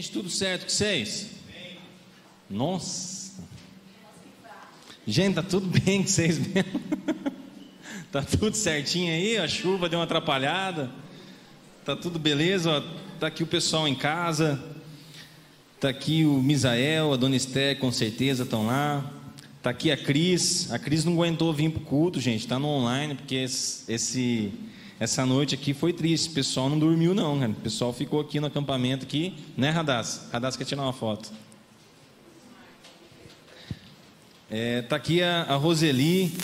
Gente, 0.00 0.12
tudo 0.12 0.30
certo 0.30 0.62
com 0.62 0.70
vocês? 0.70 1.26
Nossa. 2.48 3.34
Gente, 5.06 5.34
tá 5.34 5.42
tudo 5.42 5.66
bem 5.66 6.00
com 6.00 6.08
vocês 6.08 6.38
mesmo? 6.38 6.80
tá 8.10 8.22
tudo 8.22 8.56
certinho 8.56 9.12
aí? 9.12 9.36
A 9.36 9.46
chuva 9.46 9.90
deu 9.90 9.98
uma 9.98 10.06
atrapalhada. 10.06 10.90
Tá 11.84 11.94
tudo 11.94 12.18
beleza? 12.18 12.82
Tá 13.18 13.26
aqui 13.26 13.42
o 13.42 13.46
pessoal 13.46 13.86
em 13.86 13.94
casa. 13.94 14.58
Tá 15.78 15.90
aqui 15.90 16.24
o 16.24 16.42
Misael, 16.42 17.12
a 17.12 17.16
Dona 17.16 17.36
Esté, 17.36 17.74
com 17.74 17.92
certeza 17.92 18.44
estão 18.44 18.64
lá. 18.64 19.04
Tá 19.62 19.68
aqui 19.68 19.90
a 19.90 19.98
Cris. 19.98 20.72
A 20.72 20.78
Cris 20.78 21.04
não 21.04 21.12
aguentou 21.12 21.52
vir 21.52 21.72
pro 21.72 21.80
culto, 21.82 22.18
gente. 22.22 22.48
Tá 22.48 22.58
no 22.58 22.68
online 22.68 23.16
porque 23.16 23.34
esse 23.34 24.50
essa 25.00 25.24
noite 25.24 25.54
aqui 25.54 25.72
foi 25.72 25.94
triste. 25.94 26.28
O 26.28 26.32
pessoal 26.32 26.68
não 26.68 26.78
dormiu, 26.78 27.14
não, 27.14 27.40
cara. 27.40 27.52
O 27.52 27.54
pessoal 27.54 27.90
ficou 27.90 28.20
aqui 28.20 28.38
no 28.38 28.46
acampamento 28.46 29.06
aqui, 29.06 29.32
né, 29.56 29.70
Radaz? 29.70 30.28
Radaz 30.30 30.58
quer 30.58 30.66
tirar 30.66 30.82
uma 30.82 30.92
foto. 30.92 31.32
É, 34.50 34.82
tá 34.82 34.96
aqui 34.96 35.22
a, 35.22 35.44
a 35.44 35.56
Roseli. 35.56 36.36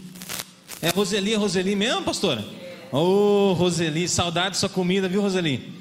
É 0.80 0.88
Roseli, 0.88 1.34
a 1.34 1.38
Roseli 1.38 1.76
mesmo, 1.76 2.02
pastora? 2.02 2.42
Ô, 2.90 3.50
oh, 3.50 3.52
Roseli, 3.52 4.08
saudade 4.08 4.50
da 4.50 4.54
sua 4.54 4.70
comida, 4.70 5.06
viu, 5.06 5.20
Roseli? 5.20 5.74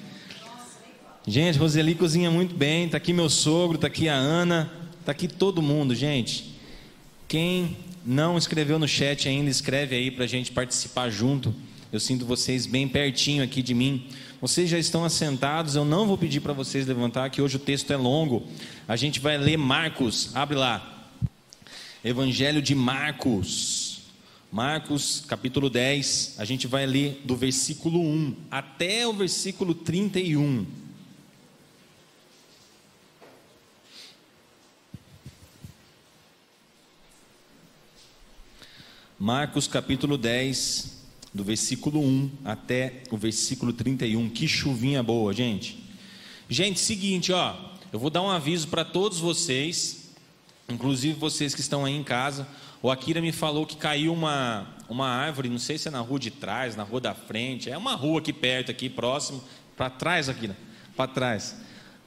Gente, 1.25 1.57
Roseli 1.57 1.95
cozinha 1.95 2.29
muito 2.29 2.53
bem. 2.53 2.89
Tá 2.89 2.97
aqui 2.97 3.13
meu 3.13 3.29
sogro, 3.29 3.77
tá 3.77 3.87
aqui 3.87 4.09
a 4.09 4.15
Ana, 4.15 4.69
tá 5.05 5.13
aqui 5.13 5.29
todo 5.29 5.61
mundo, 5.61 5.95
gente. 5.95 6.53
Quem 7.25 7.77
não 8.05 8.37
escreveu 8.37 8.77
no 8.77 8.87
chat 8.87 9.29
ainda, 9.29 9.49
escreve 9.49 9.95
aí 9.95 10.11
para 10.11 10.25
a 10.25 10.27
gente 10.27 10.51
participar 10.51 11.09
junto. 11.09 11.55
Eu 11.95 11.99
sinto 12.01 12.25
vocês 12.25 12.65
bem 12.65 12.89
pertinho 12.89 13.41
aqui 13.41 13.61
de 13.61 13.73
mim. 13.73 14.09
Vocês 14.41 14.69
já 14.69 14.77
estão 14.77 15.05
assentados, 15.05 15.75
eu 15.75 15.85
não 15.85 16.05
vou 16.05 16.17
pedir 16.17 16.41
para 16.41 16.51
vocês 16.51 16.85
levantar, 16.85 17.29
que 17.29 17.41
hoje 17.41 17.55
o 17.55 17.59
texto 17.59 17.89
é 17.93 17.95
longo. 17.95 18.45
A 18.85 18.97
gente 18.97 19.17
vai 19.21 19.37
ler 19.37 19.55
Marcos, 19.55 20.35
abre 20.35 20.57
lá. 20.57 21.09
Evangelho 22.03 22.61
de 22.61 22.75
Marcos. 22.75 24.01
Marcos, 24.51 25.23
capítulo 25.25 25.69
10. 25.69 26.35
A 26.37 26.43
gente 26.43 26.67
vai 26.67 26.85
ler 26.85 27.21
do 27.23 27.33
versículo 27.33 28.01
1 28.01 28.35
até 28.51 29.07
o 29.07 29.13
versículo 29.13 29.73
31. 29.73 30.65
Marcos 39.17 39.65
capítulo 39.65 40.17
10, 40.17 40.94
do 41.35 41.43
versículo 41.43 41.99
1 41.99 42.31
até 42.45 43.03
o 43.11 43.17
versículo 43.17 43.73
31. 43.73 44.29
Que 44.29 44.47
chuvinha 44.47 45.03
boa, 45.03 45.33
gente. 45.33 45.83
Gente, 46.47 46.79
seguinte, 46.79 47.33
ó, 47.33 47.53
eu 47.91 47.99
vou 47.99 48.09
dar 48.09 48.21
um 48.21 48.29
aviso 48.29 48.69
para 48.69 48.85
todos 48.85 49.19
vocês, 49.19 50.11
inclusive 50.69 51.19
vocês 51.19 51.53
que 51.53 51.59
estão 51.59 51.83
aí 51.83 51.93
em 51.93 52.05
casa. 52.05 52.47
O 52.81 52.89
Akira 52.89 53.19
me 53.19 53.33
falou 53.33 53.65
que 53.65 53.75
caiu 53.75 54.13
uma, 54.13 54.77
uma 54.87 55.09
árvore, 55.09 55.49
não 55.49 55.59
sei 55.59 55.77
se 55.77 55.89
é 55.89 55.91
na 55.91 55.99
rua 55.99 56.19
de 56.19 56.31
trás, 56.31 56.77
na 56.77 56.83
rua 56.83 57.01
da 57.01 57.13
frente, 57.13 57.69
é 57.69 57.77
uma 57.77 57.95
rua 57.95 58.19
aqui 58.19 58.31
perto, 58.31 58.71
aqui 58.71 58.87
próximo, 58.87 59.43
para 59.75 59.89
trás, 59.89 60.29
Akira, 60.29 60.55
para 60.95 61.11
trás. 61.11 61.57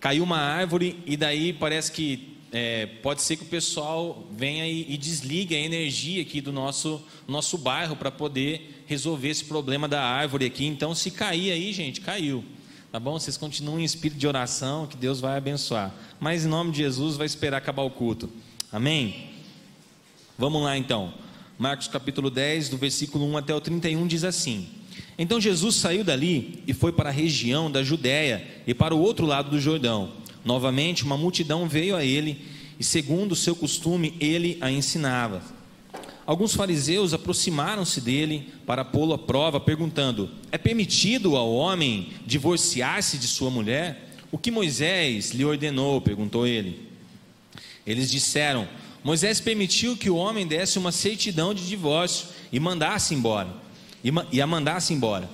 Caiu 0.01 0.25
uma 0.25 0.39
árvore 0.39 1.03
e 1.05 1.19
daí 1.19 1.53
parece 1.53 1.93
que 1.93 2.38
é, 2.51 2.87
pode 2.87 3.23
ser 3.23 3.37
que 3.37 3.43
o 3.43 3.47
pessoal 3.47 4.27
venha 4.33 4.67
e, 4.67 4.93
e, 4.93 4.97
desligue 4.97 5.55
a 5.55 5.59
energia 5.59 6.23
aqui 6.23 6.41
do 6.41 6.53
nosso, 6.53 7.03
nosso 7.27 7.59
bairro 7.59 7.95
para 7.95 8.11
poder 8.11 8.83
resolver 8.87 9.29
esse 9.29 9.45
problema 9.45 9.87
da 9.87 10.03
árvore 10.03 10.47
aqui. 10.47 10.65
Então, 10.65 10.95
se 10.95 11.11
cair 11.11 11.53
aí, 11.53 11.73
gente, 11.73 12.01
caiu. 12.01 12.45
Tá 12.91 12.99
bom? 12.99 13.19
Vocês 13.19 13.37
continuem 13.37 13.83
em 13.83 13.85
espírito 13.85 14.19
de 14.19 14.27
oração, 14.27 14.87
que 14.87 14.97
Deus 14.97 15.21
vai 15.21 15.37
abençoar. 15.37 15.95
Mas 16.19 16.47
em 16.47 16.49
nome 16.49 16.73
de 16.73 16.79
Jesus, 16.79 17.17
vai 17.17 17.27
esperar 17.27 17.59
acabar 17.59 17.83
o 17.83 17.91
culto. 17.91 18.31
Amém? 18.73 19.29
Vamos 20.39 20.63
lá 20.63 20.77
então. 20.77 21.13
Marcos 21.59 21.89
capítulo 21.89 22.31
10, 22.31 22.71
do 22.71 22.79
versículo 22.79 23.27
1 23.27 23.37
até 23.37 23.55
o 23.55 23.61
31 23.61 24.07
diz 24.07 24.25
assim: 24.25 24.69
Então 25.19 25.39
Jesus 25.39 25.77
saiu 25.77 26.03
dali 26.03 26.63
e 26.67 26.73
foi 26.73 26.93
para 26.93 27.11
a 27.11 27.13
região 27.13 27.71
da 27.71 27.83
Judéia 27.83 28.47
e 28.67 28.73
para 28.73 28.95
o 28.95 29.01
outro 29.01 29.27
lado 29.27 29.51
do 29.51 29.61
Jordão. 29.61 30.13
Novamente, 30.45 31.05
uma 31.05 31.17
multidão 31.17 31.69
veio 31.69 31.97
a 31.97 32.05
ele 32.05 32.45
e, 32.79 32.85
segundo 32.85 33.33
o 33.33 33.37
seu 33.37 33.57
costume, 33.57 34.15
ele 34.21 34.57
a 34.61 34.71
ensinava. 34.71 35.43
Alguns 36.29 36.55
fariseus 36.55 37.15
aproximaram-se 37.15 38.03
dele 38.03 38.53
para 38.67 38.85
pô-lo 38.85 39.15
à 39.15 39.19
prova, 39.19 39.59
perguntando: 39.59 40.31
É 40.53 40.59
permitido 40.59 41.37
ao 41.37 41.51
homem 41.51 42.11
divorciar-se 42.27 43.17
de 43.17 43.27
sua 43.27 43.51
mulher? 43.51 44.11
O 44.31 44.37
que 44.37 44.51
Moisés 44.51 45.31
lhe 45.31 45.45
ordenou? 45.45 46.03
perguntou 46.03 46.47
ele. 46.47 46.87
Eles 47.87 48.11
disseram: 48.11 48.69
Moisés 49.03 49.41
permitiu 49.41 49.97
que 49.97 50.11
o 50.11 50.17
homem 50.17 50.47
desse 50.47 50.79
uma 50.79 50.93
certidão 50.93 51.55
de 51.55 51.67
divórcio 51.67 52.29
e 52.53 52.61
mandasse 52.61 53.15
embora, 53.15 53.49
e 54.31 54.43
a 54.43 54.47
mandasse 54.47 54.93
embora. 54.93 55.31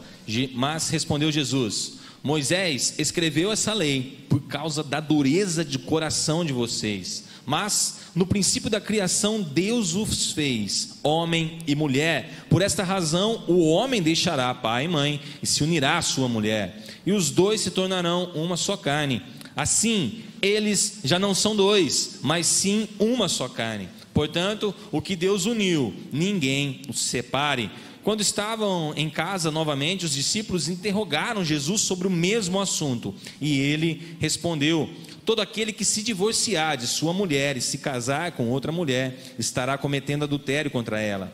Mas 0.52 0.90
respondeu 0.90 1.32
Jesus: 1.32 1.98
Moisés 2.24 2.94
escreveu 2.98 3.52
essa 3.52 3.74
lei 3.74 4.24
por 4.30 4.40
causa 4.44 4.82
da 4.82 4.98
dureza 4.98 5.62
de 5.62 5.78
coração 5.78 6.42
de 6.42 6.54
vocês. 6.54 7.24
Mas 7.44 7.98
no 8.14 8.26
princípio 8.26 8.70
da 8.70 8.80
criação, 8.80 9.42
Deus 9.42 9.94
os 9.94 10.32
fez, 10.32 10.98
homem 11.02 11.58
e 11.66 11.74
mulher. 11.74 12.46
Por 12.48 12.62
esta 12.62 12.82
razão, 12.82 13.44
o 13.46 13.68
homem 13.68 14.00
deixará 14.00 14.54
pai 14.54 14.86
e 14.86 14.88
mãe 14.88 15.20
e 15.42 15.46
se 15.46 15.62
unirá 15.62 15.98
à 15.98 16.02
sua 16.02 16.26
mulher, 16.26 16.82
e 17.04 17.12
os 17.12 17.28
dois 17.28 17.60
se 17.60 17.70
tornarão 17.70 18.32
uma 18.34 18.56
só 18.56 18.74
carne. 18.74 19.20
Assim, 19.54 20.22
eles 20.40 21.00
já 21.04 21.18
não 21.18 21.34
são 21.34 21.54
dois, 21.54 22.20
mas 22.22 22.46
sim 22.46 22.88
uma 22.98 23.28
só 23.28 23.50
carne. 23.50 23.90
Portanto, 24.14 24.74
o 24.90 25.02
que 25.02 25.14
Deus 25.14 25.44
uniu, 25.44 25.92
ninguém 26.10 26.80
os 26.88 27.00
separe. 27.00 27.70
Quando 28.04 28.20
estavam 28.20 28.92
em 28.96 29.08
casa 29.08 29.50
novamente, 29.50 30.04
os 30.04 30.12
discípulos 30.12 30.68
interrogaram 30.68 31.42
Jesus 31.42 31.80
sobre 31.80 32.06
o 32.06 32.10
mesmo 32.10 32.60
assunto 32.60 33.14
e 33.40 33.58
ele 33.58 34.16
respondeu: 34.20 34.90
Todo 35.24 35.40
aquele 35.40 35.72
que 35.72 35.86
se 35.86 36.02
divorciar 36.02 36.76
de 36.76 36.86
sua 36.86 37.14
mulher 37.14 37.56
e 37.56 37.62
se 37.62 37.78
casar 37.78 38.32
com 38.32 38.50
outra 38.50 38.70
mulher 38.70 39.18
estará 39.38 39.78
cometendo 39.78 40.24
adultério 40.24 40.70
contra 40.70 41.00
ela. 41.00 41.32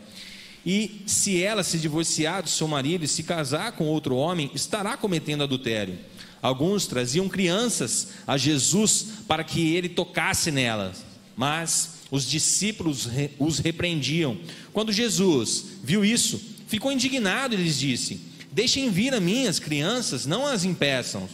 E 0.64 1.02
se 1.06 1.42
ela 1.42 1.64
se 1.64 1.76
divorciar 1.76 2.44
do 2.44 2.48
seu 2.48 2.68
marido 2.68 3.04
e 3.04 3.08
se 3.08 3.24
casar 3.24 3.72
com 3.72 3.86
outro 3.86 4.14
homem, 4.14 4.48
estará 4.54 4.96
cometendo 4.96 5.42
adultério. 5.42 5.98
Alguns 6.40 6.86
traziam 6.86 7.28
crianças 7.28 8.10
a 8.26 8.36
Jesus 8.36 9.06
para 9.26 9.42
que 9.42 9.74
ele 9.74 9.88
tocasse 9.88 10.52
nelas, 10.52 11.04
mas 11.36 12.00
os 12.12 12.24
discípulos 12.24 13.08
os 13.40 13.58
repreendiam. 13.58 14.38
Quando 14.72 14.92
Jesus 14.92 15.64
viu 15.82 16.04
isso, 16.04 16.59
ficou 16.70 16.92
indignado 16.92 17.54
e 17.54 17.58
lhes 17.58 17.78
disse: 17.78 18.20
Deixem 18.52 18.90
vir 18.90 19.12
a 19.12 19.20
mim 19.20 19.46
as 19.48 19.58
crianças, 19.58 20.24
não 20.24 20.46
as 20.46 20.64
impeçam, 20.64 21.28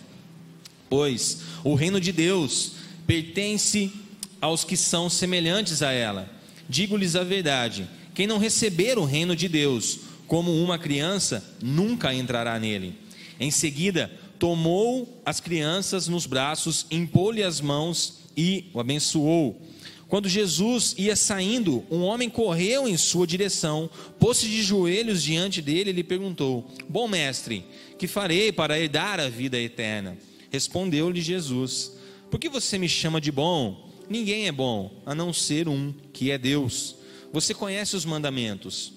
pois 0.89 1.41
o 1.63 1.75
reino 1.75 2.01
de 2.01 2.11
Deus 2.11 2.73
pertence 3.07 3.93
aos 4.41 4.65
que 4.65 4.77
são 4.77 5.11
semelhantes 5.11 5.83
a 5.83 5.93
ela. 5.93 6.29
Digo-lhes 6.67 7.15
a 7.15 7.23
verdade: 7.23 7.87
quem 8.15 8.27
não 8.27 8.39
receber 8.39 8.99
o 8.99 9.05
reino 9.05 9.37
de 9.37 9.47
Deus 9.47 10.01
como 10.27 10.53
uma 10.53 10.79
criança, 10.79 11.45
nunca 11.63 12.15
entrará 12.15 12.59
nele. 12.59 12.95
Em 13.39 13.51
seguida, 13.51 14.11
tomou 14.39 15.21
as 15.25 15.39
crianças 15.39 16.09
nos 16.09 16.25
braços, 16.25 16.87
impôs-lhe 16.91 17.43
as 17.43 17.61
mãos 17.61 18.21
e 18.35 18.65
o 18.73 18.81
abençoou. 18.81 19.61
Quando 20.09 20.29
Jesus 20.29 20.95
ia 20.97 21.17
saindo, 21.17 21.85
um 21.91 22.03
homem 22.03 22.31
correu 22.31 22.87
em 22.87 22.97
sua 22.97 23.27
direção, 23.27 23.91
pôs-se 24.21 24.47
de 24.47 24.63
joelhos 24.63 25.23
diante 25.23 25.61
dele 25.61 25.91
e 25.91 25.93
lhe 25.93 26.05
perguntou: 26.05 26.71
Bom 26.89 27.09
mestre, 27.09 27.65
que 27.99 28.07
farei 28.07 28.53
para 28.53 28.79
herdar 28.79 29.19
a 29.19 29.29
vida 29.29 29.59
eterna? 29.59 30.17
Respondeu-lhe 30.51 31.21
Jesus: 31.21 31.93
Por 32.31 32.39
que 32.39 32.49
você 32.49 32.79
me 32.79 32.89
chama 32.89 33.21
de 33.21 33.33
bom? 33.33 33.91
Ninguém 34.09 34.47
é 34.47 34.53
bom, 34.53 35.03
a 35.05 35.13
não 35.13 35.33
ser 35.33 35.69
um, 35.69 35.93
que 36.13 36.31
é 36.31 36.39
Deus. 36.39 36.97
Você 37.33 37.53
conhece 37.53 37.97
os 37.97 38.05
mandamentos: 38.05 38.93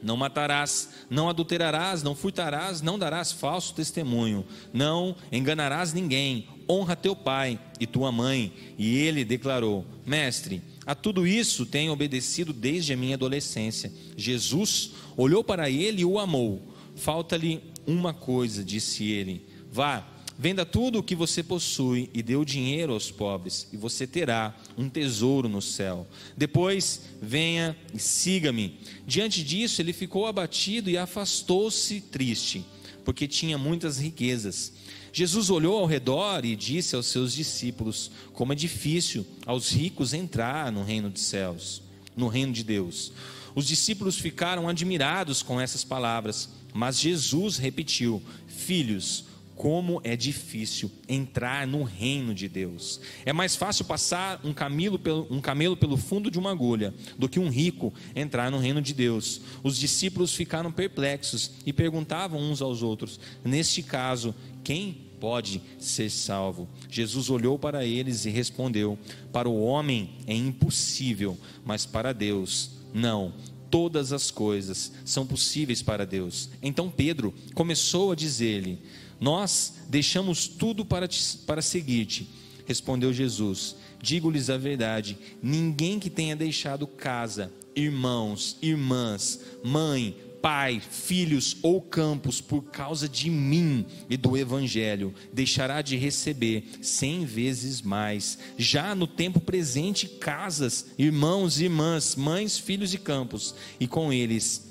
Não 0.00 0.16
matarás, 0.16 0.90
não 1.10 1.28
adulterarás, 1.28 2.04
não 2.04 2.14
furtarás, 2.14 2.80
não 2.80 2.96
darás 2.96 3.32
falso 3.32 3.74
testemunho, 3.74 4.46
não 4.72 5.16
enganarás 5.32 5.92
ninguém, 5.92 6.46
honra 6.68 6.96
teu 6.96 7.14
pai 7.14 7.58
e 7.78 7.86
tua 7.86 8.10
mãe. 8.10 8.52
E 8.78 8.96
ele 8.96 9.24
declarou: 9.24 9.84
Mestre, 10.04 10.62
a 10.84 10.94
tudo 10.94 11.26
isso 11.26 11.66
tenho 11.66 11.92
obedecido 11.92 12.52
desde 12.52 12.92
a 12.92 12.96
minha 12.96 13.14
adolescência. 13.14 13.92
Jesus 14.16 14.92
olhou 15.16 15.42
para 15.42 15.70
ele 15.70 16.02
e 16.02 16.04
o 16.04 16.18
amou. 16.18 16.62
Falta-lhe 16.94 17.62
uma 17.86 18.12
coisa, 18.14 18.64
disse 18.64 19.04
ele: 19.04 19.46
Vá 19.70 20.16
Venda 20.38 20.66
tudo 20.66 20.98
o 20.98 21.02
que 21.02 21.14
você 21.14 21.42
possui 21.42 22.10
e 22.12 22.22
dê 22.22 22.36
o 22.36 22.44
dinheiro 22.44 22.92
aos 22.92 23.10
pobres, 23.10 23.66
e 23.72 23.76
você 23.76 24.06
terá 24.06 24.54
um 24.76 24.88
tesouro 24.88 25.48
no 25.48 25.62
céu. 25.62 26.06
Depois, 26.36 27.02
venha 27.22 27.74
e 27.94 27.98
siga-me. 27.98 28.78
Diante 29.06 29.42
disso, 29.42 29.80
ele 29.80 29.94
ficou 29.94 30.26
abatido 30.26 30.90
e 30.90 30.98
afastou-se 30.98 32.02
triste, 32.02 32.62
porque 33.02 33.26
tinha 33.26 33.56
muitas 33.56 33.98
riquezas. 33.98 34.74
Jesus 35.16 35.48
olhou 35.48 35.78
ao 35.78 35.86
redor 35.86 36.44
e 36.44 36.54
disse 36.54 36.94
aos 36.94 37.06
seus 37.06 37.32
discípulos: 37.32 38.10
Como 38.34 38.52
é 38.52 38.54
difícil 38.54 39.26
aos 39.46 39.70
ricos 39.72 40.12
entrar 40.12 40.70
no 40.70 40.82
reino 40.84 41.08
dos 41.08 41.22
céus, 41.22 41.80
no 42.14 42.28
reino 42.28 42.52
de 42.52 42.62
Deus. 42.62 43.14
Os 43.54 43.66
discípulos 43.66 44.18
ficaram 44.18 44.68
admirados 44.68 45.42
com 45.42 45.58
essas 45.58 45.82
palavras, 45.82 46.50
mas 46.74 47.00
Jesus 47.00 47.56
repetiu: 47.56 48.22
Filhos, 48.46 49.24
como 49.54 50.02
é 50.04 50.14
difícil 50.14 50.92
entrar 51.08 51.66
no 51.66 51.82
reino 51.82 52.34
de 52.34 52.46
Deus. 52.46 53.00
É 53.24 53.32
mais 53.32 53.56
fácil 53.56 53.86
passar 53.86 54.38
um 54.44 54.52
camelo, 54.52 54.98
pelo, 54.98 55.26
um 55.30 55.40
camelo 55.40 55.78
pelo 55.78 55.96
fundo 55.96 56.30
de 56.30 56.38
uma 56.38 56.50
agulha 56.50 56.92
do 57.18 57.26
que 57.26 57.40
um 57.40 57.48
rico 57.48 57.90
entrar 58.14 58.50
no 58.50 58.58
reino 58.58 58.82
de 58.82 58.92
Deus. 58.92 59.40
Os 59.62 59.78
discípulos 59.78 60.34
ficaram 60.34 60.70
perplexos 60.70 61.52
e 61.64 61.72
perguntavam 61.72 62.38
uns 62.38 62.60
aos 62.60 62.82
outros: 62.82 63.18
Neste 63.42 63.82
caso, 63.82 64.34
quem 64.62 65.05
pode 65.20 65.60
ser 65.78 66.10
salvo? 66.10 66.68
Jesus 66.90 67.30
olhou 67.30 67.58
para 67.58 67.84
eles 67.84 68.24
e 68.24 68.30
respondeu: 68.30 68.98
Para 69.32 69.48
o 69.48 69.62
homem 69.62 70.10
é 70.26 70.34
impossível, 70.34 71.36
mas 71.64 71.84
para 71.86 72.12
Deus 72.12 72.70
não 72.94 73.32
todas 73.70 74.12
as 74.12 74.30
coisas 74.30 74.92
são 75.04 75.26
possíveis 75.26 75.82
para 75.82 76.06
Deus. 76.06 76.48
Então 76.62 76.90
Pedro 76.90 77.34
começou 77.54 78.12
a 78.12 78.14
dizer-lhe: 78.14 78.78
nós 79.20 79.74
deixamos 79.88 80.46
tudo 80.46 80.84
para, 80.84 81.08
te, 81.08 81.38
para 81.38 81.62
seguir-te. 81.62 82.28
Respondeu 82.66 83.12
Jesus: 83.12 83.76
Digo-lhes 84.00 84.50
a 84.50 84.56
verdade: 84.56 85.18
ninguém 85.42 85.98
que 85.98 86.10
tenha 86.10 86.36
deixado 86.36 86.86
casa, 86.86 87.52
irmãos, 87.74 88.56
irmãs, 88.60 89.40
mãe, 89.64 90.16
pai, 90.40 90.80
filhos 90.80 91.56
ou 91.62 91.80
campos 91.80 92.40
por 92.40 92.62
causa 92.64 93.08
de 93.08 93.30
mim 93.30 93.84
e 94.08 94.16
do 94.16 94.36
Evangelho, 94.36 95.14
deixará 95.32 95.82
de 95.82 95.96
receber 95.96 96.64
cem 96.80 97.24
vezes 97.24 97.82
mais. 97.82 98.38
Já 98.56 98.94
no 98.94 99.06
tempo 99.06 99.40
presente, 99.40 100.06
casas, 100.06 100.86
irmãos, 100.98 101.60
irmãs, 101.60 102.16
mães, 102.16 102.58
filhos 102.58 102.94
e 102.94 102.98
campos, 102.98 103.54
e 103.80 103.86
com 103.86 104.12
eles 104.12 104.66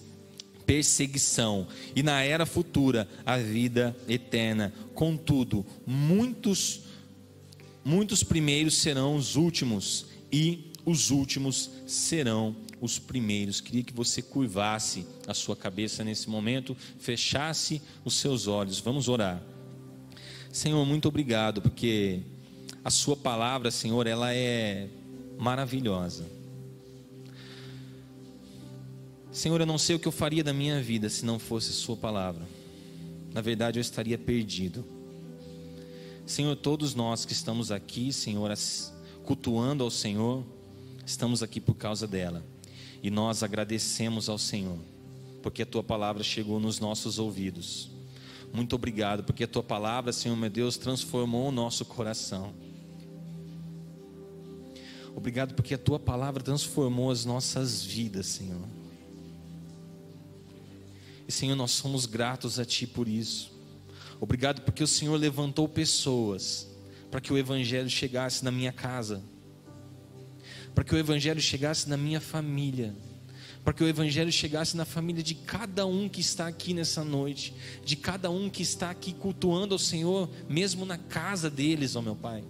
perseguição, 0.65 1.67
e 1.95 2.01
na 2.01 2.21
era 2.23 2.45
futura 2.45 3.07
a 3.25 3.37
vida 3.37 3.95
eterna. 4.07 4.73
Contudo, 4.93 5.65
muitos 5.85 6.81
muitos 7.83 8.23
primeiros 8.23 8.77
serão 8.77 9.15
os 9.15 9.35
últimos 9.35 10.07
e 10.31 10.71
os 10.83 11.11
últimos 11.11 11.69
serão 11.85 12.55
os 12.81 12.99
primeiros. 12.99 13.61
Queria 13.61 13.83
que 13.83 13.93
você 13.93 14.21
curvasse 14.21 15.05
a 15.27 15.33
sua 15.33 15.55
cabeça 15.55 16.03
nesse 16.03 16.29
momento, 16.29 16.75
fechasse 16.99 17.81
os 18.03 18.15
seus 18.15 18.47
olhos. 18.47 18.79
Vamos 18.79 19.07
orar. 19.07 19.41
Senhor, 20.51 20.85
muito 20.85 21.07
obrigado 21.07 21.61
porque 21.61 22.21
a 22.83 22.89
sua 22.89 23.15
palavra, 23.15 23.71
Senhor, 23.71 24.07
ela 24.07 24.33
é 24.33 24.87
maravilhosa. 25.37 26.25
Senhor, 29.31 29.59
eu 29.59 29.65
não 29.65 29.77
sei 29.77 29.97
o 29.97 29.99
que 29.99 30.07
eu 30.07 30.13
faria 30.13 30.41
da 30.41 30.53
minha 30.53 30.81
vida 30.81 31.09
se 31.09 31.25
não 31.25 31.37
fosse 31.37 31.73
Sua 31.73 31.97
palavra. 31.97 32.47
Na 33.33 33.41
verdade, 33.41 33.79
eu 33.79 33.81
estaria 33.81 34.17
perdido. 34.17 34.85
Senhor, 36.25 36.55
todos 36.55 36.95
nós 36.95 37.25
que 37.25 37.33
estamos 37.33 37.69
aqui, 37.69 38.13
Senhor, 38.13 38.49
cultuando 39.25 39.83
ao 39.83 39.91
Senhor, 39.91 40.41
estamos 41.05 41.43
aqui 41.43 41.59
por 41.59 41.75
causa 41.75 42.07
dela. 42.07 42.45
E 43.05 43.11
nós 43.11 43.43
agradecemos 43.43 44.29
ao 44.29 44.39
Senhor, 44.39 44.79
porque 45.43 45.61
a 45.61 45.65
Tua 45.67 45.83
palavra 45.83 46.23
chegou 46.23 46.59
nos 46.59 46.79
nossos 46.79 47.19
ouvidos. 47.19 47.87
Muito 48.51 48.75
obrigado, 48.75 49.23
porque 49.23 49.43
a 49.43 49.47
Tua 49.47 49.61
palavra, 49.61 50.11
Senhor 50.11 50.35
meu 50.35 50.49
Deus, 50.49 50.75
transformou 50.75 51.49
o 51.49 51.51
nosso 51.51 51.85
coração. 51.85 52.51
Obrigado, 55.15 55.53
porque 55.53 55.75
a 55.75 55.77
Tua 55.77 55.99
palavra 55.99 56.41
transformou 56.41 57.11
as 57.11 57.25
nossas 57.25 57.83
vidas, 57.83 58.25
Senhor. 58.25 58.67
E 61.27 61.31
Senhor, 61.31 61.55
nós 61.55 61.69
somos 61.69 62.07
gratos 62.07 62.57
a 62.57 62.65
Ti 62.65 62.87
por 62.87 63.07
isso. 63.07 63.51
Obrigado 64.19 64.61
porque 64.61 64.83
o 64.83 64.87
Senhor 64.87 65.15
levantou 65.15 65.69
pessoas 65.69 66.67
para 67.11 67.21
que 67.21 67.31
o 67.31 67.37
Evangelho 67.37 67.87
chegasse 67.87 68.43
na 68.43 68.51
minha 68.51 68.73
casa, 68.73 69.21
para 70.75 70.83
que 70.83 70.93
o 70.93 70.97
Evangelho 70.97 71.41
chegasse 71.41 71.89
na 71.89 71.97
minha 71.97 72.21
família, 72.21 72.93
para 73.63 73.73
que 73.73 73.83
o 73.83 73.87
Evangelho 73.87 74.31
chegasse 74.31 74.77
na 74.77 74.85
família 74.85 75.23
de 75.23 75.33
cada 75.33 75.87
um 75.87 76.07
que 76.07 76.21
está 76.21 76.45
aqui 76.45 76.73
nessa 76.73 77.03
noite, 77.03 77.55
de 77.83 77.95
cada 77.95 78.29
um 78.29 78.49
que 78.49 78.61
está 78.61 78.91
aqui 78.91 79.13
cultuando 79.13 79.73
ao 79.73 79.79
Senhor, 79.79 80.29
mesmo 80.47 80.85
na 80.85 80.97
casa 80.97 81.49
deles, 81.49 81.95
ó 81.95 82.01
meu 82.01 82.15
Pai. 82.15 82.43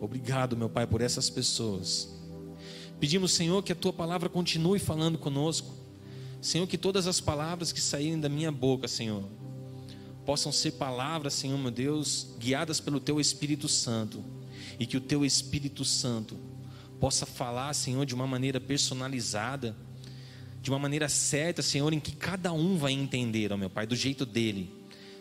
Obrigado, 0.00 0.56
meu 0.56 0.70
Pai, 0.70 0.86
por 0.86 1.02
essas 1.02 1.28
pessoas. 1.28 2.08
Pedimos, 2.98 3.32
Senhor, 3.32 3.62
que 3.62 3.72
a 3.72 3.76
tua 3.76 3.92
palavra 3.92 4.30
continue 4.30 4.78
falando 4.78 5.18
conosco 5.18 5.84
Senhor, 6.44 6.66
que 6.66 6.76
todas 6.76 7.06
as 7.06 7.22
palavras 7.22 7.72
que 7.72 7.80
saírem 7.80 8.20
da 8.20 8.28
minha 8.28 8.52
boca, 8.52 8.86
Senhor, 8.86 9.24
possam 10.26 10.52
ser 10.52 10.72
palavras, 10.72 11.32
Senhor, 11.32 11.56
meu 11.58 11.70
Deus, 11.70 12.36
guiadas 12.38 12.80
pelo 12.80 13.00
Teu 13.00 13.18
Espírito 13.18 13.66
Santo, 13.66 14.22
e 14.78 14.86
que 14.86 14.96
o 14.96 15.00
Teu 15.00 15.24
Espírito 15.24 15.84
Santo 15.84 16.36
possa 17.00 17.26
falar, 17.26 17.72
Senhor, 17.74 18.06
de 18.06 18.14
uma 18.14 18.26
maneira 18.26 18.60
personalizada, 18.60 19.76
de 20.62 20.70
uma 20.70 20.78
maneira 20.78 21.08
certa, 21.08 21.62
Senhor, 21.62 21.92
em 21.92 22.00
que 22.00 22.12
cada 22.12 22.52
um 22.52 22.76
vai 22.76 22.92
entender, 22.92 23.52
ó 23.52 23.56
meu 23.56 23.68
Pai, 23.68 23.86
do 23.86 23.94
jeito 23.94 24.24
dele. 24.24 24.70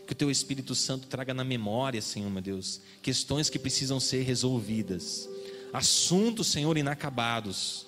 Que 0.08 0.14
o 0.14 0.16
Teu 0.16 0.30
Espírito 0.30 0.76
Santo 0.76 1.08
traga 1.08 1.34
na 1.34 1.44
memória, 1.44 2.02
Senhor, 2.02 2.30
meu 2.30 2.42
Deus, 2.42 2.82
questões 3.02 3.50
que 3.50 3.58
precisam 3.58 4.00
ser 4.00 4.24
resolvidas, 4.24 5.30
assuntos, 5.72 6.48
Senhor, 6.48 6.78
inacabados 6.78 7.88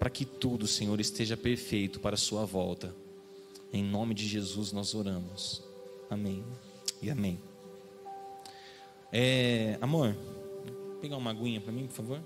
para 0.00 0.08
que 0.08 0.24
tudo, 0.24 0.66
Senhor, 0.66 0.98
esteja 0.98 1.36
perfeito 1.36 2.00
para 2.00 2.14
a 2.14 2.18
Sua 2.18 2.46
volta. 2.46 2.94
Em 3.70 3.84
nome 3.84 4.14
de 4.14 4.26
Jesus 4.26 4.72
nós 4.72 4.94
oramos. 4.94 5.62
Amém 6.08 6.42
e 7.02 7.10
amém. 7.10 7.38
É, 9.12 9.76
amor, 9.80 10.16
pegar 11.00 11.16
uma 11.16 11.30
aguinha 11.30 11.60
para 11.60 11.72
mim, 11.72 11.86
por 11.86 11.94
favor. 11.94 12.20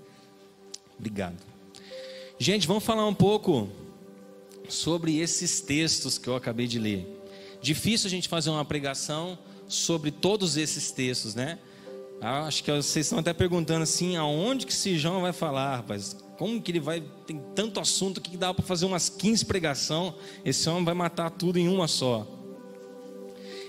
Obrigado. 0.99 1.37
Gente, 2.37 2.67
vamos 2.67 2.83
falar 2.83 3.07
um 3.07 3.13
pouco 3.13 3.69
sobre 4.67 5.19
esses 5.19 5.61
textos 5.61 6.17
que 6.17 6.27
eu 6.27 6.35
acabei 6.35 6.67
de 6.67 6.77
ler. 6.77 7.07
Difícil 7.61 8.07
a 8.07 8.09
gente 8.09 8.27
fazer 8.27 8.49
uma 8.49 8.65
pregação 8.65 9.37
sobre 9.67 10.11
todos 10.11 10.57
esses 10.57 10.91
textos, 10.91 11.33
né? 11.33 11.57
Ah, 12.21 12.45
acho 12.45 12.63
que 12.63 12.71
vocês 12.71 13.05
estão 13.05 13.19
até 13.19 13.33
perguntando 13.33 13.83
assim, 13.83 14.15
aonde 14.15 14.65
que 14.65 14.71
esse 14.71 14.97
João 14.97 15.21
vai 15.21 15.33
falar, 15.33 15.77
rapaz? 15.77 16.15
Como 16.37 16.61
que 16.61 16.71
ele 16.71 16.79
vai. 16.79 17.01
Tem 17.25 17.41
tanto 17.53 17.79
assunto 17.79 18.19
que 18.19 18.35
dá 18.35 18.53
para 18.53 18.65
fazer 18.65 18.85
umas 18.85 19.09
15 19.09 19.45
pregação. 19.45 20.15
Esse 20.43 20.67
homem 20.69 20.83
vai 20.83 20.93
matar 20.93 21.29
tudo 21.29 21.57
em 21.57 21.67
uma 21.67 21.87
só. 21.87 22.27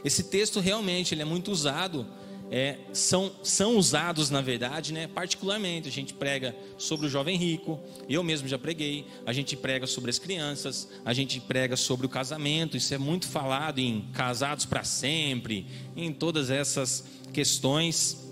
Esse 0.05 0.25
texto 0.25 0.61
realmente 0.61 1.15
ele 1.15 1.23
é 1.23 1.25
muito 1.25 1.51
usado. 1.51 2.07
É, 2.51 2.79
são, 2.93 3.33
são 3.43 3.77
usados, 3.77 4.31
na 4.31 4.41
verdade, 4.41 4.93
né, 4.93 5.09
particularmente. 5.09 5.89
A 5.89 5.93
gente 5.93 6.15
prega 6.15 6.55
sobre 6.79 7.07
o 7.07 7.09
jovem 7.09 7.37
rico, 7.37 7.81
eu 8.09 8.23
mesmo 8.23 8.47
já 8.47 8.59
preguei. 8.59 9.07
A 9.25 9.33
gente 9.33 9.57
prega 9.57 9.87
sobre 9.87 10.11
as 10.11 10.19
crianças, 10.19 10.89
a 11.05 11.13
gente 11.13 11.41
prega 11.41 11.77
sobre 11.77 12.07
o 12.07 12.09
casamento. 12.09 12.77
Isso 12.77 12.95
é 12.95 12.99
muito 12.99 13.27
falado 13.27 13.79
em 13.81 14.09
casados 14.13 14.65
para 14.65 14.85
sempre, 14.85 15.67
em 15.97 16.13
todas 16.13 16.51
essas 16.51 17.05
questões. 17.33 18.25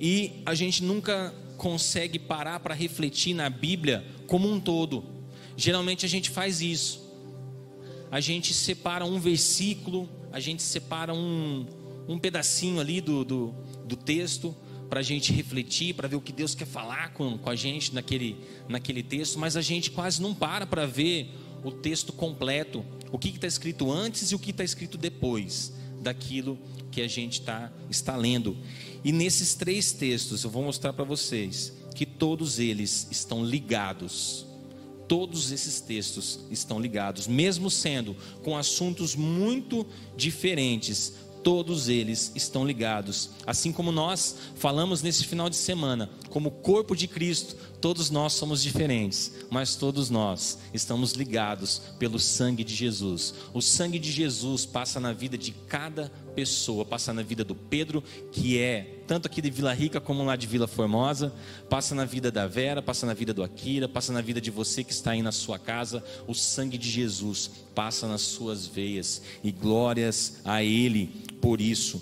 E 0.00 0.42
a 0.46 0.54
gente 0.54 0.82
nunca 0.82 1.34
consegue 1.56 2.18
parar 2.18 2.60
para 2.60 2.74
refletir 2.74 3.34
na 3.34 3.50
Bíblia 3.50 4.04
como 4.26 4.50
um 4.50 4.58
todo. 4.58 5.04
Geralmente 5.56 6.06
a 6.06 6.08
gente 6.08 6.30
faz 6.30 6.60
isso. 6.60 7.02
A 8.10 8.20
gente 8.20 8.52
separa 8.52 9.04
um 9.04 9.20
versículo, 9.20 10.08
a 10.32 10.40
gente 10.40 10.62
separa 10.62 11.14
um, 11.14 11.66
um 12.08 12.18
pedacinho 12.18 12.80
ali 12.80 13.00
do, 13.00 13.24
do, 13.24 13.54
do 13.84 13.96
texto 13.96 14.54
para 14.88 15.00
a 15.00 15.02
gente 15.02 15.32
refletir, 15.32 15.94
para 15.94 16.06
ver 16.06 16.16
o 16.16 16.20
que 16.20 16.32
Deus 16.32 16.54
quer 16.54 16.66
falar 16.66 17.14
com, 17.14 17.38
com 17.38 17.48
a 17.48 17.56
gente 17.56 17.94
naquele, 17.94 18.36
naquele 18.68 19.02
texto, 19.02 19.38
mas 19.38 19.56
a 19.56 19.62
gente 19.62 19.90
quase 19.90 20.20
não 20.20 20.34
para 20.34 20.66
para 20.66 20.84
ver 20.84 21.30
o 21.64 21.70
texto 21.70 22.12
completo, 22.12 22.84
o 23.10 23.18
que 23.18 23.28
está 23.28 23.46
escrito 23.46 23.90
antes 23.90 24.30
e 24.30 24.34
o 24.34 24.38
que 24.38 24.50
está 24.50 24.64
escrito 24.64 24.98
depois 24.98 25.72
daquilo 26.00 26.58
que 26.90 27.00
a 27.00 27.08
gente 27.08 27.40
tá, 27.40 27.72
está 27.88 28.16
lendo. 28.16 28.56
E 29.02 29.12
nesses 29.12 29.54
três 29.54 29.92
textos 29.92 30.44
eu 30.44 30.50
vou 30.50 30.62
mostrar 30.62 30.92
para 30.92 31.04
vocês 31.04 31.72
que 31.94 32.04
todos 32.04 32.58
eles 32.58 33.08
estão 33.10 33.44
ligados. 33.44 34.46
Todos 35.08 35.52
esses 35.52 35.80
textos 35.80 36.40
estão 36.50 36.80
ligados, 36.80 37.26
mesmo 37.26 37.70
sendo 37.70 38.16
com 38.42 38.56
assuntos 38.56 39.14
muito 39.14 39.86
diferentes. 40.16 41.14
Todos 41.42 41.88
eles 41.88 42.32
estão 42.34 42.64
ligados. 42.64 43.30
Assim 43.46 43.72
como 43.72 43.92
nós 43.92 44.36
falamos 44.54 45.02
nesse 45.02 45.24
final 45.24 45.50
de 45.50 45.56
semana, 45.56 46.10
como 46.30 46.50
corpo 46.50 46.94
de 46.94 47.08
Cristo, 47.08 47.56
todos 47.82 48.10
nós 48.10 48.34
somos 48.34 48.62
diferentes, 48.62 49.32
mas 49.50 49.74
todos 49.74 50.08
nós 50.08 50.56
estamos 50.72 51.14
ligados 51.14 51.82
pelo 51.98 52.16
sangue 52.16 52.62
de 52.62 52.72
Jesus. 52.72 53.34
O 53.52 53.60
sangue 53.60 53.98
de 53.98 54.10
Jesus 54.12 54.64
passa 54.64 55.00
na 55.00 55.12
vida 55.12 55.36
de 55.36 55.50
cada 55.50 56.08
pessoa, 56.32 56.84
passa 56.84 57.12
na 57.12 57.22
vida 57.22 57.42
do 57.42 57.56
Pedro, 57.56 58.02
que 58.30 58.56
é 58.56 59.02
tanto 59.08 59.26
aqui 59.26 59.42
de 59.42 59.50
Vila 59.50 59.74
Rica 59.74 60.00
como 60.00 60.24
lá 60.24 60.36
de 60.36 60.46
Vila 60.46 60.68
Formosa, 60.68 61.34
passa 61.68 61.92
na 61.92 62.04
vida 62.04 62.30
da 62.30 62.46
Vera, 62.46 62.80
passa 62.80 63.04
na 63.04 63.14
vida 63.14 63.34
do 63.34 63.42
Akira, 63.42 63.88
passa 63.88 64.12
na 64.12 64.20
vida 64.20 64.40
de 64.40 64.50
você 64.50 64.84
que 64.84 64.92
está 64.92 65.10
aí 65.10 65.20
na 65.20 65.32
sua 65.32 65.58
casa. 65.58 66.04
O 66.28 66.34
sangue 66.34 66.78
de 66.78 66.88
Jesus 66.88 67.50
passa 67.74 68.06
nas 68.06 68.20
suas 68.22 68.64
veias 68.64 69.22
e 69.42 69.50
glórias 69.50 70.40
a 70.44 70.62
Ele 70.62 71.06
por 71.40 71.60
isso. 71.60 72.00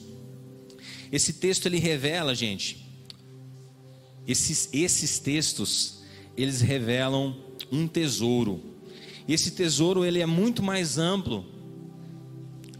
Esse 1.10 1.32
texto 1.32 1.66
ele 1.66 1.78
revela, 1.78 2.34
gente, 2.34 2.79
esses, 4.30 4.68
esses 4.72 5.18
textos, 5.18 6.02
eles 6.36 6.60
revelam 6.60 7.36
um 7.70 7.88
tesouro. 7.88 8.60
E 9.26 9.34
esse 9.34 9.50
tesouro 9.50 10.04
ele 10.04 10.20
é 10.20 10.26
muito 10.26 10.62
mais 10.62 10.98
amplo 10.98 11.44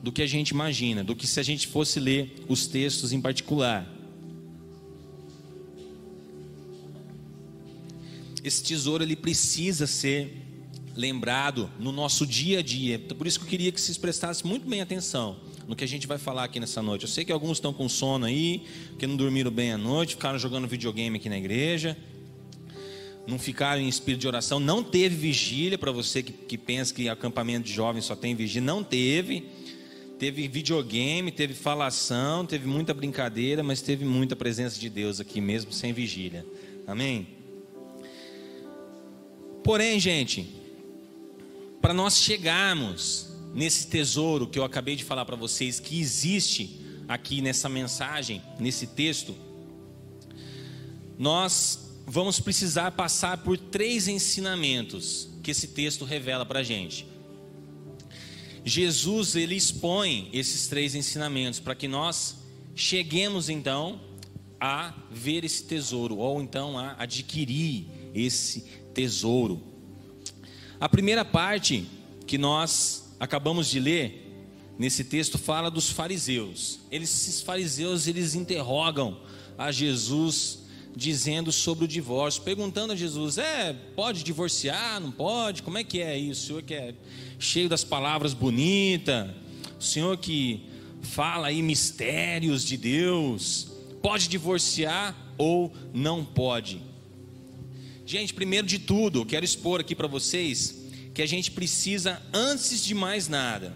do 0.02 0.12
que 0.12 0.22
a 0.22 0.26
gente 0.26 0.50
imagina, 0.50 1.02
do 1.02 1.14
que 1.14 1.26
se 1.26 1.40
a 1.40 1.42
gente 1.42 1.66
fosse 1.66 1.98
ler 1.98 2.44
os 2.48 2.66
textos 2.66 3.12
em 3.12 3.20
particular. 3.20 3.88
Esse 8.42 8.62
tesouro 8.62 9.02
ele 9.02 9.16
precisa 9.16 9.86
ser 9.86 10.46
lembrado 10.94 11.70
no 11.78 11.92
nosso 11.92 12.26
dia 12.26 12.60
a 12.60 12.62
dia. 12.62 12.98
Por 12.98 13.26
isso 13.26 13.38
que 13.38 13.44
eu 13.44 13.50
queria 13.50 13.72
que 13.72 13.80
vocês 13.80 13.98
prestassem 13.98 14.48
muito 14.48 14.68
bem 14.68 14.80
atenção 14.80 15.38
no 15.70 15.76
que 15.76 15.84
a 15.84 15.86
gente 15.86 16.08
vai 16.08 16.18
falar 16.18 16.42
aqui 16.42 16.58
nessa 16.58 16.82
noite. 16.82 17.02
Eu 17.02 17.08
sei 17.08 17.24
que 17.24 17.30
alguns 17.30 17.58
estão 17.58 17.72
com 17.72 17.88
sono 17.88 18.26
aí, 18.26 18.64
que 18.98 19.06
não 19.06 19.14
dormiram 19.14 19.52
bem 19.52 19.70
à 19.70 19.78
noite, 19.78 20.16
ficaram 20.16 20.36
jogando 20.36 20.66
videogame 20.66 21.16
aqui 21.16 21.28
na 21.28 21.38
igreja, 21.38 21.96
não 23.24 23.38
ficaram 23.38 23.80
em 23.80 23.88
espírito 23.88 24.22
de 24.22 24.26
oração. 24.26 24.58
Não 24.58 24.82
teve 24.82 25.14
vigília 25.14 25.78
para 25.78 25.92
você 25.92 26.24
que, 26.24 26.32
que 26.32 26.58
pensa 26.58 26.92
que 26.92 27.08
acampamento 27.08 27.68
de 27.68 27.72
jovens 27.72 28.04
só 28.04 28.16
tem 28.16 28.34
vigília. 28.34 28.66
Não 28.66 28.82
teve. 28.82 29.44
Teve 30.18 30.48
videogame, 30.48 31.30
teve 31.30 31.54
falação, 31.54 32.44
teve 32.44 32.66
muita 32.66 32.92
brincadeira, 32.92 33.62
mas 33.62 33.80
teve 33.80 34.04
muita 34.04 34.34
presença 34.34 34.78
de 34.78 34.90
Deus 34.90 35.20
aqui 35.20 35.40
mesmo 35.40 35.72
sem 35.72 35.92
vigília. 35.92 36.44
Amém? 36.84 37.28
Porém, 39.62 40.00
gente, 40.00 40.52
para 41.80 41.94
nós 41.94 42.18
chegarmos 42.18 43.29
nesse 43.54 43.86
tesouro 43.88 44.46
que 44.46 44.58
eu 44.58 44.64
acabei 44.64 44.96
de 44.96 45.04
falar 45.04 45.24
para 45.24 45.36
vocês, 45.36 45.80
que 45.80 46.00
existe 46.00 46.80
aqui 47.08 47.40
nessa 47.40 47.68
mensagem, 47.68 48.40
nesse 48.58 48.86
texto, 48.86 49.34
nós 51.18 51.90
vamos 52.06 52.40
precisar 52.40 52.92
passar 52.92 53.38
por 53.38 53.58
três 53.58 54.08
ensinamentos 54.08 55.28
que 55.42 55.50
esse 55.50 55.68
texto 55.68 56.04
revela 56.04 56.46
para 56.46 56.60
a 56.60 56.62
gente. 56.62 57.06
Jesus 58.64 59.34
ele 59.34 59.54
expõe 59.54 60.28
esses 60.32 60.66
três 60.66 60.94
ensinamentos 60.94 61.58
para 61.58 61.74
que 61.74 61.88
nós 61.88 62.36
cheguemos 62.74 63.48
então 63.48 64.00
a 64.60 64.94
ver 65.10 65.44
esse 65.44 65.64
tesouro 65.64 66.18
ou 66.18 66.40
então 66.42 66.78
a 66.78 66.94
adquirir 66.98 67.86
esse 68.14 68.60
tesouro. 68.92 69.62
A 70.78 70.88
primeira 70.88 71.24
parte 71.24 71.86
que 72.26 72.36
nós 72.38 73.09
acabamos 73.20 73.68
de 73.68 73.78
ler 73.78 74.26
nesse 74.78 75.04
texto 75.04 75.36
fala 75.36 75.70
dos 75.70 75.90
fariseus. 75.90 76.80
Eles, 76.90 77.10
esses 77.10 77.42
fariseus, 77.42 78.06
eles 78.06 78.34
interrogam 78.34 79.20
a 79.58 79.70
Jesus 79.70 80.60
dizendo 80.96 81.52
sobre 81.52 81.84
o 81.84 81.88
divórcio, 81.88 82.42
perguntando 82.42 82.94
a 82.94 82.96
Jesus: 82.96 83.36
"É, 83.36 83.74
pode 83.94 84.24
divorciar? 84.24 84.98
Não 84.98 85.12
pode? 85.12 85.62
Como 85.62 85.76
é 85.76 85.84
que 85.84 86.00
é 86.00 86.18
isso? 86.18 86.44
O 86.44 86.46
senhor 86.46 86.62
que 86.62 86.74
é 86.74 86.94
cheio 87.38 87.68
das 87.68 87.84
palavras 87.84 88.32
bonitas, 88.32 89.30
o 89.78 89.82
senhor 89.82 90.16
que 90.16 90.62
fala 91.02 91.48
aí 91.48 91.62
mistérios 91.62 92.64
de 92.64 92.78
Deus, 92.78 93.68
pode 94.00 94.28
divorciar 94.28 95.14
ou 95.36 95.70
não 95.92 96.24
pode?" 96.24 96.80
Gente, 98.06 98.34
primeiro 98.34 98.66
de 98.66 98.78
tudo, 98.78 99.24
quero 99.26 99.44
expor 99.44 99.78
aqui 99.78 99.94
para 99.94 100.08
vocês 100.08 100.79
que 101.20 101.24
a 101.24 101.28
gente 101.28 101.50
precisa, 101.50 102.18
antes 102.32 102.82
de 102.82 102.94
mais 102.94 103.28
nada, 103.28 103.74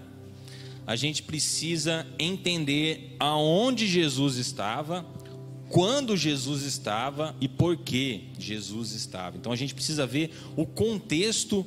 a 0.87 0.97
gente 0.97 1.23
precisa 1.23 2.07
entender 2.19 3.15
aonde 3.21 3.87
Jesus 3.87 4.37
estava, 4.37 5.05
quando 5.69 6.17
Jesus 6.17 6.63
estava 6.63 7.37
e 7.43 7.47
por 7.47 7.77
que 7.77 8.31
Jesus 8.39 8.93
estava. 8.93 9.37
Então 9.37 9.53
a 9.53 9.57
gente 9.57 9.75
precisa 9.75 10.07
ver 10.07 10.31
o 10.57 10.65
contexto 10.65 11.67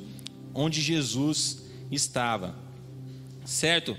onde 0.52 0.80
Jesus 0.80 1.62
estava, 1.92 2.56
certo? 3.44 3.96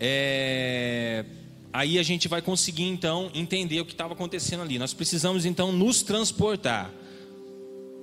É... 0.00 1.26
Aí 1.70 1.98
a 1.98 2.02
gente 2.02 2.28
vai 2.28 2.40
conseguir 2.40 2.84
então 2.84 3.30
entender 3.34 3.78
o 3.78 3.84
que 3.84 3.92
estava 3.92 4.14
acontecendo 4.14 4.62
ali. 4.62 4.78
Nós 4.78 4.94
precisamos 4.94 5.44
então 5.44 5.70
nos 5.70 6.02
transportar. 6.02 6.90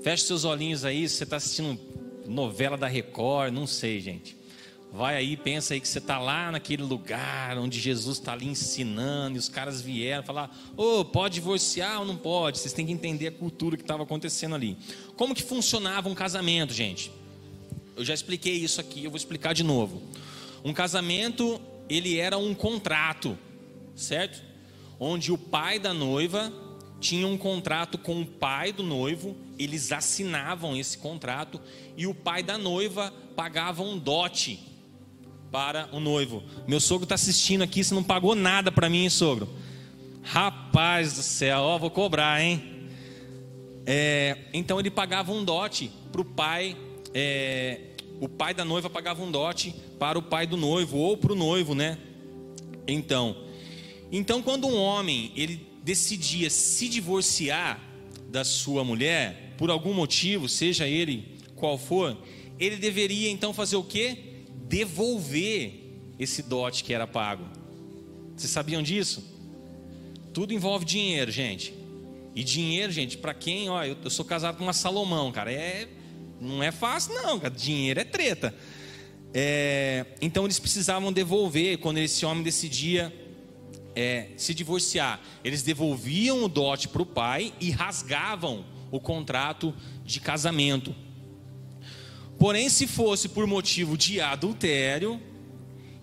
Feche 0.04 0.26
seus 0.26 0.46
olhinhos 0.46 0.86
aí, 0.86 1.10
se 1.10 1.16
você 1.16 1.24
está 1.24 1.38
assistindo 1.38 1.80
novela 2.32 2.78
da 2.78 2.88
Record, 2.88 3.54
não 3.54 3.68
sei, 3.68 4.00
gente. 4.00 4.36
Vai 4.94 5.16
aí, 5.16 5.38
pensa 5.38 5.74
aí 5.74 5.80
que 5.80 5.88
você 5.88 6.00
está 6.00 6.20
lá 6.20 6.52
naquele 6.52 6.84
lugar 6.84 7.58
onde 7.58 7.80
Jesus 7.80 8.18
está 8.18 8.34
ali 8.34 8.46
ensinando, 8.46 9.38
e 9.38 9.40
os 9.40 9.48
caras 9.48 9.82
vieram 9.82 10.22
falar: 10.22 10.54
Ô, 10.76 11.00
oh, 11.00 11.06
pode 11.06 11.36
divorciar 11.36 12.00
ou 12.00 12.06
não 12.06 12.18
pode? 12.18 12.60
Vocês 12.60 12.74
têm 12.74 12.86
que 12.86 12.92
entender 12.92 13.28
a 13.28 13.32
cultura 13.32 13.78
que 13.78 13.84
estava 13.84 14.04
acontecendo 14.04 14.54
ali. 14.54 14.78
Como 15.16 15.34
que 15.34 15.44
funcionava 15.44 16.10
um 16.10 16.16
casamento, 16.16 16.74
gente? 16.74 17.10
Eu 17.96 18.04
já 18.04 18.14
expliquei 18.14 18.56
isso 18.56 18.82
aqui, 18.82 19.06
eu 19.06 19.12
vou 19.12 19.18
explicar 19.18 19.54
de 19.54 19.64
novo. 19.64 20.02
Um 20.64 20.74
casamento, 20.74 21.62
ele 21.88 22.18
era 22.18 22.38
um 22.38 22.54
contrato, 22.54 23.38
certo? 23.96 24.44
Onde 25.00 25.32
o 25.32 25.38
pai 25.38 25.80
da 25.80 25.94
noiva 25.94 26.52
tinha 27.00 27.26
um 27.26 27.38
contrato 27.38 27.98
com 27.98 28.22
o 28.22 28.26
pai 28.26 28.74
do 28.74 28.84
noivo, 28.84 29.36
eles 29.64 29.92
assinavam 29.92 30.76
esse 30.76 30.98
contrato 30.98 31.62
e 31.96 32.08
o 32.08 32.16
pai 32.16 32.42
da 32.42 32.58
noiva 32.58 33.14
pagava 33.36 33.84
um 33.84 33.98
dote 33.98 34.60
para 35.52 35.88
o 35.92 36.00
noivo. 36.00 36.42
Meu 36.68 36.80
sogro 36.80 37.04
está 37.04 37.16
assistindo 37.16 37.62
aqui, 37.62 37.84
você 37.84 37.94
não 37.94 38.04
pagou 38.04 38.34
nada 38.34 38.72
para 38.72 38.90
mim, 38.90 39.04
hein, 39.04 39.10
sogro? 39.10 39.48
Rapaz 40.24 41.14
do 41.14 41.22
céu, 41.22 41.60
ó, 41.60 41.78
vou 41.78 41.92
cobrar, 41.92 42.42
hein? 42.42 42.90
É, 43.86 44.38
então 44.54 44.80
ele 44.80 44.90
pagava 44.90 45.32
um 45.32 45.44
dote 45.44 45.92
para 46.12 46.22
o 46.22 46.26
pai, 46.26 46.78
é, 47.14 47.82
o 48.20 48.30
pai 48.30 48.54
da 48.54 48.64
noiva 48.64 48.90
pagava 48.90 49.22
um 49.22 49.30
dote 49.30 49.76
para 50.00 50.18
o 50.18 50.22
pai 50.22 50.48
do 50.48 50.58
noivo 50.58 50.98
ou 50.98 51.18
para 51.18 51.34
o 51.34 51.36
noivo, 51.36 51.76
né? 51.76 51.98
Então, 52.88 53.36
então 54.12 54.42
quando 54.42 54.68
um 54.68 54.76
homem 54.76 55.32
ele 55.36 55.68
decidia 55.84 56.50
se 56.50 56.88
divorciar 56.88 57.80
da 58.30 58.46
sua 58.46 58.84
mulher, 58.84 59.51
por 59.62 59.70
algum 59.70 59.94
motivo, 59.94 60.50
seja 60.50 60.88
ele 60.88 61.38
qual 61.56 61.78
for, 61.78 62.18
ele 62.58 62.78
deveria 62.78 63.30
então 63.30 63.54
fazer 63.54 63.76
o 63.76 63.84
que? 63.84 64.18
Devolver 64.68 65.72
esse 66.18 66.42
dote 66.42 66.84
que 66.84 66.92
era 66.92 67.06
pago. 67.06 67.46
Vocês 68.36 68.52
sabiam 68.52 68.82
disso? 68.82 69.24
Tudo 70.34 70.52
envolve 70.52 70.84
dinheiro, 70.84 71.32
gente. 71.32 71.76
E 72.34 72.44
dinheiro, 72.44 72.92
gente, 72.92 73.20
para 73.20 73.36
quem, 73.36 73.70
ó, 73.70 73.84
eu, 73.84 73.96
eu, 74.04 74.10
sou 74.10 74.26
casado 74.26 74.58
com 74.58 74.64
uma 74.64 74.74
Salomão, 74.74 75.32
cara, 75.32 75.52
é 75.52 75.88
não 76.40 76.64
é 76.64 76.72
fácil 76.72 77.14
não, 77.14 77.40
cara. 77.40 77.54
Dinheiro 77.54 78.00
é 78.00 78.04
treta. 78.04 78.56
É, 79.32 80.08
então 80.24 80.44
eles 80.46 80.58
precisavam 80.58 81.14
devolver 81.14 81.78
quando 81.78 82.00
esse 82.00 82.26
homem 82.26 82.42
decidia 82.42 83.14
é, 83.96 84.30
se 84.38 84.56
divorciar, 84.56 85.22
eles 85.44 85.62
devolviam 85.62 86.44
o 86.44 86.50
dote 86.50 86.88
para 86.88 87.04
o 87.04 87.06
pai 87.06 87.54
e 87.62 87.70
rasgavam 87.70 88.66
o 88.92 89.00
contrato 89.00 89.74
de 90.04 90.20
casamento. 90.20 90.94
Porém, 92.38 92.70
se 92.70 92.86
fosse 92.88 93.30
por 93.30 93.48
motivo 93.48 93.98
de 93.98 94.20
adultério, 94.20 95.22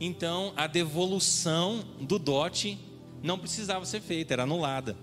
então 0.01 0.53
a 0.57 0.67
devolução 0.67 1.85
do 2.01 2.19
dote 2.19 2.79
não 3.23 3.39
precisava 3.39 3.85
ser 3.85 4.01
feita, 4.01 4.35
era 4.35 4.45
anulada. 4.45 4.97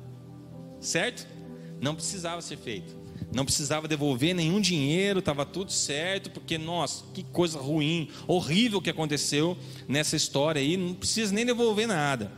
Certo? 0.80 1.28
Não 1.80 1.94
precisava 1.94 2.42
ser 2.42 2.58
feito. 2.58 2.96
Não 3.34 3.44
precisava 3.44 3.88
devolver 3.88 4.34
nenhum 4.34 4.62
dinheiro, 4.62 5.20
estava 5.20 5.46
tudo 5.46 5.72
certo, 5.72 6.30
porque, 6.32 6.58
nossa, 6.58 7.04
que 7.14 7.24
coisa 7.24 7.60
ruim, 7.60 8.10
horrível 8.28 8.82
que 8.82 8.90
aconteceu 8.90 9.58
nessa 9.88 10.16
história 10.16 10.62
aí, 10.62 10.78
não 10.78 10.94
precisa 10.94 11.34
nem 11.34 11.46
devolver 11.46 11.88
nada. 11.88 12.32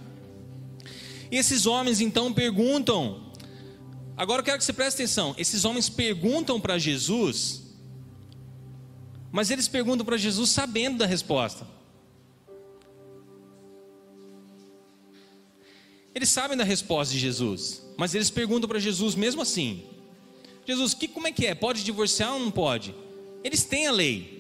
E 1.32 1.38
esses 1.38 1.66
homens 1.66 2.02
então 2.02 2.34
perguntam. 2.34 3.27
Agora 4.18 4.40
eu 4.40 4.44
quero 4.44 4.58
que 4.58 4.64
você 4.64 4.74
preste 4.74 4.96
atenção. 4.96 5.36
Esses 5.38 5.64
homens 5.64 5.88
perguntam 5.88 6.60
para 6.60 6.80
Jesus, 6.80 7.62
mas 9.32 9.52
eles 9.52 9.68
perguntam 9.68 10.04
para 10.04 10.18
Jesus 10.18 10.50
sabendo 10.50 10.98
da 10.98 11.06
resposta. 11.06 11.68
Eles 16.16 16.30
sabem 16.30 16.58
da 16.58 16.64
resposta 16.64 17.14
de 17.14 17.20
Jesus, 17.20 17.84
mas 17.96 18.16
eles 18.16 18.32
perguntam 18.32 18.68
para 18.68 18.80
Jesus 18.80 19.14
mesmo 19.14 19.44
assim: 19.44 19.86
Jesus, 20.66 20.96
que, 20.96 21.08
como 21.08 21.28
é 21.28 21.32
que 21.32 21.46
é? 21.46 21.54
Pode 21.54 21.84
divorciar 21.84 22.34
ou 22.34 22.40
não 22.40 22.50
pode? 22.50 22.96
Eles 23.44 23.64
têm 23.64 23.86
a 23.86 23.92
lei. 23.92 24.36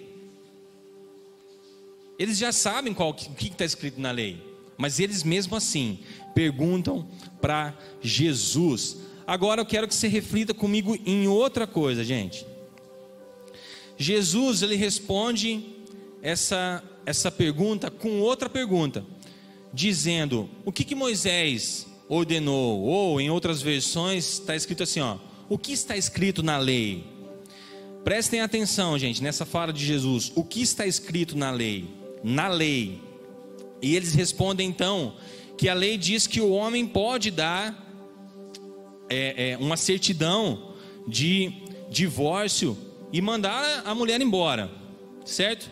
Eles 2.17 2.39
já 2.39 2.51
sabem 2.51 2.95
qual, 2.95 3.11
o 3.11 3.13
que 3.13 3.47
está 3.47 3.63
escrito 3.63 4.01
na 4.01 4.09
lei. 4.09 4.43
Mas 4.75 4.99
eles 4.99 5.21
mesmo 5.21 5.55
assim 5.55 5.99
perguntam 6.33 7.07
para 7.39 7.77
Jesus. 8.01 8.97
Agora 9.27 9.61
eu 9.61 9.65
quero 9.65 9.87
que 9.89 9.93
você 9.93 10.07
reflita 10.07 10.53
comigo 10.53 10.97
em 11.05 11.27
outra 11.27 11.67
coisa, 11.67 12.01
gente. 12.01 12.47
Jesus 13.97 14.61
ele 14.61 14.75
responde 14.75 15.75
essa 16.21 16.81
essa 17.05 17.31
pergunta 17.31 17.89
com 17.89 18.19
outra 18.19 18.49
pergunta, 18.49 19.05
dizendo: 19.73 20.49
o 20.65 20.73
que, 20.73 20.83
que 20.83 20.93
Moisés 20.93 21.87
ordenou? 22.09 22.81
Ou 22.81 23.21
em 23.21 23.29
outras 23.29 23.61
versões 23.61 24.33
está 24.33 24.55
escrito 24.55 24.83
assim, 24.83 24.99
ó: 24.99 25.17
o 25.47 25.57
que 25.57 25.71
está 25.71 25.95
escrito 25.95 26.43
na 26.43 26.57
lei? 26.57 27.05
Prestem 28.03 28.41
atenção, 28.41 28.97
gente, 28.97 29.23
nessa 29.23 29.45
fala 29.45 29.71
de 29.71 29.85
Jesus. 29.85 30.31
O 30.35 30.43
que 30.43 30.61
está 30.61 30.85
escrito 30.85 31.37
na 31.37 31.51
lei? 31.51 31.85
Na 32.23 32.47
lei. 32.47 33.01
E 33.81 33.95
eles 33.95 34.13
respondem 34.13 34.67
então 34.67 35.15
que 35.57 35.67
a 35.67 35.73
lei 35.73 35.97
diz 35.97 36.27
que 36.27 36.39
o 36.39 36.51
homem 36.51 36.85
pode 36.85 37.31
dar 37.31 37.86
é, 39.09 39.51
é, 39.51 39.57
uma 39.57 39.77
certidão 39.77 40.73
de 41.07 41.51
divórcio 41.89 42.77
e 43.11 43.21
mandar 43.21 43.83
a 43.85 43.95
mulher 43.95 44.19
embora, 44.21 44.69
certo? 45.25 45.69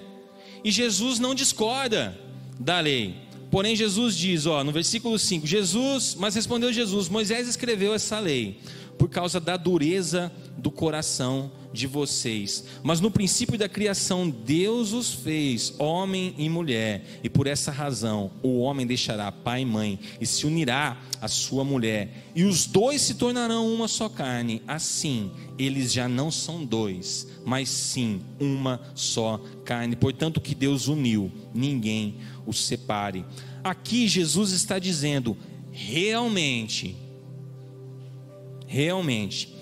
E 0.64 0.72
Jesus 0.72 1.20
não 1.20 1.36
discorda 1.36 2.18
da 2.60 2.80
lei. 2.80 3.16
Porém, 3.52 3.76
Jesus 3.76 4.18
diz, 4.18 4.46
ó, 4.46 4.64
no 4.64 4.72
versículo 4.72 5.20
5: 5.20 5.46
Jesus, 5.46 6.16
mas 6.18 6.36
respondeu 6.36 6.74
Jesus: 6.74 7.08
Moisés 7.10 7.48
escreveu 7.48 7.94
essa 7.94 8.20
lei 8.20 8.60
por 8.98 9.10
causa 9.10 9.40
da 9.40 9.58
dureza 9.58 10.32
do 10.58 10.72
coração 10.72 11.52
de 11.76 11.86
vocês. 11.86 12.64
Mas 12.82 13.02
no 13.02 13.12
princípio 13.12 13.58
da 13.58 13.68
criação, 13.68 14.30
Deus 14.30 14.94
os 14.94 15.14
fez 15.14 15.74
homem 15.78 16.34
e 16.38 16.50
mulher, 16.50 17.20
e 17.24 17.30
por 17.30 17.46
essa 17.46 17.72
razão 17.72 18.32
o 18.42 18.60
homem 18.60 18.88
deixará 18.88 19.32
pai 19.32 19.62
e 19.62 19.66
mãe 19.66 20.00
e 20.20 20.26
se 20.26 20.48
unirá 20.48 20.98
à 21.22 21.28
sua 21.28 21.64
mulher, 21.64 22.32
e 22.34 22.44
os 22.44 22.66
dois 22.66 23.02
se 23.02 23.16
tornarão 23.16 23.72
uma 23.74 23.88
só 23.88 24.08
carne. 24.08 24.62
Assim, 24.68 25.32
eles 25.60 25.92
já 25.92 26.08
não 26.08 26.32
são 26.32 26.66
dois, 26.66 27.28
mas 27.46 27.70
sim 27.70 28.22
uma 28.40 28.80
só 28.96 29.40
carne. 29.66 29.96
Portanto, 29.96 30.42
que 30.42 30.56
Deus 30.56 30.88
uniu, 30.88 31.32
ninguém 31.54 32.16
os 32.46 32.66
separe. 32.66 33.26
Aqui 33.64 34.08
Jesus 34.08 34.52
está 34.52 34.80
dizendo: 34.80 35.38
realmente, 35.72 36.96
realmente, 38.76 39.56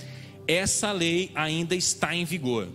essa 0.48 0.92
lei 0.92 1.30
ainda 1.36 1.76
está 1.76 2.16
em 2.16 2.26
vigor. 2.26 2.68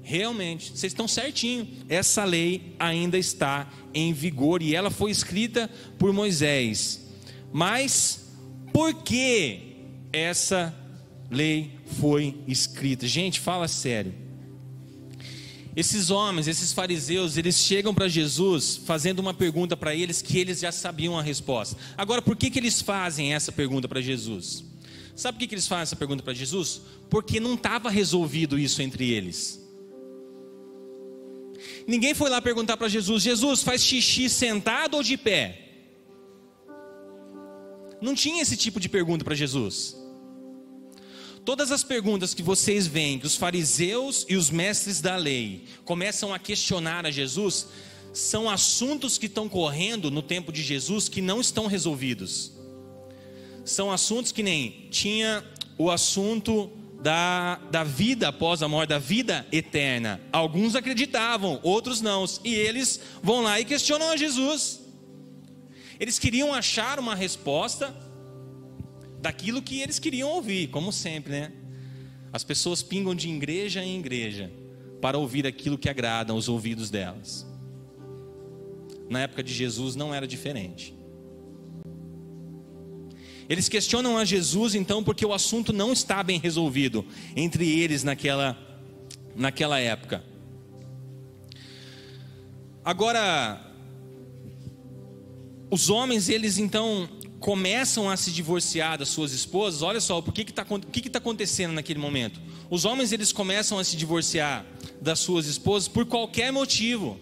Realmente, 0.00 0.70
vocês 0.70 0.92
estão 0.92 1.08
certinho. 1.08 1.66
Essa 1.88 2.24
lei 2.24 2.76
ainda 2.78 3.18
está 3.18 3.68
em 3.92 4.12
vigor 4.12 4.62
e 4.62 4.76
ela 4.76 4.90
foi 4.92 5.10
escrita 5.10 5.68
por 5.98 6.12
Moisés. 6.12 7.08
Mas 7.52 8.28
por 8.72 8.94
que 8.94 9.74
essa 10.12 10.72
lei 11.28 11.72
foi 11.98 12.36
escrita? 12.46 13.04
Gente, 13.04 13.40
fala 13.40 13.66
sério. 13.66 14.14
Esses 15.74 16.10
homens, 16.10 16.46
esses 16.46 16.72
fariseus, 16.72 17.36
eles 17.36 17.56
chegam 17.56 17.92
para 17.92 18.06
Jesus 18.06 18.80
fazendo 18.86 19.18
uma 19.18 19.34
pergunta 19.34 19.76
para 19.76 19.96
eles 19.96 20.22
que 20.22 20.38
eles 20.38 20.60
já 20.60 20.70
sabiam 20.70 21.18
a 21.18 21.22
resposta. 21.22 21.76
Agora, 21.96 22.22
por 22.22 22.36
que, 22.36 22.50
que 22.50 22.60
eles 22.60 22.80
fazem 22.80 23.34
essa 23.34 23.50
pergunta 23.50 23.88
para 23.88 24.00
Jesus? 24.00 24.73
Sabe 25.14 25.38
por 25.38 25.46
que 25.46 25.54
eles 25.54 25.68
fazem 25.68 25.82
essa 25.82 25.96
pergunta 25.96 26.22
para 26.22 26.34
Jesus? 26.34 26.80
Porque 27.08 27.38
não 27.38 27.54
estava 27.54 27.88
resolvido 27.88 28.58
isso 28.58 28.82
entre 28.82 29.10
eles. 29.10 29.62
Ninguém 31.86 32.14
foi 32.14 32.28
lá 32.28 32.42
perguntar 32.42 32.76
para 32.76 32.88
Jesus: 32.88 33.22
Jesus, 33.22 33.62
faz 33.62 33.82
xixi 33.82 34.28
sentado 34.28 34.96
ou 34.96 35.02
de 35.02 35.16
pé? 35.16 35.60
Não 38.00 38.14
tinha 38.14 38.42
esse 38.42 38.56
tipo 38.56 38.80
de 38.80 38.88
pergunta 38.88 39.24
para 39.24 39.34
Jesus. 39.34 39.96
Todas 41.44 41.70
as 41.70 41.84
perguntas 41.84 42.34
que 42.34 42.42
vocês 42.42 42.86
veem 42.86 43.18
que 43.18 43.26
os 43.26 43.36
fariseus 43.36 44.26
e 44.28 44.34
os 44.34 44.50
mestres 44.50 45.00
da 45.00 45.14
lei 45.14 45.64
começam 45.84 46.32
a 46.32 46.38
questionar 46.38 47.06
a 47.06 47.10
Jesus 47.10 47.68
são 48.14 48.48
assuntos 48.48 49.18
que 49.18 49.26
estão 49.26 49.48
correndo 49.48 50.10
no 50.10 50.22
tempo 50.22 50.50
de 50.50 50.62
Jesus 50.62 51.08
que 51.08 51.20
não 51.20 51.40
estão 51.40 51.66
resolvidos 51.66 52.53
são 53.64 53.90
assuntos 53.90 54.30
que 54.30 54.42
nem 54.42 54.88
tinha 54.90 55.44
o 55.78 55.90
assunto 55.90 56.70
da, 57.00 57.56
da 57.70 57.84
vida 57.84 58.28
após 58.28 58.62
a 58.62 58.68
morte, 58.68 58.90
da 58.90 58.98
vida 58.98 59.46
eterna. 59.52 60.20
Alguns 60.32 60.74
acreditavam, 60.74 61.60
outros 61.62 62.00
não. 62.00 62.24
E 62.42 62.54
eles 62.54 63.00
vão 63.22 63.42
lá 63.42 63.60
e 63.60 63.64
questionam 63.64 64.10
a 64.10 64.16
Jesus. 64.16 64.80
Eles 65.98 66.18
queriam 66.18 66.52
achar 66.52 66.98
uma 66.98 67.14
resposta 67.14 67.94
daquilo 69.20 69.62
que 69.62 69.80
eles 69.80 69.98
queriam 69.98 70.30
ouvir, 70.30 70.68
como 70.68 70.92
sempre, 70.92 71.32
né? 71.32 71.52
As 72.32 72.42
pessoas 72.42 72.82
pingam 72.82 73.14
de 73.14 73.28
igreja 73.28 73.82
em 73.82 73.98
igreja 73.98 74.50
para 75.00 75.18
ouvir 75.18 75.46
aquilo 75.46 75.78
que 75.78 75.88
agrada 75.88 76.34
os 76.34 76.48
ouvidos 76.48 76.90
delas. 76.90 77.46
Na 79.08 79.20
época 79.20 79.42
de 79.42 79.52
Jesus 79.52 79.94
não 79.94 80.14
era 80.14 80.26
diferente. 80.26 80.94
Eles 83.48 83.68
questionam 83.68 84.16
a 84.16 84.24
Jesus 84.24 84.74
então 84.74 85.02
porque 85.02 85.24
o 85.24 85.32
assunto 85.32 85.72
não 85.72 85.92
está 85.92 86.22
bem 86.22 86.38
resolvido 86.38 87.04
entre 87.36 87.68
eles 87.80 88.02
naquela, 88.02 88.56
naquela 89.36 89.78
época. 89.78 90.24
Agora, 92.84 93.60
os 95.70 95.88
homens, 95.88 96.28
eles 96.28 96.58
então 96.58 97.08
começam 97.40 98.08
a 98.08 98.16
se 98.16 98.30
divorciar 98.30 98.98
das 98.98 99.08
suas 99.08 99.32
esposas. 99.32 99.82
Olha 99.82 100.00
só, 100.00 100.20
por 100.22 100.32
que 100.32 100.42
está 100.42 100.66
o 100.68 100.80
que 100.80 101.00
que 101.00 101.10
tá 101.10 101.18
acontecendo 101.18 101.72
naquele 101.72 101.98
momento? 101.98 102.40
Os 102.70 102.84
homens, 102.84 103.12
eles 103.12 103.32
começam 103.32 103.78
a 103.78 103.84
se 103.84 103.96
divorciar 103.96 104.64
das 105.00 105.18
suas 105.18 105.46
esposas 105.46 105.88
por 105.88 106.06
qualquer 106.06 106.52
motivo, 106.52 107.18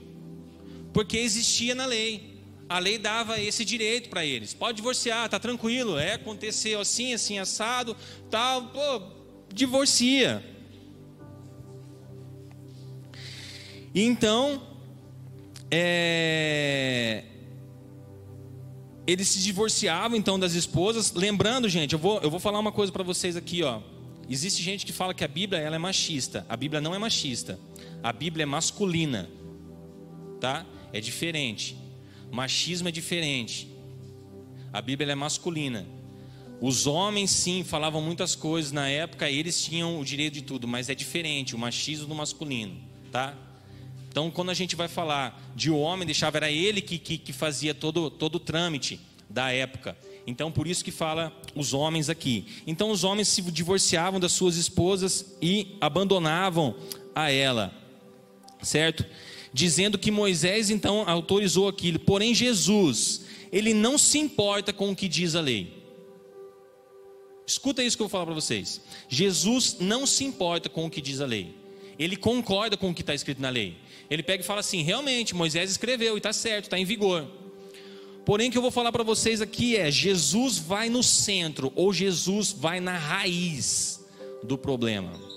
porque 0.92 1.18
existia 1.18 1.74
na 1.74 1.86
lei 1.86 2.31
a 2.72 2.78
lei 2.78 2.96
dava 2.96 3.38
esse 3.38 3.64
direito 3.64 4.08
para 4.08 4.24
eles. 4.24 4.54
Pode 4.54 4.76
divorciar, 4.76 5.28
tá 5.28 5.38
tranquilo. 5.38 5.98
É, 5.98 6.14
aconteceu 6.14 6.80
assim, 6.80 7.12
assim, 7.12 7.38
assado, 7.38 7.94
tal, 8.30 8.68
pô, 8.68 9.02
divorcia. 9.52 10.42
E 13.94 14.02
então, 14.02 14.62
é, 15.70 17.24
eles 19.06 19.28
se 19.28 19.42
divorciavam 19.42 20.16
então 20.16 20.38
das 20.38 20.54
esposas. 20.54 21.12
Lembrando, 21.12 21.68
gente, 21.68 21.92
eu 21.92 21.98
vou, 21.98 22.20
eu 22.20 22.30
vou 22.30 22.40
falar 22.40 22.58
uma 22.58 22.72
coisa 22.72 22.90
para 22.90 23.02
vocês 23.02 23.36
aqui, 23.36 23.62
ó. 23.62 23.82
Existe 24.30 24.62
gente 24.62 24.86
que 24.86 24.92
fala 24.94 25.12
que 25.12 25.24
a 25.24 25.28
Bíblia 25.28 25.60
ela 25.60 25.76
é 25.76 25.78
machista. 25.78 26.46
A 26.48 26.56
Bíblia 26.56 26.80
não 26.80 26.94
é 26.94 26.98
machista. 26.98 27.60
A 28.02 28.14
Bíblia 28.14 28.44
é 28.44 28.46
masculina, 28.46 29.28
tá? 30.40 30.64
É 30.90 31.00
diferente. 31.00 31.81
Machismo 32.32 32.88
é 32.88 32.90
diferente. 32.90 33.68
A 34.72 34.80
Bíblia 34.80 35.12
é 35.12 35.14
masculina. 35.14 35.86
Os 36.62 36.86
homens, 36.86 37.30
sim, 37.30 37.62
falavam 37.62 38.00
muitas 38.00 38.34
coisas 38.34 38.72
na 38.72 38.88
época, 38.88 39.28
eles 39.28 39.62
tinham 39.62 40.00
o 40.00 40.04
direito 40.04 40.34
de 40.34 40.42
tudo, 40.42 40.66
mas 40.66 40.88
é 40.88 40.94
diferente 40.94 41.54
o 41.54 41.58
machismo 41.58 42.06
do 42.06 42.14
masculino, 42.14 42.74
tá? 43.10 43.36
Então, 44.08 44.30
quando 44.30 44.50
a 44.50 44.54
gente 44.54 44.74
vai 44.74 44.88
falar 44.88 45.42
de 45.54 45.70
o 45.70 45.76
homem, 45.76 46.06
deixava, 46.06 46.38
era 46.38 46.50
ele 46.50 46.80
que, 46.80 46.98
que, 46.98 47.18
que 47.18 47.32
fazia 47.32 47.74
todo, 47.74 48.08
todo 48.08 48.36
o 48.36 48.40
trâmite 48.40 48.98
da 49.28 49.50
época. 49.50 49.96
Então, 50.26 50.50
por 50.50 50.66
isso 50.66 50.84
que 50.84 50.90
fala 50.90 51.36
os 51.54 51.74
homens 51.74 52.08
aqui. 52.08 52.46
Então, 52.66 52.90
os 52.90 53.04
homens 53.04 53.28
se 53.28 53.42
divorciavam 53.42 54.18
das 54.18 54.32
suas 54.32 54.56
esposas 54.56 55.36
e 55.42 55.76
abandonavam 55.80 56.76
a 57.14 57.30
ela, 57.30 57.74
certo? 58.62 59.04
Dizendo 59.52 59.98
que 59.98 60.10
Moisés 60.10 60.70
então 60.70 61.08
autorizou 61.08 61.68
aquilo. 61.68 61.98
Porém, 61.98 62.34
Jesus, 62.34 63.22
ele 63.52 63.74
não 63.74 63.98
se 63.98 64.18
importa 64.18 64.72
com 64.72 64.90
o 64.90 64.96
que 64.96 65.08
diz 65.08 65.34
a 65.34 65.40
lei. 65.40 65.82
Escuta 67.46 67.82
isso 67.82 67.96
que 67.96 68.02
eu 68.02 68.06
vou 68.06 68.10
falar 68.10 68.24
para 68.24 68.34
vocês. 68.34 68.80
Jesus 69.08 69.76
não 69.78 70.06
se 70.06 70.24
importa 70.24 70.68
com 70.68 70.86
o 70.86 70.90
que 70.90 71.00
diz 71.00 71.20
a 71.20 71.26
lei. 71.26 71.54
Ele 71.98 72.16
concorda 72.16 72.76
com 72.76 72.90
o 72.90 72.94
que 72.94 73.02
está 73.02 73.14
escrito 73.14 73.42
na 73.42 73.50
lei. 73.50 73.76
Ele 74.08 74.22
pega 74.22 74.42
e 74.42 74.46
fala 74.46 74.60
assim: 74.60 74.82
realmente, 74.82 75.34
Moisés 75.34 75.70
escreveu 75.70 76.14
e 76.14 76.18
está 76.18 76.32
certo, 76.32 76.64
está 76.64 76.78
em 76.78 76.84
vigor. 76.84 77.28
Porém, 78.24 78.48
o 78.48 78.52
que 78.52 78.58
eu 78.58 78.62
vou 78.62 78.70
falar 78.70 78.92
para 78.92 79.02
vocês 79.02 79.40
aqui 79.40 79.76
é: 79.76 79.90
Jesus 79.90 80.58
vai 80.58 80.88
no 80.88 81.02
centro, 81.02 81.72
ou 81.74 81.92
Jesus 81.92 82.52
vai 82.52 82.80
na 82.80 82.96
raiz 82.96 84.04
do 84.42 84.56
problema. 84.56 85.31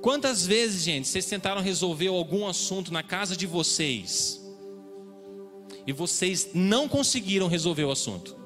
Quantas 0.00 0.46
vezes, 0.46 0.82
gente, 0.82 1.08
vocês 1.08 1.26
tentaram 1.26 1.60
resolver 1.60 2.08
algum 2.08 2.46
assunto 2.46 2.92
na 2.92 3.02
casa 3.02 3.36
de 3.36 3.46
vocês 3.46 4.40
e 5.86 5.92
vocês 5.92 6.50
não 6.54 6.88
conseguiram 6.88 7.48
resolver 7.48 7.84
o 7.84 7.90
assunto? 7.90 8.36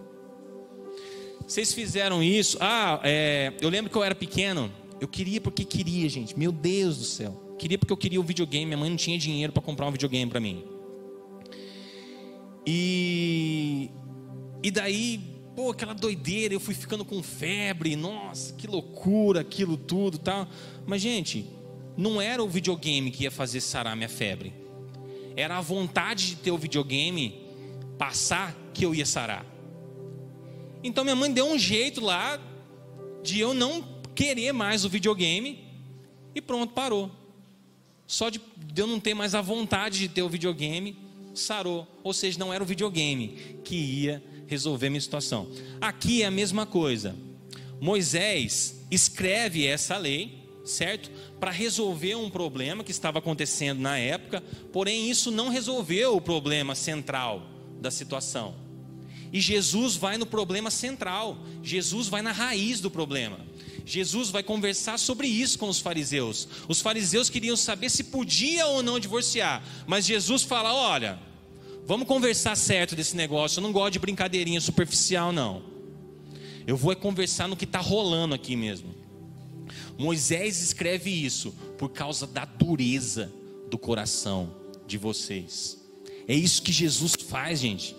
Vocês 1.46 1.72
fizeram 1.74 2.22
isso? 2.22 2.56
Ah, 2.60 3.00
é, 3.04 3.52
eu 3.60 3.68
lembro 3.68 3.90
que 3.90 3.96
eu 3.96 4.04
era 4.04 4.14
pequeno. 4.14 4.72
Eu 5.00 5.08
queria 5.08 5.40
porque 5.40 5.64
queria, 5.64 6.08
gente. 6.08 6.38
Meu 6.38 6.52
Deus 6.52 6.96
do 6.96 7.04
céu. 7.04 7.56
Queria 7.58 7.76
porque 7.76 7.92
eu 7.92 7.96
queria 7.96 8.20
o 8.20 8.22
um 8.22 8.26
videogame. 8.26 8.66
Minha 8.66 8.78
mãe 8.78 8.88
não 8.88 8.96
tinha 8.96 9.18
dinheiro 9.18 9.52
para 9.52 9.62
comprar 9.62 9.86
um 9.86 9.92
videogame 9.92 10.30
para 10.30 10.40
mim. 10.40 10.64
E 12.66 13.90
e 14.62 14.70
daí, 14.70 15.20
pô, 15.54 15.70
aquela 15.70 15.94
doideira, 15.94 16.54
eu 16.54 16.60
fui 16.60 16.74
ficando 16.74 17.04
com 17.04 17.22
febre. 17.22 17.96
Nossa, 17.96 18.52
que 18.54 18.66
loucura, 18.66 19.40
aquilo 19.40 19.76
tudo, 19.76 20.18
tal. 20.18 20.48
Mas 20.86 21.02
gente, 21.02 21.46
não 21.96 22.20
era 22.20 22.42
o 22.42 22.48
videogame 22.48 23.10
que 23.10 23.24
ia 23.24 23.30
fazer 23.30 23.60
sarar 23.60 23.96
minha 23.96 24.08
febre. 24.08 24.52
Era 25.36 25.58
a 25.58 25.60
vontade 25.60 26.28
de 26.28 26.36
ter 26.36 26.50
o 26.50 26.58
videogame 26.58 27.40
passar 27.98 28.56
que 28.74 28.84
eu 28.84 28.94
ia 28.94 29.06
sarar. 29.06 29.46
Então 30.82 31.04
minha 31.04 31.16
mãe 31.16 31.32
deu 31.32 31.46
um 31.46 31.58
jeito 31.58 32.00
lá 32.00 32.40
de 33.22 33.38
eu 33.38 33.54
não 33.54 33.84
querer 34.14 34.52
mais 34.52 34.84
o 34.84 34.88
videogame 34.88 35.64
e 36.34 36.40
pronto, 36.40 36.72
parou. 36.72 37.10
Só 38.06 38.28
de 38.28 38.40
eu 38.76 38.86
não 38.86 38.98
ter 38.98 39.14
mais 39.14 39.34
a 39.34 39.40
vontade 39.40 39.98
de 39.98 40.08
ter 40.08 40.22
o 40.22 40.28
videogame, 40.28 40.96
sarou. 41.34 41.86
Ou 42.02 42.12
seja, 42.12 42.38
não 42.38 42.52
era 42.52 42.62
o 42.62 42.66
videogame 42.66 43.58
que 43.64 43.76
ia 43.76 44.22
resolver 44.52 44.90
minha 44.90 45.00
situação. 45.00 45.48
Aqui 45.80 46.22
é 46.22 46.26
a 46.26 46.30
mesma 46.30 46.66
coisa. 46.66 47.16
Moisés 47.80 48.84
escreve 48.90 49.66
essa 49.66 49.96
lei, 49.96 50.46
certo? 50.64 51.10
Para 51.40 51.50
resolver 51.50 52.14
um 52.14 52.30
problema 52.30 52.84
que 52.84 52.90
estava 52.90 53.18
acontecendo 53.18 53.80
na 53.80 53.98
época, 53.98 54.42
porém 54.72 55.10
isso 55.10 55.30
não 55.30 55.48
resolveu 55.48 56.14
o 56.14 56.20
problema 56.20 56.74
central 56.74 57.46
da 57.80 57.90
situação. 57.90 58.54
E 59.32 59.40
Jesus 59.40 59.96
vai 59.96 60.18
no 60.18 60.26
problema 60.26 60.70
central, 60.70 61.38
Jesus 61.62 62.06
vai 62.06 62.20
na 62.20 62.32
raiz 62.32 62.80
do 62.80 62.90
problema. 62.90 63.40
Jesus 63.84 64.28
vai 64.28 64.42
conversar 64.42 64.98
sobre 64.98 65.26
isso 65.26 65.58
com 65.58 65.68
os 65.68 65.80
fariseus. 65.80 66.46
Os 66.68 66.80
fariseus 66.80 67.30
queriam 67.30 67.56
saber 67.56 67.88
se 67.90 68.04
podia 68.04 68.66
ou 68.66 68.82
não 68.82 69.00
divorciar, 69.00 69.64
mas 69.86 70.04
Jesus 70.04 70.42
fala: 70.42 70.72
olha, 70.74 71.18
vamos 71.84 72.06
conversar 72.06 72.56
certo 72.56 72.94
desse 72.94 73.16
negócio. 73.16 73.58
Eu 73.58 73.62
não 73.62 73.72
gosto 73.72 73.92
de 73.92 73.98
brincadeirinha 73.98 74.60
superficial, 74.60 75.32
não. 75.32 75.62
Eu 76.66 76.76
vou 76.76 76.92
é 76.92 76.94
conversar 76.94 77.48
no 77.48 77.56
que 77.56 77.64
está 77.64 77.80
rolando 77.80 78.34
aqui 78.34 78.56
mesmo. 78.56 78.94
Moisés 79.98 80.62
escreve 80.62 81.10
isso 81.10 81.52
por 81.78 81.90
causa 81.90 82.26
da 82.26 82.44
dureza 82.44 83.32
do 83.70 83.78
coração 83.78 84.54
de 84.86 84.96
vocês. 84.98 85.78
É 86.26 86.34
isso 86.34 86.62
que 86.62 86.72
Jesus 86.72 87.14
faz, 87.28 87.60
gente 87.60 87.96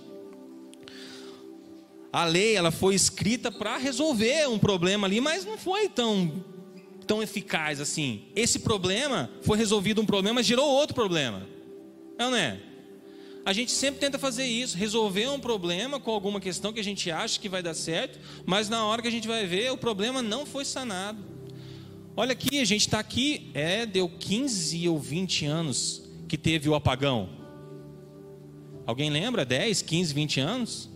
a 2.14 2.26
lei 2.26 2.56
ela 2.56 2.70
foi 2.70 2.94
escrita 2.94 3.52
para 3.52 3.76
resolver 3.78 4.48
um 4.48 4.60
problema 4.60 5.08
ali, 5.08 5.20
mas 5.20 5.44
não 5.44 5.58
foi 5.58 5.90
tão 5.90 6.46
tão 7.08 7.22
eficaz 7.22 7.82
assim. 7.82 8.26
Esse 8.36 8.60
problema 8.60 9.30
foi 9.42 9.58
resolvido 9.58 10.00
um 10.00 10.06
problema, 10.06 10.44
gerou 10.44 10.70
outro 10.70 10.94
problema. 10.94 11.46
Não, 12.18 12.30
não 12.30 12.38
é? 12.38 12.62
A 13.46 13.52
gente 13.52 13.72
sempre 13.74 14.00
tenta 14.00 14.18
fazer 14.18 14.46
isso, 14.46 14.78
resolver 14.78 15.28
um 15.28 15.40
problema 15.40 16.00
com 16.00 16.12
alguma 16.12 16.40
questão 16.40 16.72
que 16.72 16.80
a 16.80 16.84
gente 16.84 17.12
acha 17.12 17.40
que 17.40 17.50
vai 17.50 17.62
dar 17.62 17.74
certo, 17.74 18.18
mas 18.46 18.70
na 18.70 18.86
hora 18.86 19.02
que 19.02 19.08
a 19.08 19.12
gente 19.12 19.28
vai 19.28 19.46
ver, 19.46 19.72
o 19.72 19.78
problema 19.78 20.22
não 20.22 20.46
foi 20.46 20.64
sanado. 20.64 21.20
Olha 22.16 22.32
aqui, 22.32 22.60
a 22.60 22.66
gente 22.66 22.82
está 22.82 23.00
aqui, 23.00 23.50
é, 23.54 23.86
deu 23.86 24.08
15 24.08 24.88
ou 24.88 24.98
20 24.98 25.46
anos 25.46 26.04
que 26.28 26.38
teve 26.38 26.70
o 26.70 26.76
apagão. 26.76 27.28
Alguém 28.86 29.10
lembra? 29.10 29.44
10, 29.44 29.82
15, 29.82 30.14
20 30.14 30.40
anos? 30.40 30.90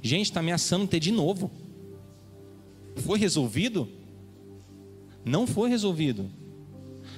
Gente, 0.00 0.26
está 0.26 0.40
ameaçando 0.40 0.86
ter 0.86 1.00
de 1.00 1.10
novo. 1.10 1.50
Foi 2.96 3.18
resolvido? 3.18 3.88
Não 5.24 5.46
foi 5.46 5.70
resolvido. 5.70 6.30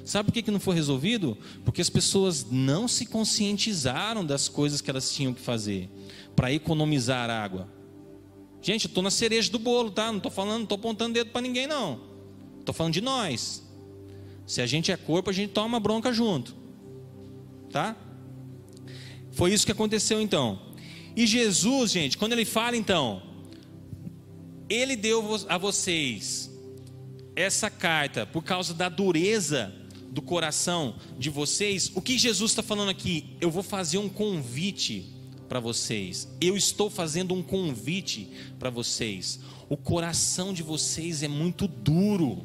Sabe 0.04 0.26
por 0.26 0.34
que, 0.34 0.42
que 0.42 0.50
não 0.50 0.60
foi 0.60 0.74
resolvido? 0.74 1.36
Porque 1.64 1.80
as 1.80 1.88
pessoas 1.88 2.46
não 2.50 2.86
se 2.86 3.06
conscientizaram 3.06 4.24
das 4.24 4.48
coisas 4.48 4.82
que 4.82 4.90
elas 4.90 5.10
tinham 5.10 5.32
que 5.32 5.40
fazer 5.40 5.88
para 6.36 6.52
economizar 6.52 7.30
água. 7.30 7.68
Gente, 8.60 8.84
eu 8.84 8.88
estou 8.88 9.02
na 9.02 9.10
cereja 9.10 9.50
do 9.50 9.58
bolo, 9.58 9.90
tá? 9.90 10.10
Não 10.10 10.18
estou 10.18 10.30
falando, 10.30 10.64
estou 10.64 10.76
apontando 10.76 11.14
dedo 11.14 11.30
para 11.30 11.40
ninguém, 11.40 11.66
não. 11.66 12.00
Estou 12.60 12.74
falando 12.74 12.92
de 12.92 13.00
nós. 13.00 13.62
Se 14.46 14.60
a 14.60 14.66
gente 14.66 14.92
é 14.92 14.96
corpo, 14.96 15.30
a 15.30 15.32
gente 15.32 15.52
toma 15.52 15.80
bronca 15.80 16.12
junto. 16.12 16.54
Tá? 17.70 17.96
Foi 19.32 19.52
isso 19.52 19.64
que 19.64 19.72
aconteceu 19.72 20.20
então. 20.20 20.60
E 21.16 21.26
Jesus, 21.26 21.92
gente, 21.92 22.18
quando 22.18 22.32
ele 22.32 22.44
fala 22.44 22.76
então, 22.76 23.22
ele 24.68 24.96
deu 24.96 25.40
a 25.48 25.56
vocês 25.56 26.50
essa 27.34 27.70
carta 27.70 28.26
por 28.26 28.42
causa 28.44 28.74
da 28.74 28.88
dureza 28.88 29.83
do 30.14 30.22
coração 30.22 30.94
de 31.18 31.28
vocês. 31.28 31.90
O 31.92 32.00
que 32.00 32.16
Jesus 32.16 32.52
está 32.52 32.62
falando 32.62 32.88
aqui? 32.88 33.36
Eu 33.40 33.50
vou 33.50 33.64
fazer 33.64 33.98
um 33.98 34.08
convite 34.08 35.12
para 35.48 35.58
vocês. 35.58 36.28
Eu 36.40 36.56
estou 36.56 36.88
fazendo 36.88 37.34
um 37.34 37.42
convite 37.42 38.30
para 38.56 38.70
vocês. 38.70 39.40
O 39.68 39.76
coração 39.76 40.52
de 40.52 40.62
vocês 40.62 41.24
é 41.24 41.28
muito 41.28 41.66
duro. 41.66 42.44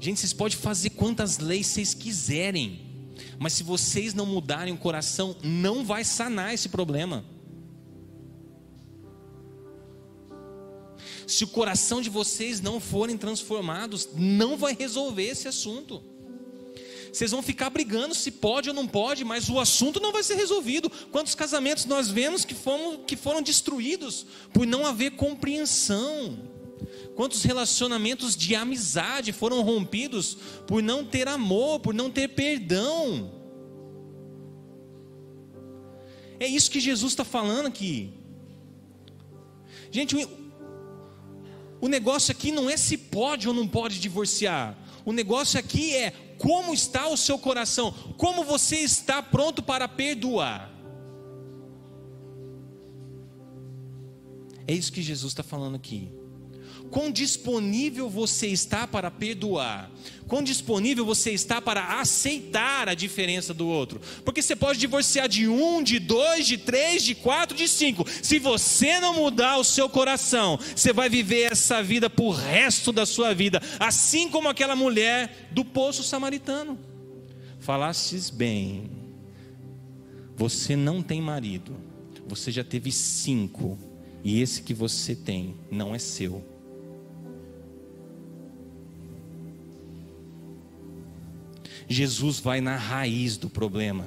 Gente, 0.00 0.20
vocês 0.20 0.32
podem 0.32 0.56
fazer 0.56 0.90
quantas 0.90 1.38
leis 1.38 1.66
vocês 1.66 1.92
quiserem. 1.92 2.80
Mas 3.38 3.52
se 3.52 3.62
vocês 3.62 4.14
não 4.14 4.24
mudarem 4.24 4.72
o 4.72 4.78
coração, 4.78 5.36
não 5.42 5.84
vai 5.84 6.02
sanar 6.02 6.54
esse 6.54 6.70
problema. 6.70 7.24
Se 11.26 11.44
o 11.44 11.48
coração 11.48 12.00
de 12.00 12.08
vocês 12.08 12.60
não 12.60 12.78
forem 12.78 13.16
transformados, 13.16 14.08
não 14.14 14.56
vai 14.56 14.76
resolver 14.78 15.24
esse 15.24 15.48
assunto. 15.48 16.02
Vocês 17.12 17.30
vão 17.30 17.42
ficar 17.42 17.70
brigando 17.70 18.14
se 18.14 18.30
pode 18.30 18.68
ou 18.68 18.74
não 18.74 18.86
pode, 18.86 19.24
mas 19.24 19.48
o 19.48 19.58
assunto 19.58 19.98
não 19.98 20.12
vai 20.12 20.22
ser 20.22 20.34
resolvido. 20.34 20.90
Quantos 21.10 21.34
casamentos 21.34 21.86
nós 21.86 22.08
vemos 22.08 22.44
que 22.44 22.54
foram, 22.54 22.98
que 22.98 23.16
foram 23.16 23.40
destruídos 23.40 24.26
por 24.52 24.66
não 24.66 24.86
haver 24.86 25.12
compreensão? 25.12 26.38
Quantos 27.14 27.42
relacionamentos 27.42 28.36
de 28.36 28.54
amizade 28.54 29.32
foram 29.32 29.62
rompidos 29.62 30.36
por 30.66 30.82
não 30.82 31.04
ter 31.04 31.26
amor, 31.26 31.80
por 31.80 31.94
não 31.94 32.10
ter 32.10 32.28
perdão? 32.28 33.32
É 36.38 36.46
isso 36.46 36.70
que 36.70 36.78
Jesus 36.78 37.12
está 37.12 37.24
falando 37.24 37.66
aqui. 37.66 38.12
Gente, 39.90 40.14
o 41.80 41.88
negócio 41.88 42.32
aqui 42.32 42.50
não 42.50 42.68
é 42.68 42.76
se 42.76 42.96
pode 42.96 43.48
ou 43.48 43.54
não 43.54 43.66
pode 43.66 43.98
divorciar. 44.00 44.76
O 45.04 45.12
negócio 45.12 45.58
aqui 45.58 45.94
é 45.94 46.10
como 46.38 46.72
está 46.72 47.08
o 47.08 47.16
seu 47.16 47.38
coração, 47.38 47.92
como 48.16 48.44
você 48.44 48.76
está 48.76 49.22
pronto 49.22 49.62
para 49.62 49.86
perdoar. 49.86 50.70
É 54.66 54.74
isso 54.74 54.92
que 54.92 55.00
Jesus 55.00 55.32
está 55.32 55.42
falando 55.42 55.76
aqui 55.76 56.10
quão 56.90 57.10
disponível 57.10 58.08
você 58.08 58.46
está 58.46 58.86
para 58.86 59.10
perdoar, 59.10 59.90
quão 60.26 60.42
disponível 60.42 61.04
você 61.04 61.30
está 61.30 61.60
para 61.60 62.00
aceitar 62.00 62.88
a 62.88 62.94
diferença 62.94 63.52
do 63.52 63.66
outro. 63.66 64.00
Porque 64.24 64.42
você 64.42 64.56
pode 64.56 64.78
divorciar 64.78 65.28
de 65.28 65.48
um, 65.48 65.82
de 65.82 65.98
dois, 65.98 66.46
de 66.46 66.58
três, 66.58 67.02
de 67.02 67.14
quatro, 67.14 67.56
de 67.56 67.68
cinco. 67.68 68.04
Se 68.22 68.38
você 68.38 68.98
não 69.00 69.14
mudar 69.14 69.58
o 69.58 69.64
seu 69.64 69.88
coração, 69.88 70.58
você 70.74 70.92
vai 70.92 71.08
viver 71.08 71.52
essa 71.52 71.82
vida 71.82 72.08
por 72.08 72.32
resto 72.32 72.92
da 72.92 73.06
sua 73.06 73.34
vida, 73.34 73.60
assim 73.78 74.28
como 74.28 74.48
aquela 74.48 74.76
mulher 74.76 75.48
do 75.50 75.64
poço 75.64 76.02
samaritano. 76.02 76.78
Falastes 77.58 78.30
bem, 78.30 78.90
você 80.36 80.76
não 80.76 81.02
tem 81.02 81.20
marido, 81.20 81.76
você 82.28 82.52
já 82.52 82.62
teve 82.62 82.92
cinco, 82.92 83.78
e 84.22 84.40
esse 84.40 84.62
que 84.62 84.74
você 84.74 85.14
tem 85.14 85.56
não 85.70 85.94
é 85.94 85.98
seu 85.98 86.55
Jesus 91.88 92.40
vai 92.40 92.60
na 92.60 92.76
raiz 92.76 93.36
do 93.36 93.48
problema, 93.48 94.06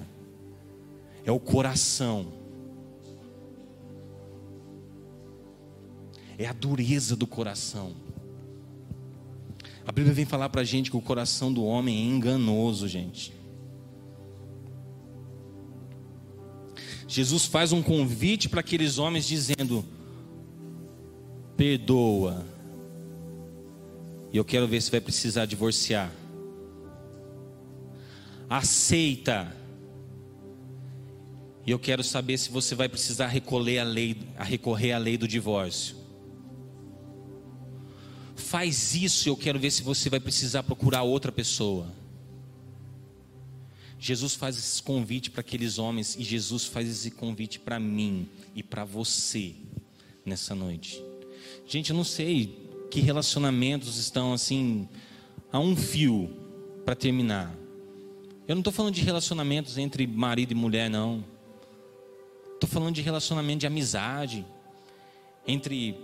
é 1.24 1.32
o 1.32 1.40
coração, 1.40 2.34
é 6.38 6.46
a 6.46 6.54
dureza 6.54 7.16
do 7.16 7.26
coração. 7.26 7.94
A 9.86 9.92
Bíblia 9.92 10.14
vem 10.14 10.26
falar 10.26 10.50
para 10.50 10.62
a 10.62 10.64
gente 10.64 10.92
que 10.92 10.98
o 10.98 11.02
coração 11.02 11.52
do 11.52 11.64
homem 11.64 11.98
é 11.98 12.16
enganoso, 12.16 12.88
gente. 12.88 13.34
Jesus 17.08 17.46
faz 17.46 17.72
um 17.72 17.82
convite 17.82 18.48
para 18.48 18.60
aqueles 18.60 19.00
homens 19.00 19.26
dizendo: 19.26 19.84
perdoa. 21.58 22.46
E 24.32 24.38
eu 24.38 24.46
quero 24.46 24.68
ver 24.68 24.80
se 24.80 24.92
vai 24.92 25.02
precisar 25.02 25.48
divorciar 25.48 26.19
aceita. 28.50 29.56
E 31.66 31.72
eu 31.72 31.78
quero 31.78 32.04
saber 32.04 32.38
se 32.38 32.50
você 32.50 32.74
vai 32.74 32.90
precisar 32.90 33.28
recolher 33.28 33.80
a 33.80 33.84
lei, 33.84 34.18
a 34.36 34.44
recorrer 34.44 34.94
à 34.94 34.98
lei 34.98 35.18
do 35.18 35.28
divórcio. 35.28 35.96
Faz 38.36 38.96
isso 38.96 39.28
e 39.28 39.30
eu 39.30 39.38
quero 39.38 39.60
ver 39.60 39.70
se 39.70 39.84
você 39.84 40.10
vai 40.10 40.20
precisar 40.20 40.64
procurar 40.64 41.04
outra 41.04 41.32
pessoa. 41.32 41.94
Jesus 44.00 44.34
faz 44.34 44.58
esse 44.58 44.82
convite 44.82 45.30
para 45.30 45.42
aqueles 45.42 45.78
homens 45.78 46.16
e 46.16 46.24
Jesus 46.24 46.66
faz 46.66 46.90
esse 46.90 47.12
convite 47.12 47.60
para 47.60 47.80
mim 47.80 48.28
e 48.56 48.64
para 48.64 48.86
você 48.86 49.54
nessa 50.26 50.56
noite. 50.56 51.04
Gente, 51.68 51.92
eu 51.92 51.96
não 51.96 52.06
sei 52.06 52.58
que 52.90 53.02
relacionamentos 53.02 53.98
estão 53.98 54.34
assim 54.34 54.88
a 55.52 55.60
um 55.60 55.76
fio 55.76 56.34
para 56.86 56.96
terminar. 56.96 57.54
Eu 58.50 58.56
não 58.56 58.62
estou 58.62 58.74
falando 58.74 58.96
de 58.96 59.04
relacionamentos 59.04 59.78
entre 59.78 60.08
marido 60.08 60.54
e 60.54 60.56
mulher, 60.56 60.90
não. 60.90 61.24
Estou 62.56 62.68
falando 62.68 62.96
de 62.96 63.02
relacionamento 63.04 63.60
de 63.60 63.68
amizade 63.68 64.44
entre 65.46 65.96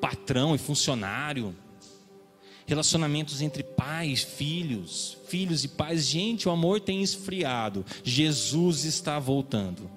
patrão 0.00 0.52
e 0.52 0.58
funcionário 0.58 1.54
relacionamentos 2.66 3.40
entre 3.40 3.62
pais, 3.62 4.24
filhos, 4.24 5.16
filhos 5.28 5.62
e 5.62 5.68
pais. 5.68 6.08
Gente, 6.08 6.48
o 6.48 6.50
amor 6.50 6.80
tem 6.80 7.04
esfriado. 7.04 7.86
Jesus 8.02 8.84
está 8.84 9.20
voltando. 9.20 9.88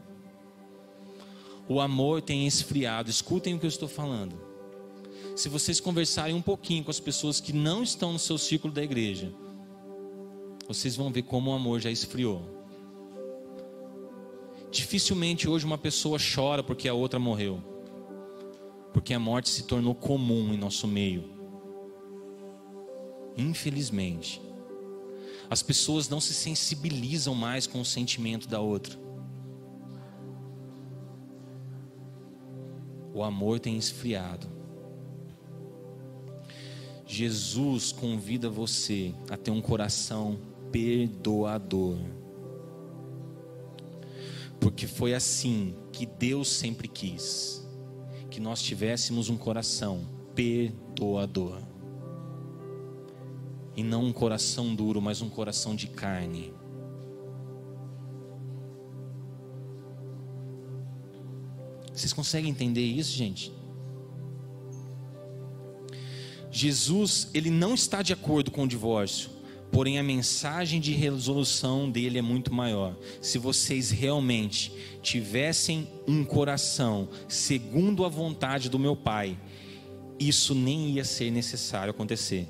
O 1.68 1.82
amor 1.82 2.22
tem 2.22 2.46
esfriado. 2.46 3.10
Escutem 3.10 3.56
o 3.56 3.60
que 3.60 3.66
eu 3.66 3.70
estou 3.70 3.90
falando. 3.90 4.40
Se 5.36 5.50
vocês 5.50 5.80
conversarem 5.80 6.36
um 6.36 6.42
pouquinho 6.42 6.84
com 6.84 6.92
as 6.92 7.00
pessoas 7.00 7.42
que 7.42 7.52
não 7.52 7.82
estão 7.82 8.14
no 8.14 8.20
seu 8.20 8.38
círculo 8.38 8.72
da 8.72 8.84
igreja, 8.84 9.32
vocês 10.68 10.96
vão 10.96 11.10
ver 11.12 11.24
como 11.24 11.52
o 11.52 11.54
amor 11.54 11.80
já 11.80 11.90
esfriou. 11.90 12.42
Dificilmente 14.70 15.48
hoje 15.48 15.66
uma 15.66 15.78
pessoa 15.78 16.18
chora 16.20 16.62
porque 16.62 16.90
a 16.90 16.94
outra 16.94 17.18
morreu, 17.18 17.62
porque 18.94 19.14
a 19.14 19.20
morte 19.20 19.50
se 19.50 19.64
tornou 19.64 19.96
comum 19.96 20.54
em 20.54 20.58
nosso 20.58 20.88
meio. 20.88 21.24
Infelizmente, 23.38 24.42
as 25.50 25.64
pessoas 25.64 26.10
não 26.10 26.20
se 26.20 26.34
sensibilizam 26.34 27.34
mais 27.34 27.66
com 27.66 27.80
o 27.80 27.86
sentimento 27.86 28.48
da 28.48 28.60
outra. 28.60 29.00
O 33.14 33.24
amor 33.24 33.60
tem 33.60 33.78
esfriado. 33.78 34.48
Jesus 37.06 37.94
convida 37.94 38.50
você 38.50 39.14
a 39.30 39.38
ter 39.38 39.50
um 39.50 39.62
coração 39.62 40.38
perdoador. 40.72 41.98
Porque 44.60 44.88
foi 44.88 45.14
assim 45.14 45.76
que 45.92 46.06
Deus 46.06 46.48
sempre 46.50 46.88
quis 46.88 47.66
que 48.30 48.40
nós 48.40 48.62
tivéssemos 48.62 49.30
um 49.30 49.38
coração 49.38 50.08
perdoador 50.36 51.62
e 53.76 53.84
não 53.84 54.06
um 54.06 54.14
coração 54.14 54.74
duro, 54.74 55.02
mas 55.02 55.22
um 55.22 55.30
coração 55.30 55.76
de 55.76 55.88
carne. 55.88 56.52
Vocês 61.94 62.12
conseguem 62.12 62.52
entender 62.52 62.86
isso, 62.86 63.12
gente? 63.12 63.54
Jesus, 66.52 67.30
ele 67.36 67.52
não 67.52 67.76
está 67.76 68.02
de 68.02 68.14
acordo 68.14 68.50
com 68.50 68.64
o 68.64 68.68
divórcio, 68.68 69.30
porém 69.78 70.00
a 70.00 70.04
mensagem 70.04 70.82
de 70.82 70.92
resolução 70.92 71.88
dele 71.88 72.18
é 72.18 72.22
muito 72.24 72.52
maior. 72.52 72.96
Se 73.22 73.38
vocês 73.38 73.92
realmente 73.92 74.74
tivessem 75.04 75.88
um 76.08 76.26
coração 76.26 77.08
segundo 77.28 78.04
a 78.04 78.10
vontade 78.10 78.72
do 78.72 78.80
meu 78.80 78.96
Pai, 78.96 79.38
isso 80.20 80.56
nem 80.56 80.90
ia 80.90 81.06
ser 81.06 81.30
necessário 81.30 81.92
acontecer. 81.92 82.48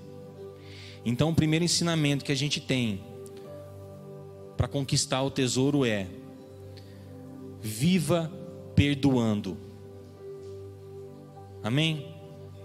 Então, 1.03 1.31
o 1.31 1.35
primeiro 1.35 1.65
ensinamento 1.65 2.23
que 2.23 2.31
a 2.31 2.35
gente 2.35 2.61
tem 2.61 3.03
para 4.55 4.69
conquistar 4.69 5.21
o 5.21 5.29
tesouro 5.29 5.83
é: 5.83 6.07
viva 7.59 8.31
perdoando. 8.73 9.57
Amém? 11.61 12.07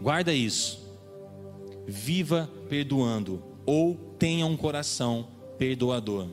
Guarda 0.01 0.33
isso. 0.33 0.89
Viva 1.85 2.49
perdoando 2.69 3.43
ou 3.67 4.12
tenha 4.23 4.47
um 4.47 4.57
coração 4.57 5.27
perdoador. 5.59 6.29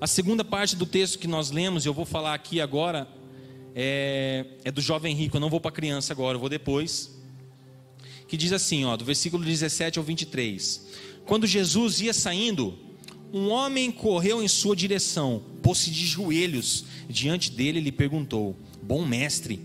A 0.00 0.06
segunda 0.06 0.44
parte 0.44 0.76
do 0.76 0.86
texto 0.86 1.18
que 1.18 1.26
nós 1.26 1.50
lemos, 1.50 1.84
eu 1.84 1.92
vou 1.92 2.04
falar 2.04 2.34
aqui 2.34 2.60
agora, 2.60 3.08
é, 3.74 4.46
é 4.62 4.70
do 4.70 4.80
jovem 4.80 5.12
rico. 5.12 5.38
Eu 5.38 5.40
não 5.40 5.50
vou 5.50 5.60
para 5.60 5.70
a 5.70 5.74
criança 5.74 6.12
agora, 6.12 6.36
eu 6.36 6.40
vou 6.40 6.48
depois 6.48 7.20
que 8.28 8.36
diz 8.36 8.52
assim, 8.52 8.84
ó, 8.84 8.96
do 8.96 9.04
versículo 9.04 9.44
17 9.44 9.98
ao 9.98 10.04
23. 10.04 10.86
Quando 11.26 11.48
Jesus 11.48 12.00
ia 12.00 12.14
saindo, 12.14 12.78
um 13.32 13.48
homem 13.48 13.90
correu 13.90 14.40
em 14.40 14.46
sua 14.46 14.76
direção, 14.76 15.42
pôs-se 15.64 15.90
de 15.90 16.06
joelhos 16.06 16.84
diante 17.08 17.50
dele 17.50 17.80
e 17.80 17.82
lhe 17.82 17.92
perguntou: 17.92 18.56
Bom 18.80 19.04
mestre, 19.04 19.58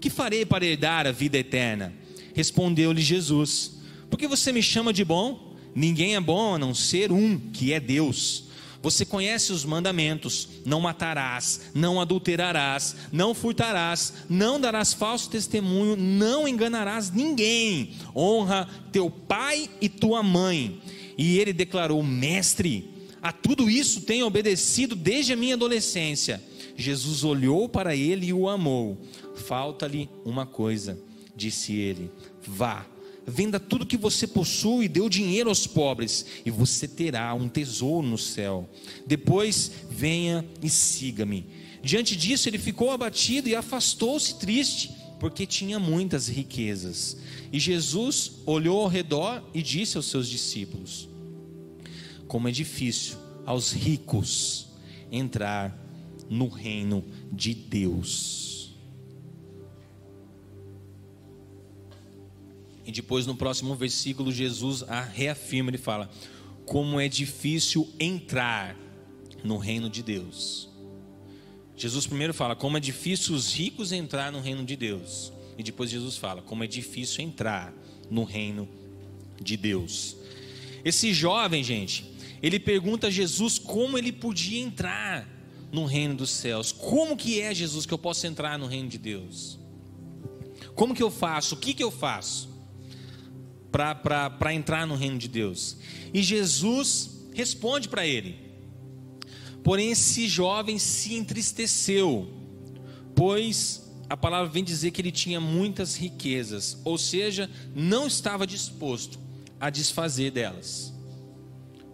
que 0.00 0.08
farei 0.08 0.46
para 0.46 0.64
herdar 0.64 1.04
a 1.04 1.10
vida 1.10 1.36
eterna? 1.36 1.92
Respondeu-lhe 2.32 3.02
Jesus: 3.02 3.72
Por 4.08 4.16
que 4.16 4.28
você 4.28 4.52
me 4.52 4.62
chama 4.62 4.92
de 4.92 5.04
bom? 5.04 5.43
Ninguém 5.74 6.14
é 6.14 6.20
bom 6.20 6.54
a 6.54 6.58
não 6.58 6.74
ser 6.74 7.10
um, 7.10 7.38
que 7.38 7.72
é 7.72 7.80
Deus. 7.80 8.44
Você 8.84 9.06
conhece 9.06 9.50
os 9.50 9.64
mandamentos: 9.64 10.46
não 10.66 10.78
matarás, 10.78 11.62
não 11.74 11.98
adulterarás, 11.98 12.94
não 13.10 13.34
furtarás, 13.34 14.12
não 14.28 14.60
darás 14.60 14.92
falso 14.92 15.30
testemunho, 15.30 15.96
não 15.96 16.46
enganarás 16.46 17.10
ninguém. 17.10 17.94
Honra 18.14 18.68
teu 18.92 19.08
pai 19.08 19.70
e 19.80 19.88
tua 19.88 20.22
mãe. 20.22 20.80
E 21.16 21.38
ele 21.38 21.54
declarou: 21.54 22.02
Mestre, 22.02 22.90
a 23.22 23.32
tudo 23.32 23.70
isso 23.70 24.02
tenho 24.02 24.26
obedecido 24.26 24.94
desde 24.94 25.32
a 25.32 25.36
minha 25.36 25.54
adolescência. 25.54 26.42
Jesus 26.76 27.24
olhou 27.24 27.68
para 27.68 27.96
ele 27.96 28.26
e 28.26 28.32
o 28.34 28.50
amou. 28.50 29.00
Falta-lhe 29.34 30.10
uma 30.26 30.44
coisa, 30.44 31.00
disse 31.34 31.72
ele: 31.72 32.10
Vá 32.46 32.84
venda 33.26 33.58
tudo 33.58 33.86
que 33.86 33.96
você 33.96 34.26
possui 34.26 34.84
e 34.84 34.88
dê 34.88 35.00
o 35.00 35.08
dinheiro 35.08 35.48
aos 35.48 35.66
pobres, 35.66 36.26
e 36.44 36.50
você 36.50 36.86
terá 36.86 37.32
um 37.34 37.48
tesouro 37.48 38.06
no 38.06 38.18
céu. 38.18 38.68
Depois 39.06 39.70
venha 39.90 40.44
e 40.62 40.68
siga-me. 40.68 41.46
Diante 41.82 42.16
disso, 42.16 42.48
ele 42.48 42.58
ficou 42.58 42.90
abatido 42.90 43.48
e 43.48 43.54
afastou-se 43.54 44.38
triste, 44.38 44.90
porque 45.20 45.46
tinha 45.46 45.78
muitas 45.78 46.28
riquezas. 46.28 47.16
E 47.52 47.58
Jesus 47.58 48.32
olhou 48.46 48.82
ao 48.82 48.88
redor 48.88 49.42
e 49.52 49.62
disse 49.62 49.96
aos 49.96 50.06
seus 50.06 50.28
discípulos: 50.28 51.08
Como 52.26 52.48
é 52.48 52.50
difícil 52.50 53.16
aos 53.46 53.72
ricos 53.72 54.66
entrar 55.10 55.78
no 56.28 56.48
reino 56.48 57.04
de 57.30 57.54
Deus. 57.54 58.43
E 62.86 62.92
depois 62.92 63.26
no 63.26 63.34
próximo 63.34 63.74
versículo, 63.74 64.30
Jesus 64.30 64.82
a 64.82 65.00
reafirma, 65.00 65.70
ele 65.70 65.78
fala: 65.78 66.10
Como 66.66 67.00
é 67.00 67.08
difícil 67.08 67.88
entrar 67.98 68.76
no 69.42 69.58
reino 69.58 69.90
de 69.90 70.02
Deus. 70.02 70.68
Jesus 71.76 72.06
primeiro 72.06 72.34
fala: 72.34 72.56
Como 72.56 72.76
é 72.76 72.80
difícil 72.80 73.34
os 73.34 73.52
ricos 73.52 73.92
entrar 73.92 74.32
no 74.32 74.40
reino 74.40 74.64
de 74.64 74.76
Deus. 74.76 75.32
E 75.58 75.62
depois 75.62 75.90
Jesus 75.90 76.16
fala: 76.16 76.42
Como 76.42 76.64
é 76.64 76.66
difícil 76.66 77.24
entrar 77.24 77.72
no 78.10 78.24
reino 78.24 78.68
de 79.40 79.56
Deus. 79.56 80.16
Esse 80.84 81.12
jovem, 81.12 81.64
gente, 81.64 82.04
ele 82.42 82.58
pergunta 82.58 83.06
a 83.06 83.10
Jesus 83.10 83.58
como 83.58 83.96
ele 83.96 84.12
podia 84.12 84.60
entrar 84.60 85.28
no 85.72 85.84
reino 85.84 86.14
dos 86.14 86.30
céus. 86.30 86.72
Como 86.72 87.16
que 87.16 87.40
é, 87.40 87.54
Jesus, 87.54 87.86
que 87.86 87.94
eu 87.94 87.98
posso 87.98 88.26
entrar 88.26 88.58
no 88.58 88.66
reino 88.66 88.88
de 88.88 88.98
Deus? 88.98 89.58
Como 90.74 90.94
que 90.94 91.02
eu 91.02 91.10
faço? 91.10 91.54
O 91.54 91.58
que 91.58 91.74
que 91.74 91.82
eu 91.82 91.90
faço? 91.90 92.53
Para 93.74 94.54
entrar 94.54 94.86
no 94.86 94.94
reino 94.94 95.18
de 95.18 95.26
Deus. 95.26 95.76
E 96.12 96.22
Jesus 96.22 97.10
responde 97.32 97.88
para 97.88 98.06
ele. 98.06 98.38
Porém, 99.64 99.90
esse 99.90 100.28
jovem 100.28 100.78
se 100.78 101.14
entristeceu, 101.14 102.32
pois 103.16 103.82
a 104.08 104.16
palavra 104.16 104.48
vem 104.48 104.62
dizer 104.62 104.92
que 104.92 105.00
ele 105.00 105.10
tinha 105.10 105.40
muitas 105.40 105.96
riquezas, 105.96 106.78
ou 106.84 106.96
seja, 106.96 107.50
não 107.74 108.06
estava 108.06 108.46
disposto 108.46 109.18
a 109.58 109.70
desfazer 109.70 110.30
delas, 110.30 110.92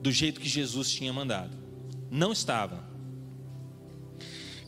do 0.03 0.13
jeito 0.13 0.41
que 0.41 0.49
Jesus 0.49 0.91
tinha 0.91 1.13
mandado. 1.13 1.57
Não 2.11 2.33
estava. 2.33 2.85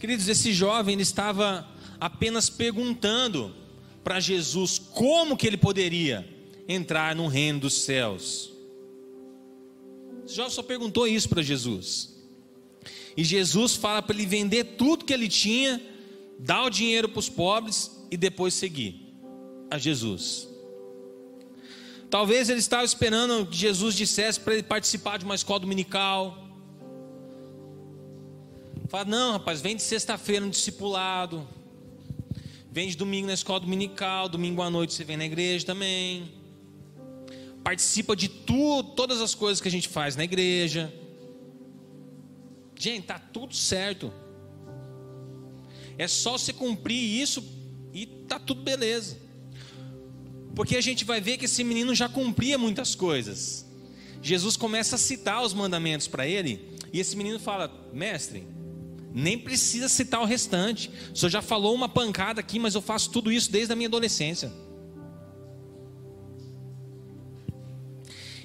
Queridos, 0.00 0.28
esse 0.28 0.52
jovem 0.52 0.94
ele 0.94 1.02
estava 1.02 1.68
apenas 2.00 2.48
perguntando 2.48 3.54
para 4.02 4.18
Jesus 4.18 4.78
como 4.78 5.36
que 5.36 5.46
ele 5.46 5.56
poderia 5.56 6.31
entrar 6.68 7.14
no 7.14 7.26
reino 7.26 7.60
dos 7.60 7.74
céus. 7.82 8.52
Jó 10.26 10.48
só 10.48 10.62
perguntou 10.62 11.06
isso 11.06 11.28
para 11.28 11.42
Jesus. 11.42 12.12
E 13.16 13.24
Jesus 13.24 13.74
fala 13.76 14.00
para 14.02 14.14
ele 14.14 14.26
vender 14.26 14.64
tudo 14.76 15.04
que 15.04 15.12
ele 15.12 15.28
tinha, 15.28 15.80
dar 16.38 16.64
o 16.64 16.70
dinheiro 16.70 17.08
para 17.08 17.18
os 17.18 17.28
pobres 17.28 17.90
e 18.10 18.16
depois 18.16 18.54
seguir 18.54 19.00
a 19.70 19.78
Jesus. 19.78 20.48
Talvez 22.08 22.48
ele 22.50 22.58
estava 22.58 22.84
esperando 22.84 23.46
que 23.46 23.56
Jesus 23.56 23.94
dissesse 23.94 24.38
para 24.38 24.54
ele 24.54 24.62
participar 24.62 25.18
de 25.18 25.24
uma 25.24 25.34
escola 25.34 25.60
dominical. 25.60 26.38
Fala, 28.88 29.06
não, 29.06 29.32
rapaz, 29.32 29.62
vem 29.62 29.76
de 29.76 29.82
sexta-feira 29.82 30.44
no 30.44 30.50
discipulado. 30.50 31.48
Vem 32.70 32.88
de 32.88 32.96
domingo 32.96 33.26
na 33.26 33.34
escola 33.34 33.60
dominical, 33.60 34.28
domingo 34.28 34.60
à 34.62 34.68
noite 34.70 34.92
você 34.92 35.04
vem 35.04 35.16
na 35.16 35.24
igreja 35.24 35.64
também. 35.64 36.41
Participa 37.62 38.16
de 38.16 38.28
tudo, 38.28 38.90
todas 38.90 39.20
as 39.20 39.34
coisas 39.34 39.60
que 39.60 39.68
a 39.68 39.70
gente 39.70 39.88
faz 39.88 40.16
na 40.16 40.24
igreja. 40.24 40.92
Gente, 42.76 43.06
tá 43.06 43.18
tudo 43.18 43.54
certo. 43.54 44.12
É 45.96 46.08
só 46.08 46.32
você 46.36 46.52
cumprir 46.52 47.20
isso 47.20 47.44
e 47.92 48.06
tá 48.06 48.38
tudo 48.38 48.62
beleza. 48.62 49.16
Porque 50.54 50.76
a 50.76 50.80
gente 50.80 51.04
vai 51.04 51.20
ver 51.20 51.38
que 51.38 51.44
esse 51.44 51.62
menino 51.64 51.94
já 51.94 52.08
cumpria 52.08 52.58
muitas 52.58 52.94
coisas. 52.94 53.66
Jesus 54.22 54.56
começa 54.56 54.96
a 54.96 54.98
citar 54.98 55.42
os 55.42 55.52
mandamentos 55.52 56.06
para 56.06 56.26
ele, 56.26 56.76
e 56.92 57.00
esse 57.00 57.16
menino 57.16 57.38
fala: 57.38 57.70
Mestre, 57.92 58.46
nem 59.12 59.38
precisa 59.38 59.88
citar 59.88 60.20
o 60.20 60.24
restante. 60.24 60.90
O 61.12 61.16
senhor 61.16 61.30
já 61.30 61.42
falou 61.42 61.74
uma 61.74 61.88
pancada 61.88 62.40
aqui, 62.40 62.58
mas 62.58 62.74
eu 62.74 62.82
faço 62.82 63.10
tudo 63.10 63.32
isso 63.32 63.50
desde 63.50 63.72
a 63.72 63.76
minha 63.76 63.88
adolescência. 63.88 64.52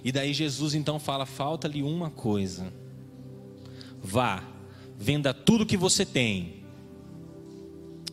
E 0.08 0.12
daí 0.13 0.34
Jesus 0.34 0.74
então 0.74 1.00
fala: 1.00 1.26
falta-lhe 1.26 1.84
uma 1.84 2.10
coisa. 2.10 2.74
Vá, 4.02 4.41
venda 4.98 5.34
tudo 5.34 5.65
que 5.65 5.76
você 5.76 6.06
tem 6.06 6.63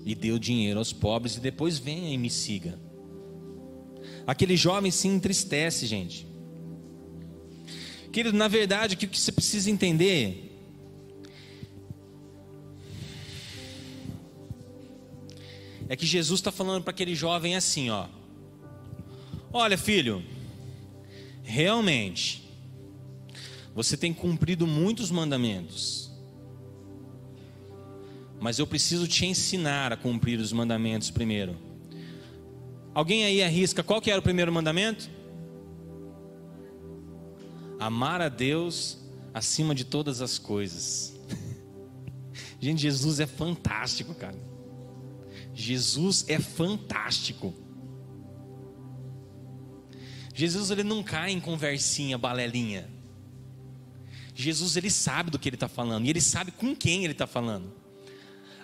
e 0.05 0.13
dê 0.13 0.33
o 0.33 0.39
dinheiro 0.41 0.81
aos 0.81 0.93
pobres, 0.93 1.37
e 1.37 1.41
depois 1.41 1.79
venha 1.79 2.13
e 2.13 2.19
me 2.19 2.29
siga. 2.29 2.77
Aquele 4.27 4.57
jovem 4.57 4.91
se 4.91 5.07
entristece, 5.07 5.87
gente. 5.87 6.27
Querido, 8.13 8.37
na 8.37 8.49
verdade, 8.49 8.97
o 8.97 8.99
que 8.99 9.07
você 9.07 9.31
precisa 9.31 9.71
entender 9.71 10.53
é 15.89 15.95
que 15.95 16.05
Jesus 16.05 16.41
está 16.41 16.51
falando 16.51 16.83
para 16.83 16.91
aquele 16.91 17.15
jovem 17.15 17.55
assim, 17.55 17.89
ó. 17.89 18.09
Olha, 19.53 19.79
filho, 19.79 20.34
realmente, 21.45 22.51
você 23.75 23.97
tem 23.97 24.13
cumprido 24.13 24.67
muitos 24.67 25.11
mandamentos, 25.11 26.11
mas 28.41 28.59
eu 28.59 28.67
preciso 28.67 29.07
te 29.07 29.27
ensinar 29.27 29.93
a 29.93 29.97
cumprir 29.97 30.41
os 30.41 30.53
mandamentos 30.53 31.11
primeiro. 31.11 31.57
Alguém 32.95 33.25
aí 33.25 33.43
arrisca 33.43 33.83
qual 33.83 34.01
que 34.01 34.11
era 34.11 34.21
o 34.21 34.23
primeiro 34.23 34.53
mandamento? 34.53 35.11
Amar 37.79 38.21
a 38.21 38.29
Deus 38.29 38.99
acima 39.33 39.75
de 39.75 39.85
todas 39.85 40.21
as 40.21 40.39
coisas. 40.39 41.15
Gente, 42.61 42.83
Jesus 42.83 43.21
é 43.21 43.27
fantástico, 43.27 44.15
cara. 44.15 44.39
Jesus 45.53 46.25
é 46.29 46.39
fantástico. 46.39 47.53
Jesus 50.35 50.71
ele 50.71 50.83
não 50.83 51.01
cai 51.01 51.31
em 51.31 51.39
conversinha, 51.41 52.19
balelinha. 52.19 52.91
Jesus 54.35 54.77
ele 54.77 54.91
sabe 54.91 55.31
do 55.31 55.39
que 55.39 55.49
ele 55.49 55.55
está 55.55 55.69
falando 55.69 56.07
e 56.07 56.11
ele 56.11 56.21
sabe 56.21 56.51
com 56.51 56.75
quem 56.75 57.05
ele 57.05 57.13
está 57.13 57.27
falando. 57.27 57.73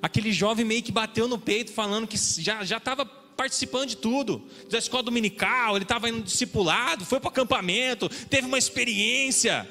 Aquele 0.02 0.32
jovem 0.32 0.64
meio 0.64 0.82
que 0.82 0.90
bateu 0.90 1.28
no 1.28 1.38
peito 1.38 1.72
falando 1.72 2.08
que 2.08 2.16
já 2.16 2.64
já 2.64 2.78
estava 2.78 3.06
participando 3.06 3.88
de 3.88 3.96
tudo, 3.96 4.42
da 4.68 4.76
escola 4.76 5.04
dominical, 5.04 5.76
ele 5.76 5.84
estava 5.84 6.10
indo 6.10 6.22
discipulado, 6.22 7.06
foi 7.06 7.20
para 7.20 7.28
o 7.28 7.30
acampamento, 7.30 8.08
teve 8.26 8.46
uma 8.46 8.58
experiência, 8.58 9.66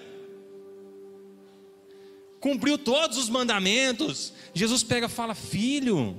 cumpriu 2.40 2.78
todos 2.78 3.18
os 3.18 3.30
mandamentos. 3.30 4.34
Jesus 4.54 4.84
pega 4.84 5.08
e 5.08 5.10
fala: 5.10 5.36
Filho, 5.36 6.16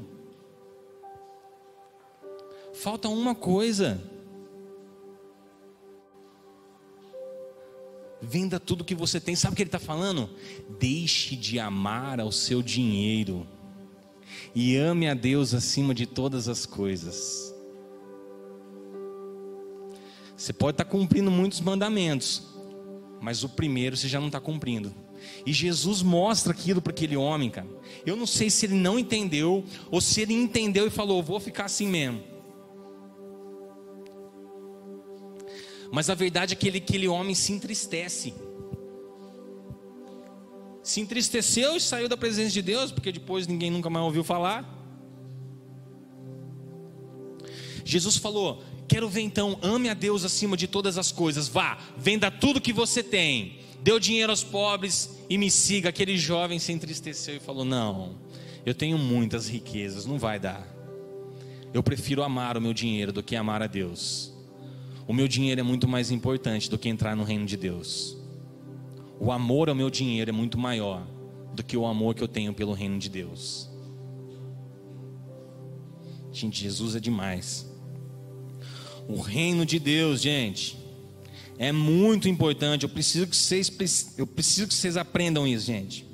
falta 2.75 3.09
uma 3.09 3.35
coisa. 3.35 4.10
Venda 8.23 8.61
tudo 8.61 8.85
que 8.85 8.95
você 8.95 9.19
tem. 9.21 9.35
Sabe 9.35 9.55
o 9.55 9.57
que 9.57 9.63
ele 9.63 9.69
está 9.69 9.79
falando? 9.79 10.29
Deixe 10.79 11.37
de 11.37 11.59
amar 11.59 12.21
ao 12.21 12.31
seu 12.31 12.63
dinheiro 12.63 13.47
e 14.55 14.77
ame 14.77 15.09
a 15.09 15.15
Deus 15.15 15.55
acima 15.55 15.95
de 15.95 16.07
todas 16.07 16.49
as 16.49 16.67
coisas. 16.67 17.55
Você 20.37 20.53
pode 20.53 20.75
estar 20.75 20.85
cumprindo 20.85 21.31
muitos 21.31 21.61
mandamentos, 21.61 22.43
mas 23.21 23.45
o 23.45 23.49
primeiro 23.49 23.97
você 23.97 24.09
já 24.09 24.19
não 24.19 24.29
está 24.29 24.41
cumprindo. 24.41 24.95
E 25.45 25.53
Jesus 25.53 26.03
mostra 26.03 26.53
aquilo 26.53 26.81
para 26.81 26.93
aquele 26.93 27.17
homem, 27.17 27.51
cara. 27.51 27.69
Eu 28.07 28.17
não 28.17 28.27
sei 28.27 28.49
se 28.49 28.65
ele 28.67 28.75
não 28.75 28.99
entendeu 28.99 29.65
ou 29.91 30.01
se 30.01 30.23
ele 30.23 30.33
entendeu 30.33 30.87
e 30.87 30.91
falou: 30.91 31.23
vou 31.23 31.39
ficar 31.39 31.67
assim 31.67 31.87
mesmo. 31.87 32.30
Mas 35.93 36.09
a 36.09 36.15
verdade 36.15 36.55
é 36.55 36.57
que 36.57 36.69
ele, 36.69 36.79
aquele 36.79 37.09
homem 37.09 37.35
se 37.35 37.53
entristece 37.53 38.33
se 40.83 41.01
entristeceu 41.01 41.77
e 41.77 41.81
saiu 41.81 42.09
da 42.09 42.17
presença 42.17 42.51
de 42.51 42.63
Deus, 42.63 42.91
porque 42.91 43.13
depois 43.13 43.47
ninguém 43.47 43.71
nunca 43.71 43.91
mais 43.91 44.05
ouviu 44.05 44.25
falar. 44.25 44.79
Jesus 47.85 48.17
falou: 48.17 48.63
Quero 48.89 49.09
ver 49.09 49.21
então, 49.21 49.59
ame 49.63 49.89
a 49.89 49.95
Deus 49.95 50.25
acima 50.25 50.57
de 50.57 50.67
todas 50.67 50.99
as 50.99 51.13
coisas, 51.13 51.49
vá, 51.49 51.79
venda 51.97 52.31
tudo 52.31 52.61
que 52.61 52.73
você 52.73 53.03
tem, 53.03 53.61
dê 53.83 53.93
o 53.93 54.01
dinheiro 54.01 54.33
aos 54.33 54.43
pobres 54.43 55.19
e 55.29 55.37
me 55.37 55.51
siga. 55.51 55.91
Aquele 55.91 56.17
jovem 56.17 56.59
se 56.59 56.73
entristeceu 56.73 57.37
e 57.37 57.41
falou: 57.41 57.65
Não, 57.65 58.19
eu 58.65 58.75
tenho 58.75 58.99
muitas 58.99 59.49
riquezas, 59.49 60.07
não 60.07 60.19
vai 60.19 60.39
dar. 60.41 60.67
Eu 61.73 61.85
prefiro 61.85 62.25
amar 62.25 62.57
o 62.57 62.61
meu 62.61 62.75
dinheiro 62.75 63.13
do 63.13 63.23
que 63.23 63.37
amar 63.37 63.63
a 63.63 63.69
Deus. 63.69 64.35
O 65.11 65.13
meu 65.13 65.27
dinheiro 65.27 65.61
é 65.61 65.65
muito 65.65 65.89
mais 65.89 66.13
importante 66.13 66.71
do 66.71 66.79
que 66.79 66.89
entrar 66.89 67.17
no 67.17 67.25
reino 67.25 67.45
de 67.45 67.57
Deus. 67.57 68.17
O 69.19 69.33
amor 69.33 69.69
ao 69.69 69.75
meu 69.75 69.91
dinheiro 69.91 70.31
é 70.31 70.33
muito 70.33 70.57
maior 70.57 71.05
do 71.53 71.65
que 71.65 71.77
o 71.77 71.85
amor 71.85 72.15
que 72.15 72.23
eu 72.23 72.29
tenho 72.29 72.55
pelo 72.55 72.73
reino 72.73 72.97
de 72.97 73.09
Deus. 73.09 73.69
Gente, 76.33 76.63
Jesus 76.63 76.95
é 76.95 77.01
demais. 77.01 77.67
O 79.09 79.21
reino 79.21 79.67
de 79.67 79.81
Deus, 79.81 80.21
gente, 80.21 80.79
é 81.59 81.73
muito 81.73 82.29
importante. 82.29 82.85
Eu 82.85 82.89
preciso 82.89 83.27
que 83.27 83.37
vocês, 83.37 84.15
eu 84.17 84.29
preciso 84.29 84.69
que 84.69 84.75
vocês 84.75 84.97
aprendam 84.97 85.45
isso, 85.45 85.67
gente. 85.67 86.07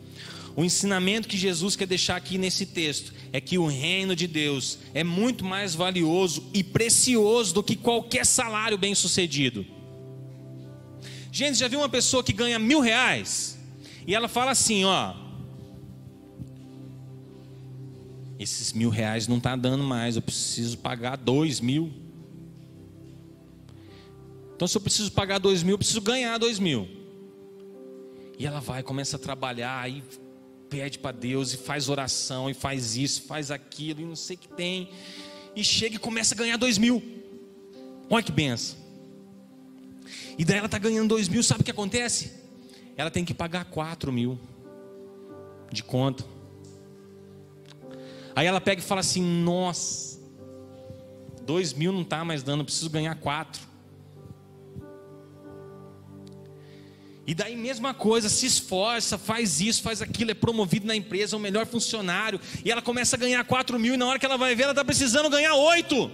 O 0.56 0.64
ensinamento 0.64 1.28
que 1.28 1.36
Jesus 1.36 1.76
quer 1.76 1.86
deixar 1.86 2.16
aqui 2.16 2.38
nesse 2.38 2.64
texto 2.64 3.12
é 3.36 3.40
que 3.40 3.58
o 3.58 3.66
reino 3.66 4.16
de 4.16 4.26
Deus 4.26 4.78
é 4.94 5.04
muito 5.04 5.44
mais 5.44 5.74
valioso 5.74 6.44
e 6.54 6.64
precioso 6.64 7.52
do 7.52 7.62
que 7.62 7.76
qualquer 7.76 8.24
salário 8.24 8.78
bem 8.78 8.94
sucedido. 8.94 9.66
Gente, 11.30 11.58
já 11.58 11.68
viu 11.68 11.80
uma 11.80 11.88
pessoa 11.90 12.24
que 12.24 12.32
ganha 12.32 12.58
mil 12.58 12.80
reais 12.80 13.58
e 14.06 14.14
ela 14.14 14.26
fala 14.26 14.52
assim, 14.52 14.86
ó, 14.86 15.14
esses 18.38 18.72
mil 18.72 18.88
reais 18.88 19.28
não 19.28 19.36
está 19.36 19.54
dando 19.54 19.84
mais, 19.84 20.16
eu 20.16 20.22
preciso 20.22 20.78
pagar 20.78 21.16
dois 21.16 21.60
mil. 21.60 21.92
Então, 24.54 24.66
se 24.66 24.78
eu 24.78 24.80
preciso 24.80 25.12
pagar 25.12 25.36
dois 25.36 25.62
mil, 25.62 25.74
eu 25.74 25.78
preciso 25.78 26.00
ganhar 26.00 26.38
dois 26.38 26.58
mil. 26.58 26.88
E 28.38 28.46
ela 28.46 28.60
vai, 28.60 28.82
começa 28.82 29.16
a 29.16 29.18
trabalhar, 29.18 29.90
e 29.90 30.02
pede 30.68 30.98
para 30.98 31.16
Deus, 31.16 31.52
e 31.52 31.56
faz 31.56 31.88
oração, 31.88 32.50
e 32.50 32.54
faz 32.54 32.96
isso, 32.96 33.22
faz 33.22 33.50
aquilo, 33.50 34.00
e 34.00 34.04
não 34.04 34.16
sei 34.16 34.36
o 34.36 34.38
que 34.38 34.48
tem. 34.48 34.90
E 35.54 35.64
chega 35.64 35.96
e 35.96 35.98
começa 35.98 36.34
a 36.34 36.38
ganhar 36.38 36.56
dois 36.56 36.78
mil. 36.78 37.02
Olha 38.10 38.22
que 38.22 38.32
benção. 38.32 38.76
E 40.38 40.44
daí 40.44 40.58
ela 40.58 40.66
está 40.66 40.78
ganhando 40.78 41.08
dois 41.08 41.28
mil, 41.28 41.42
sabe 41.42 41.62
o 41.62 41.64
que 41.64 41.70
acontece? 41.70 42.32
Ela 42.96 43.10
tem 43.10 43.24
que 43.24 43.34
pagar 43.34 43.64
quatro 43.66 44.12
mil 44.12 44.38
de 45.72 45.82
conta. 45.82 46.24
Aí 48.34 48.46
ela 48.46 48.60
pega 48.60 48.80
e 48.80 48.84
fala 48.84 49.00
assim: 49.00 49.22
Nossa, 49.22 50.20
dois 51.42 51.72
mil 51.72 51.92
não 51.92 52.02
está 52.02 52.24
mais 52.24 52.42
dando, 52.42 52.64
preciso 52.64 52.90
ganhar 52.90 53.14
quatro. 53.16 53.65
E 57.26 57.34
daí, 57.34 57.56
mesma 57.56 57.92
coisa, 57.92 58.28
se 58.28 58.46
esforça, 58.46 59.18
faz 59.18 59.60
isso, 59.60 59.82
faz 59.82 60.00
aquilo, 60.00 60.30
é 60.30 60.34
promovido 60.34 60.86
na 60.86 60.94
empresa, 60.94 61.34
é 61.34 61.38
o 61.38 61.40
melhor 61.40 61.66
funcionário. 61.66 62.40
E 62.64 62.70
ela 62.70 62.80
começa 62.80 63.16
a 63.16 63.18
ganhar 63.18 63.44
quatro 63.44 63.78
mil, 63.80 63.94
e 63.94 63.96
na 63.96 64.06
hora 64.06 64.18
que 64.18 64.24
ela 64.24 64.36
vai 64.36 64.54
ver, 64.54 64.62
ela 64.62 64.72
está 64.72 64.84
precisando 64.84 65.28
ganhar 65.28 65.54
oito. 65.54 66.08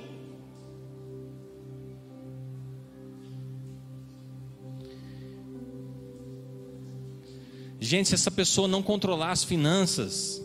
Gente, 7.79 8.09
se 8.09 8.15
essa 8.15 8.31
pessoa 8.31 8.67
não 8.67 8.83
controlar 8.83 9.33
as 9.33 9.45
finanças 9.45 10.43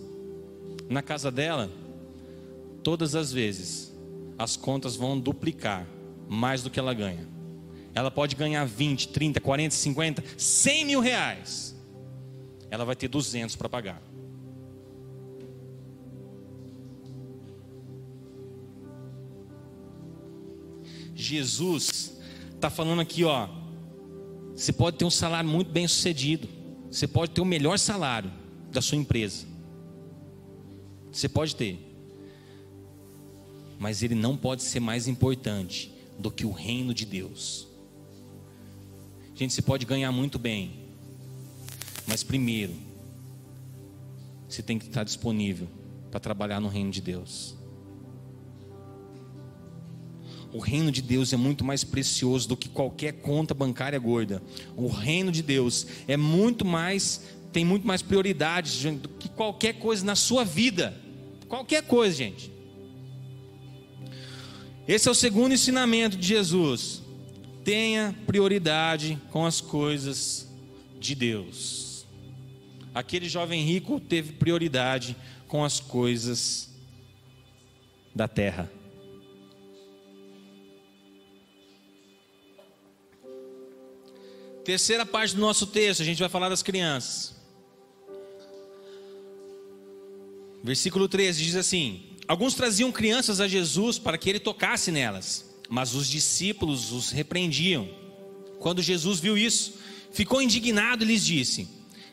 na 0.89 1.01
casa 1.01 1.31
dela, 1.31 1.71
todas 2.83 3.15
as 3.15 3.31
vezes 3.31 3.95
as 4.37 4.57
contas 4.57 4.97
vão 4.97 5.17
duplicar 5.17 5.87
mais 6.27 6.61
do 6.61 6.69
que 6.69 6.77
ela 6.77 6.93
ganha. 6.93 7.36
Ela 7.97 8.11
pode 8.11 8.35
ganhar 8.35 8.63
20, 8.63 9.07
30, 9.07 9.41
40, 9.41 9.73
50, 9.73 10.23
100 10.37 10.85
mil 10.85 10.99
reais. 10.99 11.75
Ela 12.69 12.85
vai 12.85 12.95
ter 12.95 13.07
200 13.07 13.55
para 13.55 13.67
pagar. 13.67 13.99
Jesus 21.15 22.21
está 22.53 22.69
falando 22.69 23.01
aqui, 23.01 23.23
ó. 23.23 23.49
Você 24.53 24.71
pode 24.71 24.97
ter 24.97 25.05
um 25.05 25.09
salário 25.09 25.49
muito 25.49 25.71
bem 25.71 25.87
sucedido. 25.87 26.47
Você 26.91 27.07
pode 27.07 27.31
ter 27.31 27.41
o 27.41 27.45
melhor 27.45 27.79
salário 27.79 28.31
da 28.71 28.79
sua 28.79 28.99
empresa. 28.99 29.47
Você 31.11 31.27
pode 31.27 31.55
ter. 31.55 31.79
Mas 33.79 34.03
ele 34.03 34.13
não 34.13 34.37
pode 34.37 34.61
ser 34.61 34.79
mais 34.79 35.07
importante 35.07 35.91
do 36.19 36.29
que 36.29 36.45
o 36.45 36.51
reino 36.51 36.93
de 36.93 37.03
Deus. 37.03 37.67
Gente, 39.37 39.53
você 39.53 39.61
pode 39.61 39.85
ganhar 39.85 40.11
muito 40.11 40.39
bem. 40.39 40.71
Mas 42.07 42.23
primeiro, 42.23 42.73
você 44.49 44.63
tem 44.63 44.79
que 44.79 44.87
estar 44.87 45.03
disponível 45.03 45.67
para 46.09 46.19
trabalhar 46.19 46.59
no 46.59 46.67
reino 46.67 46.89
de 46.89 46.99
Deus. 47.01 47.55
O 50.51 50.57
reino 50.57 50.91
de 50.91 51.03
Deus 51.03 51.33
é 51.33 51.37
muito 51.37 51.63
mais 51.63 51.83
precioso 51.83 52.49
do 52.49 52.57
que 52.57 52.67
qualquer 52.67 53.11
conta 53.21 53.53
bancária 53.53 53.99
gorda. 53.99 54.41
O 54.75 54.87
reino 54.87 55.31
de 55.31 55.43
Deus 55.43 55.85
é 56.07 56.17
muito 56.17 56.65
mais, 56.65 57.21
tem 57.53 57.63
muito 57.63 57.85
mais 57.85 58.01
prioridades 58.01 58.81
do 58.83 59.07
que 59.07 59.29
qualquer 59.29 59.73
coisa 59.73 60.03
na 60.03 60.15
sua 60.15 60.43
vida. 60.43 60.99
Qualquer 61.47 61.83
coisa, 61.83 62.15
gente. 62.15 62.51
Esse 64.87 65.07
é 65.07 65.11
o 65.11 65.15
segundo 65.15 65.53
ensinamento 65.53 66.17
de 66.17 66.25
Jesus. 66.25 67.05
Tenha 67.67 68.15
prioridade 68.25 69.21
com 69.29 69.45
as 69.45 69.59
coisas 69.59 70.47
de 70.97 71.13
Deus. 71.13 72.05
Aquele 72.95 73.27
jovem 73.27 73.61
rico 73.61 73.99
teve 73.99 74.31
prioridade 74.31 75.17
com 75.49 75.65
as 75.65 75.77
coisas 75.77 76.69
da 78.15 78.25
terra. 78.25 78.71
Terceira 84.63 85.05
parte 85.05 85.35
do 85.35 85.41
nosso 85.41 85.67
texto, 85.67 85.99
a 85.99 86.05
gente 86.05 86.19
vai 86.19 86.29
falar 86.29 86.47
das 86.47 86.63
crianças. 86.63 87.35
Versículo 90.63 91.09
13 91.09 91.43
diz 91.43 91.55
assim: 91.57 92.15
Alguns 92.29 92.53
traziam 92.53 92.93
crianças 92.93 93.41
a 93.41 93.47
Jesus 93.47 93.99
para 93.99 94.17
que 94.17 94.29
ele 94.29 94.39
tocasse 94.39 94.89
nelas, 94.89 95.46
mas 95.69 95.95
os 95.95 96.07
discípulos 96.07 96.91
os 96.91 97.11
repreendiam. 97.11 97.87
Quando 98.59 98.81
Jesus 98.81 99.19
viu 99.19 99.37
isso, 99.37 99.75
ficou 100.11 100.41
indignado 100.41 101.03
e 101.03 101.07
lhes 101.07 101.25
disse: 101.25 101.67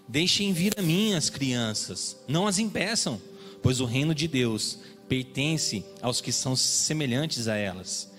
Deixem 0.06 0.52
vir 0.52 0.74
a 0.78 0.82
mim 0.82 1.14
as 1.14 1.30
crianças, 1.30 2.16
não 2.28 2.46
as 2.46 2.58
impeçam, 2.58 3.20
pois 3.62 3.80
o 3.80 3.84
reino 3.84 4.14
de 4.14 4.28
Deus 4.28 4.78
pertence 5.08 5.84
aos 6.02 6.20
que 6.20 6.32
são 6.32 6.54
semelhantes 6.56 7.48
a 7.48 7.56
elas. 7.56 8.10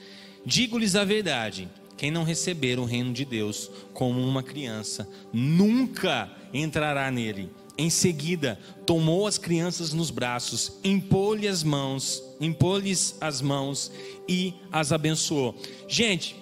Digo-lhes 0.46 0.96
a 0.96 1.04
verdade 1.04 1.70
quem 1.98 2.12
não 2.12 2.24
receber 2.24 2.78
o 2.78 2.86
reino 2.86 3.14
de 3.14 3.24
Deus 3.24 3.72
como 3.94 4.22
uma 4.22 4.44
criança, 4.44 5.08
nunca 5.32 6.30
entrará 6.54 7.10
nele. 7.10 7.50
Em 7.78 7.90
seguida, 7.90 8.58
tomou 8.86 9.28
as 9.28 9.38
crianças 9.38 9.92
nos 9.92 10.10
braços, 10.10 10.80
impôs-lhes 10.84 11.50
as 11.50 11.64
mãos, 11.64 12.24
impôs-lhes 12.40 13.18
as 13.20 13.42
mãos 13.42 13.92
e 14.28 14.54
as 14.72 14.94
abençoou. 14.94 15.56
Gente, 15.88 16.38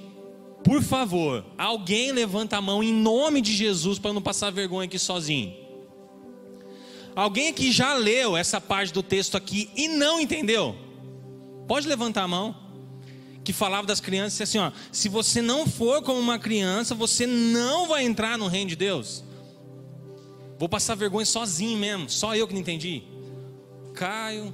por 0.64 0.82
favor, 0.82 1.44
alguém 1.58 2.12
levanta 2.12 2.58
a 2.58 2.62
mão 2.62 2.84
em 2.84 2.94
nome 2.94 3.42
de 3.42 3.54
Jesus 3.54 3.98
para 3.98 4.14
não 4.14 4.22
passar 4.22 4.52
vergonha 4.52 4.86
aqui 4.86 5.00
sozinho. 5.00 5.54
Alguém 7.16 7.50
aqui 7.50 7.72
já 7.72 7.94
leu 7.96 8.38
essa 8.38 8.62
parte 8.62 8.94
do 8.94 9.04
texto 9.04 9.36
aqui 9.36 9.70
e 9.76 9.88
não 9.88 10.20
entendeu? 10.20 10.76
Pode 11.68 11.88
levantar 11.88 12.24
a 12.24 12.28
mão 12.28 12.56
que 13.44 13.54
falava 13.54 13.86
das 13.86 14.00
crianças 14.00 14.42
assim: 14.42 14.58
ó, 14.58 14.72
se 14.92 15.10
você 15.10 15.42
não 15.42 15.68
for 15.68 16.02
como 16.02 16.20
uma 16.20 16.40
criança, 16.40 16.96
você 16.96 17.28
não 17.28 17.88
vai 17.88 18.04
entrar 18.04 18.38
no 18.38 18.48
reino 18.48 18.70
de 18.70 18.76
Deus. 18.76 19.23
Vou 20.64 20.70
passar 20.70 20.96
vergonha 20.96 21.26
sozinho 21.26 21.78
mesmo, 21.78 22.10
só 22.10 22.38
eu 22.38 22.48
que 22.48 22.54
não 22.54 22.62
entendi. 22.62 23.04
Caio. 23.94 24.54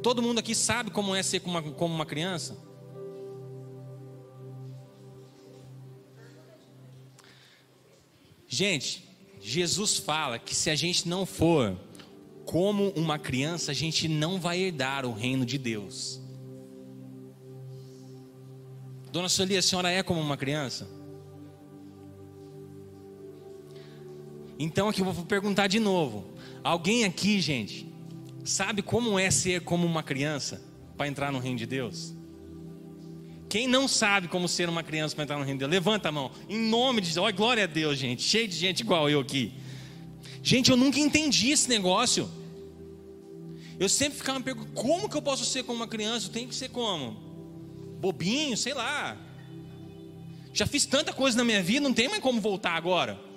Todo 0.00 0.22
mundo 0.22 0.38
aqui 0.38 0.54
sabe 0.54 0.92
como 0.92 1.12
é 1.12 1.24
ser 1.24 1.40
como 1.40 1.58
uma, 1.58 1.72
como 1.72 1.92
uma 1.92 2.06
criança? 2.06 2.56
Gente, 8.46 9.08
Jesus 9.40 9.96
fala 9.96 10.38
que 10.38 10.54
se 10.54 10.70
a 10.70 10.76
gente 10.76 11.08
não 11.08 11.26
for 11.26 11.76
como 12.44 12.90
uma 12.90 13.18
criança, 13.18 13.72
a 13.72 13.74
gente 13.74 14.06
não 14.06 14.38
vai 14.38 14.60
herdar 14.60 15.04
o 15.04 15.12
reino 15.12 15.44
de 15.44 15.58
Deus. 15.58 16.20
Dona 19.10 19.28
Sueli, 19.28 19.56
a 19.56 19.62
senhora 19.62 19.90
é 19.90 20.00
como 20.04 20.20
uma 20.20 20.36
criança? 20.36 20.99
Então 24.62 24.90
aqui 24.90 25.00
eu 25.00 25.10
vou 25.10 25.24
perguntar 25.24 25.68
de 25.68 25.80
novo. 25.80 26.34
Alguém 26.62 27.04
aqui, 27.04 27.40
gente, 27.40 27.90
sabe 28.44 28.82
como 28.82 29.18
é 29.18 29.30
ser 29.30 29.62
como 29.62 29.86
uma 29.86 30.02
criança 30.02 30.62
para 30.98 31.08
entrar 31.08 31.32
no 31.32 31.38
reino 31.38 31.56
de 31.56 31.64
Deus? 31.64 32.14
Quem 33.48 33.66
não 33.66 33.88
sabe 33.88 34.28
como 34.28 34.46
ser 34.46 34.68
uma 34.68 34.82
criança 34.82 35.16
para 35.16 35.24
entrar 35.24 35.38
no 35.38 35.44
reino 35.44 35.58
de 35.58 35.64
Deus? 35.64 35.72
Levanta 35.72 36.10
a 36.10 36.12
mão. 36.12 36.30
Em 36.46 36.58
nome 36.58 37.00
de. 37.00 37.18
Olha, 37.18 37.34
glória 37.34 37.64
a 37.64 37.66
Deus, 37.66 37.98
gente. 37.98 38.22
Cheio 38.22 38.46
de 38.46 38.54
gente 38.54 38.80
igual 38.80 39.08
eu 39.08 39.20
aqui. 39.20 39.54
Gente, 40.42 40.70
eu 40.70 40.76
nunca 40.76 41.00
entendi 41.00 41.50
esse 41.50 41.66
negócio. 41.66 42.30
Eu 43.78 43.88
sempre 43.88 44.18
ficava 44.18 44.38
me 44.38 44.44
perguntando, 44.44 44.74
como 44.74 45.08
que 45.08 45.16
eu 45.16 45.22
posso 45.22 45.46
ser 45.46 45.62
como 45.62 45.78
uma 45.78 45.88
criança? 45.88 46.26
Eu 46.26 46.32
tenho 46.32 46.46
que 46.46 46.54
ser 46.54 46.68
como? 46.68 47.30
bobinho, 47.98 48.56
sei 48.56 48.74
lá. 48.74 49.16
Já 50.52 50.66
fiz 50.66 50.84
tanta 50.84 51.12
coisa 51.12 51.36
na 51.36 51.44
minha 51.44 51.62
vida, 51.62 51.80
não 51.80 51.94
tem 51.94 52.08
mais 52.08 52.22
como 52.22 52.40
voltar 52.40 52.72
agora. 52.72 53.29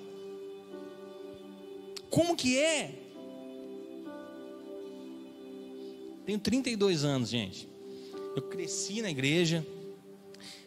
Como 2.14 2.36
que 2.36 2.60
é? 2.60 2.92
Tenho 6.28 6.38
32 6.38 7.04
anos, 7.04 7.28
gente. 7.28 7.68
Eu 8.36 8.44
cresci 8.44 9.02
na 9.02 9.10
igreja, 9.10 9.66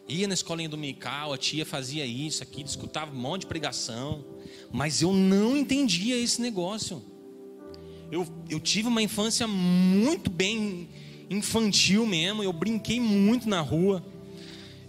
ia 0.09 0.27
na 0.27 0.33
escolinha 0.33 0.67
dominical, 0.67 1.31
a 1.31 1.37
tia 1.37 1.65
fazia 1.65 2.05
isso, 2.05 2.43
aqui, 2.43 2.63
escutava 2.63 3.13
um 3.13 3.17
monte 3.17 3.41
de 3.41 3.47
pregação, 3.47 4.25
mas 4.73 5.01
eu 5.01 5.13
não 5.13 5.55
entendia 5.55 6.17
esse 6.17 6.41
negócio. 6.41 7.01
Eu, 8.11 8.27
eu 8.49 8.59
tive 8.59 8.89
uma 8.89 9.01
infância 9.01 9.47
muito 9.47 10.29
bem 10.29 10.89
infantil 11.29 12.05
mesmo. 12.05 12.43
Eu 12.43 12.51
brinquei 12.51 12.99
muito 12.99 13.47
na 13.47 13.61
rua. 13.61 14.05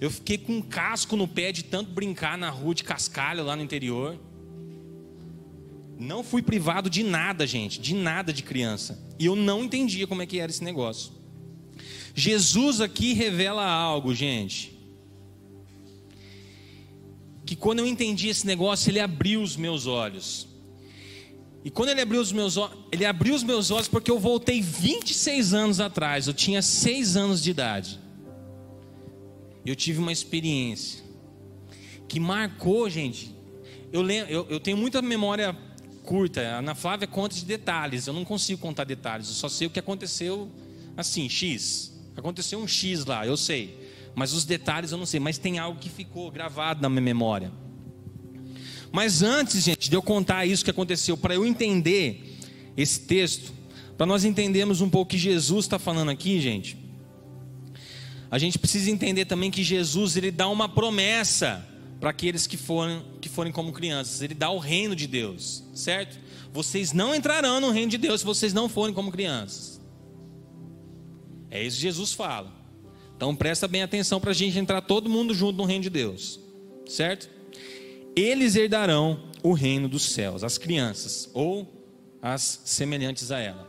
Eu 0.00 0.10
fiquei 0.10 0.36
com 0.36 0.54
um 0.54 0.62
casco 0.62 1.14
no 1.14 1.28
pé 1.28 1.52
de 1.52 1.62
tanto 1.62 1.92
brincar 1.92 2.36
na 2.36 2.50
rua 2.50 2.74
de 2.74 2.82
cascalho 2.82 3.44
lá 3.44 3.54
no 3.54 3.62
interior. 3.62 4.18
Não 5.98 6.22
fui 6.22 6.40
privado 6.40 6.88
de 6.88 7.02
nada, 7.02 7.44
gente, 7.44 7.80
de 7.80 7.92
nada 7.92 8.32
de 8.32 8.42
criança. 8.44 8.98
E 9.18 9.26
eu 9.26 9.34
não 9.34 9.64
entendia 9.64 10.06
como 10.06 10.22
é 10.22 10.26
que 10.26 10.38
era 10.38 10.50
esse 10.50 10.62
negócio. 10.62 11.12
Jesus 12.14 12.80
aqui 12.80 13.14
revela 13.14 13.64
algo, 13.66 14.14
gente. 14.14 14.78
Que 17.44 17.56
quando 17.56 17.80
eu 17.80 17.86
entendi 17.86 18.28
esse 18.28 18.46
negócio, 18.46 18.90
ele 18.90 19.00
abriu 19.00 19.42
os 19.42 19.56
meus 19.56 19.86
olhos. 19.86 20.46
E 21.64 21.70
quando 21.70 21.88
ele 21.88 22.00
abriu 22.00 22.20
os 22.20 22.30
meus 22.30 22.56
olhos, 22.56 22.78
ele 22.92 23.04
abriu 23.04 23.34
os 23.34 23.42
meus 23.42 23.70
olhos 23.72 23.88
porque 23.88 24.10
eu 24.10 24.20
voltei 24.20 24.62
26 24.62 25.52
anos 25.52 25.80
atrás, 25.80 26.28
eu 26.28 26.34
tinha 26.34 26.62
6 26.62 27.16
anos 27.16 27.42
de 27.42 27.50
idade. 27.50 27.98
Eu 29.66 29.74
tive 29.74 29.98
uma 29.98 30.12
experiência 30.12 31.02
que 32.06 32.20
marcou, 32.20 32.88
gente. 32.88 33.34
Eu, 33.92 34.00
lembro, 34.02 34.32
eu, 34.32 34.46
eu 34.48 34.60
tenho 34.60 34.76
muita 34.76 35.02
memória 35.02 35.56
curta. 36.08 36.40
A 36.40 36.58
Ana 36.60 36.74
Flávia 36.74 37.06
conta 37.06 37.34
de 37.34 37.44
detalhes. 37.44 38.06
Eu 38.06 38.14
não 38.14 38.24
consigo 38.24 38.58
contar 38.58 38.84
detalhes. 38.84 39.28
Eu 39.28 39.34
só 39.34 39.46
sei 39.46 39.66
o 39.66 39.70
que 39.70 39.78
aconteceu 39.78 40.50
assim, 40.96 41.28
X. 41.28 41.92
Aconteceu 42.16 42.58
um 42.58 42.66
X 42.66 43.04
lá, 43.04 43.26
eu 43.26 43.36
sei. 43.36 43.78
Mas 44.14 44.32
os 44.32 44.46
detalhes 44.46 44.90
eu 44.90 44.96
não 44.96 45.04
sei. 45.04 45.20
Mas 45.20 45.36
tem 45.36 45.58
algo 45.58 45.78
que 45.78 45.90
ficou 45.90 46.30
gravado 46.30 46.80
na 46.80 46.88
minha 46.88 47.02
memória. 47.02 47.52
Mas 48.90 49.22
antes, 49.22 49.62
gente, 49.62 49.90
de 49.90 49.94
eu 49.94 50.00
contar 50.00 50.46
isso 50.46 50.64
que 50.64 50.70
aconteceu, 50.70 51.14
para 51.14 51.34
eu 51.34 51.44
entender 51.44 52.38
esse 52.74 53.00
texto, 53.00 53.52
para 53.98 54.06
nós 54.06 54.24
entendermos 54.24 54.80
um 54.80 54.88
pouco 54.88 55.08
o 55.08 55.10
que 55.10 55.18
Jesus 55.18 55.66
está 55.66 55.78
falando 55.78 56.10
aqui, 56.10 56.40
gente, 56.40 56.78
a 58.30 58.38
gente 58.38 58.58
precisa 58.58 58.90
entender 58.90 59.26
também 59.26 59.50
que 59.50 59.62
Jesus 59.62 60.16
ele 60.16 60.30
dá 60.30 60.48
uma 60.48 60.70
promessa 60.70 61.67
para 62.00 62.10
aqueles 62.10 62.46
que 62.46 62.56
forem, 62.56 63.04
que 63.20 63.28
forem 63.28 63.52
como 63.52 63.72
crianças. 63.72 64.22
Ele 64.22 64.34
dá 64.34 64.50
o 64.50 64.58
reino 64.58 64.94
de 64.94 65.06
Deus, 65.06 65.64
certo? 65.74 66.18
Vocês 66.52 66.92
não 66.92 67.14
entrarão 67.14 67.60
no 67.60 67.70
reino 67.70 67.90
de 67.90 67.98
Deus 67.98 68.20
se 68.20 68.26
vocês 68.26 68.52
não 68.52 68.68
forem 68.68 68.94
como 68.94 69.10
crianças. 69.10 69.80
É 71.50 71.62
isso 71.62 71.76
que 71.76 71.82
Jesus 71.82 72.12
fala. 72.12 72.52
Então 73.16 73.34
presta 73.34 73.66
bem 73.66 73.82
atenção 73.82 74.20
para 74.20 74.30
a 74.30 74.34
gente 74.34 74.58
entrar 74.58 74.80
todo 74.80 75.10
mundo 75.10 75.34
junto 75.34 75.56
no 75.56 75.64
reino 75.64 75.82
de 75.82 75.90
Deus, 75.90 76.38
certo? 76.86 77.28
Eles 78.14 78.54
herdarão 78.54 79.30
o 79.42 79.52
reino 79.52 79.88
dos 79.88 80.04
céus, 80.04 80.44
as 80.44 80.56
crianças 80.56 81.28
ou 81.34 81.66
as 82.22 82.60
semelhantes 82.64 83.32
a 83.32 83.40
ela. 83.40 83.68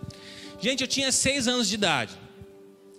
Gente, 0.61 0.81
eu 0.81 0.87
tinha 0.87 1.11
seis 1.11 1.47
anos 1.47 1.67
de 1.67 1.75
idade, 1.75 2.13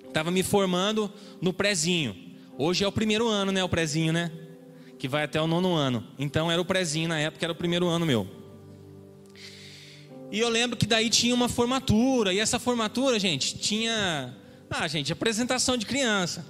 estava 0.06 0.30
me 0.30 0.42
formando 0.42 1.12
no 1.40 1.52
prézinho. 1.52 2.16
Hoje 2.58 2.82
é 2.84 2.88
o 2.88 2.92
primeiro 2.92 3.28
ano, 3.28 3.52
né? 3.52 3.62
O 3.62 3.68
prézinho, 3.68 4.12
né? 4.12 4.32
Que 5.00 5.08
vai 5.08 5.24
até 5.24 5.40
o 5.40 5.46
nono 5.48 5.74
ano. 5.74 6.04
Então 6.18 6.52
era 6.52 6.60
o 6.60 6.64
prézinho 6.64 7.08
na 7.08 7.18
época, 7.18 7.44
era 7.44 7.52
o 7.52 7.56
primeiro 7.56 7.88
ano 7.88 8.06
meu. 8.06 8.28
E 10.30 10.38
eu 10.38 10.48
lembro 10.48 10.76
que 10.76 10.86
daí 10.86 11.10
tinha 11.10 11.34
uma 11.34 11.48
formatura, 11.48 12.32
e 12.32 12.38
essa 12.38 12.60
formatura, 12.60 13.18
gente, 13.18 13.58
tinha. 13.58 14.36
Ah, 14.70 14.86
gente, 14.86 15.12
apresentação 15.12 15.76
de 15.76 15.86
criança. 15.86 16.46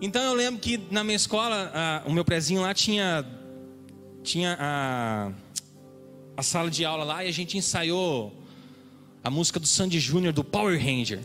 Então 0.00 0.22
eu 0.22 0.32
lembro 0.32 0.58
que 0.58 0.80
na 0.90 1.04
minha 1.04 1.16
escola, 1.16 1.70
a, 1.74 2.02
o 2.08 2.12
meu 2.12 2.24
prézinho 2.24 2.62
lá 2.62 2.72
tinha. 2.72 3.26
Tinha 4.22 4.56
a, 4.58 5.32
a 6.36 6.42
sala 6.42 6.70
de 6.70 6.84
aula 6.84 7.04
lá 7.04 7.24
e 7.24 7.28
a 7.28 7.32
gente 7.32 7.58
ensaiou 7.58 8.32
a 9.22 9.30
música 9.30 9.58
do 9.58 9.66
Sandy 9.66 9.98
Júnior 9.98 10.32
do 10.32 10.44
Power 10.44 10.78
Ranger. 10.78 11.20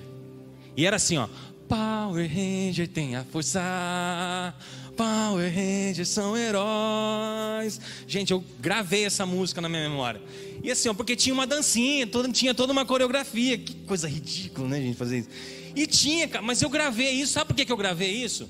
E 0.75 0.85
era 0.85 0.95
assim, 0.95 1.17
ó. 1.17 1.29
Power 1.67 2.27
Ranger 2.27 2.87
tem 2.87 3.15
a 3.15 3.23
força. 3.23 4.53
Power 4.95 5.51
Rangers 5.53 6.09
são 6.09 6.35
heróis. 6.37 7.79
Gente, 8.07 8.31
eu 8.31 8.43
gravei 8.59 9.05
essa 9.05 9.25
música 9.25 9.61
na 9.61 9.69
minha 9.69 9.89
memória. 9.89 10.21
E 10.63 10.71
assim, 10.71 10.89
ó, 10.89 10.93
porque 10.93 11.15
tinha 11.15 11.33
uma 11.33 11.45
dancinha, 11.45 12.07
toda, 12.07 12.31
tinha 12.31 12.53
toda 12.53 12.71
uma 12.71 12.85
coreografia. 12.85 13.57
Que 13.57 13.73
coisa 13.85 14.07
ridícula, 14.07 14.67
né, 14.67 14.81
gente, 14.81 14.97
fazer 14.97 15.19
isso. 15.19 15.29
E 15.75 15.85
tinha, 15.85 16.29
mas 16.41 16.61
eu 16.61 16.69
gravei 16.69 17.11
isso. 17.11 17.33
Sabe 17.33 17.47
por 17.47 17.55
que, 17.55 17.65
que 17.65 17.71
eu 17.71 17.77
gravei 17.77 18.11
isso? 18.11 18.49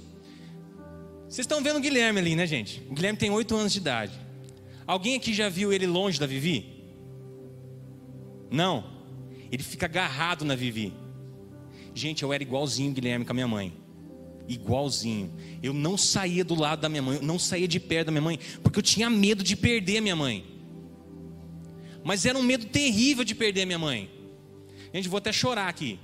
Vocês 1.27 1.43
estão 1.43 1.61
vendo 1.61 1.77
o 1.77 1.81
Guilherme 1.81 2.19
ali, 2.19 2.35
né, 2.35 2.45
gente? 2.45 2.81
O 2.89 2.93
Guilherme 2.93 3.17
tem 3.17 3.29
oito 3.31 3.55
anos 3.55 3.73
de 3.73 3.79
idade. 3.79 4.13
Alguém 4.85 5.15
aqui 5.15 5.33
já 5.33 5.49
viu 5.49 5.73
ele 5.73 5.87
longe 5.87 6.19
da 6.19 6.27
Vivi? 6.27 6.83
Não. 8.51 8.85
Ele 9.51 9.63
fica 9.63 9.85
agarrado 9.85 10.45
na 10.45 10.55
Vivi. 10.55 10.93
Gente, 11.93 12.23
eu 12.23 12.31
era 12.31 12.43
igualzinho 12.43 12.91
o 12.91 12.93
Guilherme 12.93 13.25
com 13.25 13.31
a 13.31 13.33
minha 13.33 13.47
mãe. 13.47 13.73
Igualzinho. 14.47 15.33
Eu 15.61 15.73
não 15.73 15.97
saía 15.97 16.43
do 16.43 16.55
lado 16.55 16.81
da 16.81 16.89
minha 16.89 17.01
mãe, 17.01 17.17
eu 17.17 17.21
não 17.21 17.39
saía 17.39 17.67
de 17.67 17.79
perto 17.79 18.07
da 18.07 18.11
minha 18.11 18.21
mãe, 18.21 18.39
porque 18.61 18.79
eu 18.79 18.83
tinha 18.83 19.09
medo 19.09 19.43
de 19.43 19.55
perder 19.55 20.01
minha 20.01 20.15
mãe. 20.15 20.45
Mas 22.03 22.25
era 22.25 22.37
um 22.37 22.43
medo 22.43 22.65
terrível 22.65 23.23
de 23.23 23.33
perder 23.33 23.65
minha 23.65 23.79
mãe. 23.79 24.09
Gente, 24.93 25.09
vou 25.09 25.17
até 25.17 25.31
chorar 25.31 25.67
aqui. 25.67 25.99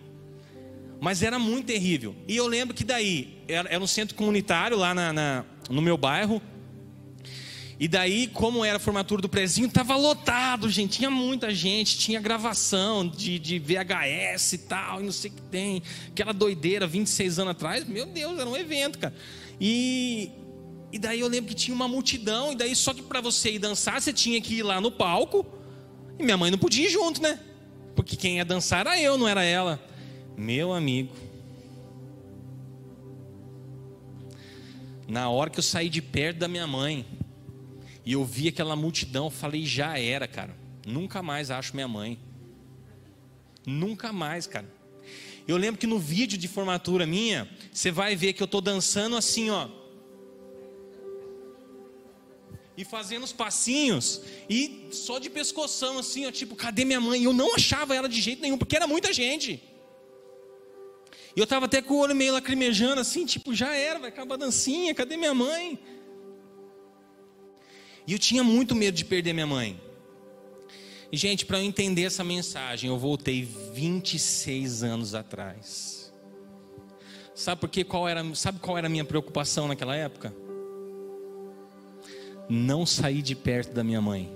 Mas 1.00 1.24
era 1.24 1.40
muito 1.40 1.68
terrível. 1.68 2.16
E 2.28 2.36
eu 2.36 2.48
lembro 2.48 2.76
que 2.76 2.84
daí, 2.84 3.44
era, 3.48 3.70
era 3.70 3.84
um 3.84 3.88
centro 3.88 4.16
comunitário 4.16 4.78
lá 4.78 4.94
na, 4.94 5.14
na, 5.14 5.46
no 5.70 5.82
meu 5.82 5.98
bairro. 5.98 6.42
E 7.82 7.88
daí, 7.88 8.28
como 8.28 8.64
era 8.64 8.78
a 8.78 8.80
formatura 8.80 9.24
do 9.24 9.28
prezinho, 9.28 9.68
estava 9.68 9.96
lotado, 9.96 10.70
gente. 10.70 11.00
Tinha 11.00 11.10
muita 11.10 11.52
gente, 11.52 11.98
tinha 11.98 12.20
gravação 12.20 13.08
de, 13.08 13.40
de 13.40 13.58
VHS 13.58 14.54
e 14.54 14.58
tal, 14.60 15.02
e 15.02 15.06
não 15.06 15.12
sei 15.12 15.32
o 15.32 15.34
que 15.34 15.42
tem. 15.42 15.82
Aquela 16.10 16.32
doideira, 16.32 16.86
26 16.86 17.40
anos 17.40 17.52
atrás. 17.54 17.84
Meu 17.88 18.06
Deus, 18.06 18.38
era 18.38 18.48
um 18.48 18.56
evento, 18.56 19.00
cara. 19.00 19.16
E, 19.60 20.30
e 20.92 21.00
daí 21.00 21.22
eu 21.22 21.28
lembro 21.28 21.50
que 21.50 21.56
tinha 21.56 21.74
uma 21.74 21.88
multidão, 21.88 22.52
e 22.52 22.56
daí 22.56 22.76
só 22.76 22.94
que 22.94 23.02
para 23.02 23.20
você 23.20 23.54
ir 23.54 23.58
dançar, 23.58 24.00
você 24.00 24.14
tinha 24.14 24.40
que 24.40 24.58
ir 24.58 24.64
lá 24.64 24.80
no 24.80 24.92
palco. 24.92 25.44
E 26.20 26.24
minha 26.24 26.38
mãe 26.38 26.52
não 26.52 26.60
podia 26.60 26.86
ir 26.86 26.92
junto, 26.92 27.20
né? 27.20 27.40
Porque 27.96 28.16
quem 28.16 28.38
ia 28.38 28.46
dançar 28.46 28.82
era 28.82 29.02
eu, 29.02 29.18
não 29.18 29.28
era 29.28 29.44
ela. 29.44 29.84
Meu 30.38 30.72
amigo. 30.72 31.16
Na 35.08 35.32
hora 35.32 35.50
que 35.50 35.58
eu 35.58 35.64
saí 35.64 35.90
de 35.90 36.00
perto 36.00 36.38
da 36.38 36.48
minha 36.48 36.68
mãe, 36.68 37.04
e 38.06 38.14
eu 38.14 38.26
vi 38.26 38.48
aquela 38.48 38.76
multidão, 38.76 39.30
falei, 39.30 39.66
já 39.66 39.98
era, 40.00 40.28
cara. 40.28 40.56
Nunca 40.86 41.22
mais 41.22 41.52
acho 41.52 41.76
minha 41.76 41.88
mãe. 41.88 42.18
Nunca 43.66 44.12
mais, 44.12 44.48
cara. 44.48 44.68
Eu 45.48 45.58
lembro 45.58 45.80
que 45.80 45.88
no 45.88 46.00
vídeo 46.00 46.38
de 46.38 46.48
formatura 46.48 47.06
minha, 47.06 47.50
você 47.72 47.92
vai 47.92 48.16
ver 48.16 48.34
que 48.34 48.42
eu 48.42 48.46
estou 48.46 48.62
dançando 48.62 49.16
assim, 49.16 49.50
ó. 49.50 49.68
E 52.76 52.84
fazendo 52.84 53.24
os 53.24 53.34
passinhos, 53.34 54.22
e 54.50 54.88
só 54.92 55.20
de 55.20 55.30
pescoção, 55.30 56.00
assim, 56.00 56.26
ó, 56.26 56.32
tipo, 56.32 56.56
cadê 56.56 56.84
minha 56.86 57.02
mãe? 57.02 57.24
Eu 57.24 57.34
não 57.34 57.54
achava 57.54 57.96
ela 57.96 58.10
de 58.10 58.20
jeito 58.20 58.42
nenhum, 58.42 58.58
porque 58.58 58.76
era 58.76 58.88
muita 58.88 59.14
gente. 59.14 59.62
E 61.36 61.40
eu 61.40 61.44
estava 61.44 61.66
até 61.66 61.82
com 61.82 61.94
o 61.94 61.98
olho 61.98 62.16
meio 62.16 62.34
lacrimejando, 62.34 63.00
assim, 63.00 63.26
tipo, 63.26 63.54
já 63.54 63.76
era, 63.76 64.00
vai 64.00 64.10
acabar 64.10 64.36
a 64.36 64.38
dancinha, 64.40 64.96
cadê 64.96 65.16
minha 65.16 65.34
mãe? 65.34 65.80
E 68.08 68.14
eu 68.14 68.20
tinha 68.20 68.44
muito 68.44 68.76
medo 68.76 68.96
de 68.96 69.06
perder 69.06 69.34
minha 69.34 69.48
mãe. 69.48 69.80
E, 71.12 71.18
gente, 71.18 71.46
para 71.46 71.60
eu 71.60 71.64
entender 71.64 72.04
essa 72.04 72.24
mensagem, 72.24 72.90
eu 72.90 72.98
voltei 72.98 73.44
26 73.44 74.84
anos 74.84 75.14
atrás. 75.14 76.12
Sabe 77.36 77.60
por 77.60 77.70
quê? 77.70 77.84
Qual 77.84 78.08
era, 78.08 78.24
sabe 78.36 78.60
qual 78.60 78.78
era 78.78 78.88
a 78.88 78.90
minha 78.90 79.04
preocupação 79.04 79.68
naquela 79.68 79.96
época? 79.96 80.34
Não 82.48 82.86
sair 82.86 83.22
de 83.22 83.36
perto 83.36 83.74
da 83.74 83.84
minha 83.84 84.02
mãe. 84.02 84.34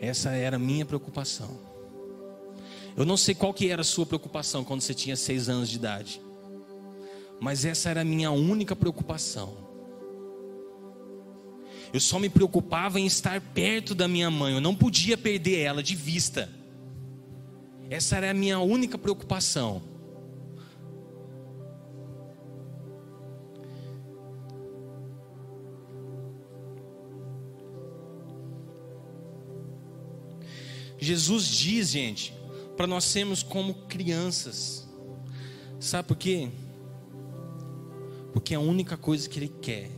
Essa 0.00 0.30
era 0.30 0.56
a 0.56 0.58
minha 0.58 0.86
preocupação. 0.86 1.58
Eu 2.96 3.04
não 3.04 3.16
sei 3.16 3.34
qual 3.34 3.52
que 3.52 3.70
era 3.70 3.82
a 3.82 3.84
sua 3.84 4.06
preocupação 4.06 4.64
quando 4.64 4.80
você 4.80 4.94
tinha 4.94 5.16
seis 5.16 5.48
anos 5.48 5.68
de 5.68 5.76
idade. 5.76 6.20
Mas 7.40 7.64
essa 7.64 7.90
era 7.90 8.00
a 8.00 8.04
minha 8.04 8.30
única 8.30 8.74
preocupação. 8.74 9.56
Eu 11.92 12.00
só 12.00 12.18
me 12.18 12.28
preocupava 12.28 13.00
em 13.00 13.06
estar 13.06 13.40
perto 13.40 13.94
da 13.94 14.06
minha 14.06 14.30
mãe, 14.30 14.54
eu 14.54 14.60
não 14.60 14.74
podia 14.74 15.16
perder 15.16 15.60
ela 15.60 15.82
de 15.82 15.94
vista. 15.94 16.48
Essa 17.88 18.16
era 18.16 18.30
a 18.30 18.34
minha 18.34 18.58
única 18.58 18.98
preocupação. 18.98 19.82
Jesus 30.98 31.46
diz, 31.46 31.90
gente, 31.90 32.34
para 32.76 32.86
nós 32.86 33.04
sermos 33.04 33.42
como 33.42 33.72
crianças. 33.86 34.86
Sabe 35.80 36.08
por 36.08 36.16
quê? 36.16 36.50
Porque 38.38 38.54
a 38.54 38.60
única 38.60 38.96
coisa 38.96 39.28
que 39.28 39.36
Ele 39.36 39.48
quer 39.48 39.90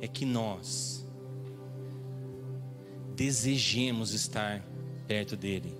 é 0.00 0.08
que 0.08 0.24
nós 0.24 1.06
desejemos 3.14 4.12
estar 4.12 4.60
perto 5.06 5.36
dEle, 5.36 5.72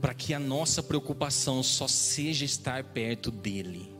para 0.00 0.12
que 0.12 0.34
a 0.34 0.40
nossa 0.40 0.82
preocupação 0.82 1.62
só 1.62 1.86
seja 1.86 2.44
estar 2.44 2.82
perto 2.82 3.30
dEle. 3.30 3.95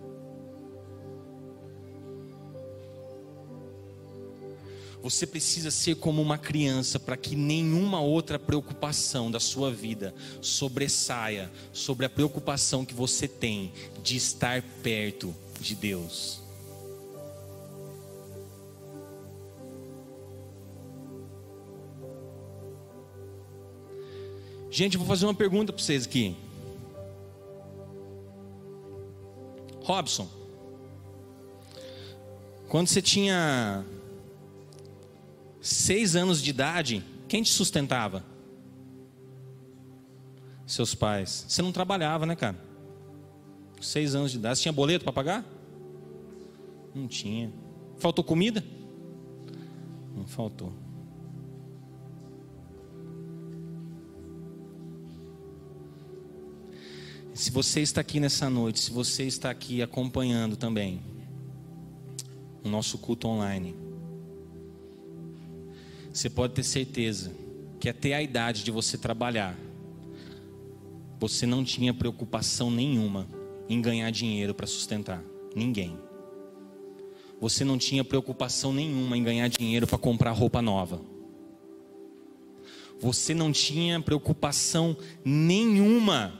Você 5.08 5.24
precisa 5.24 5.70
ser 5.70 5.94
como 5.94 6.20
uma 6.20 6.36
criança 6.36 6.98
para 6.98 7.16
que 7.16 7.36
nenhuma 7.36 8.00
outra 8.00 8.40
preocupação 8.40 9.30
da 9.30 9.38
sua 9.38 9.70
vida 9.70 10.12
sobressaia 10.40 11.48
sobre 11.72 12.04
a 12.04 12.10
preocupação 12.10 12.84
que 12.84 12.92
você 12.92 13.28
tem 13.28 13.72
de 14.02 14.16
estar 14.16 14.60
perto 14.82 15.32
de 15.60 15.76
Deus. 15.76 16.40
Gente, 24.68 24.96
vou 24.96 25.06
fazer 25.06 25.26
uma 25.26 25.34
pergunta 25.34 25.72
para 25.72 25.80
vocês 25.80 26.04
aqui. 26.04 26.36
Robson, 29.82 30.28
quando 32.68 32.88
você 32.88 33.00
tinha 33.00 33.86
seis 35.66 36.14
anos 36.16 36.42
de 36.42 36.50
idade, 36.50 37.04
quem 37.28 37.42
te 37.42 37.50
sustentava? 37.50 38.24
Seus 40.66 40.94
pais. 40.94 41.44
Você 41.48 41.62
não 41.62 41.72
trabalhava, 41.72 42.26
né, 42.26 42.34
cara? 42.34 42.56
Seis 43.80 44.14
anos 44.14 44.30
de 44.30 44.38
idade. 44.38 44.58
Você 44.58 44.62
tinha 44.62 44.72
boleto 44.72 45.04
para 45.04 45.12
pagar? 45.12 45.44
Não 46.94 47.06
tinha. 47.06 47.52
Faltou 47.98 48.24
comida? 48.24 48.64
Não 50.14 50.26
faltou. 50.26 50.72
se 57.36 57.50
você 57.50 57.82
está 57.82 58.00
aqui 58.00 58.18
nessa 58.18 58.48
noite, 58.48 58.80
se 58.80 58.90
você 58.90 59.24
está 59.24 59.50
aqui 59.50 59.82
acompanhando 59.82 60.56
também 60.56 61.02
o 62.64 62.68
nosso 62.68 62.96
culto 62.96 63.28
online, 63.28 63.85
você 66.16 66.30
pode 66.30 66.54
ter 66.54 66.62
certeza 66.62 67.30
que 67.78 67.90
até 67.90 68.14
a 68.14 68.22
idade 68.22 68.64
de 68.64 68.70
você 68.70 68.96
trabalhar, 68.96 69.54
você 71.20 71.44
não 71.44 71.62
tinha 71.62 71.92
preocupação 71.92 72.70
nenhuma 72.70 73.28
em 73.68 73.82
ganhar 73.82 74.10
dinheiro 74.10 74.54
para 74.54 74.66
sustentar 74.66 75.22
ninguém. 75.54 75.94
Você 77.38 77.64
não 77.64 77.76
tinha 77.76 78.02
preocupação 78.02 78.72
nenhuma 78.72 79.16
em 79.16 79.22
ganhar 79.22 79.46
dinheiro 79.48 79.86
para 79.86 79.98
comprar 79.98 80.30
roupa 80.30 80.62
nova. 80.62 81.02
Você 82.98 83.34
não 83.34 83.52
tinha 83.52 84.00
preocupação 84.00 84.96
nenhuma 85.22 86.32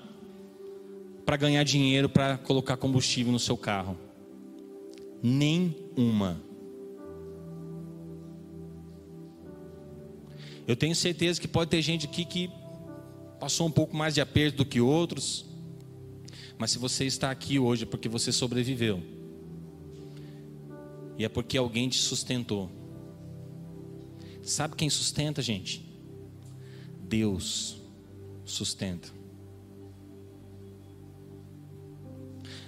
para 1.27 1.37
ganhar 1.37 1.65
dinheiro 1.65 2.09
para 2.09 2.39
colocar 2.39 2.79
combustível 2.79 3.31
no 3.31 3.39
seu 3.39 3.59
carro. 3.59 3.99
Nenhuma. 5.23 6.41
Eu 10.67 10.77
tenho 10.77 10.95
certeza 10.95 11.41
que 11.41 11.47
pode 11.47 11.71
ter 11.71 11.81
gente 11.81 12.07
aqui 12.07 12.25
que 12.25 12.51
passou 13.39 13.67
um 13.67 13.71
pouco 13.71 13.97
mais 13.97 14.15
de 14.15 14.21
aperto 14.21 14.59
do 14.59 14.65
que 14.65 14.81
outros, 14.81 15.47
mas 16.59 16.71
se 16.71 16.79
você 16.79 17.05
está 17.05 17.31
aqui 17.31 17.59
hoje 17.59 17.85
é 17.85 17.87
porque 17.87 18.09
você 18.09 18.33
sobreviveu. 18.33 19.03
E 21.19 21.25
é 21.25 21.29
porque 21.29 21.57
alguém 21.57 21.89
te 21.89 21.99
sustentou. 21.99 22.71
Sabe 24.43 24.77
quem 24.77 24.91
sustenta, 24.91 25.41
gente? 25.41 25.85
Deus 27.01 27.81
sustenta. 28.45 29.16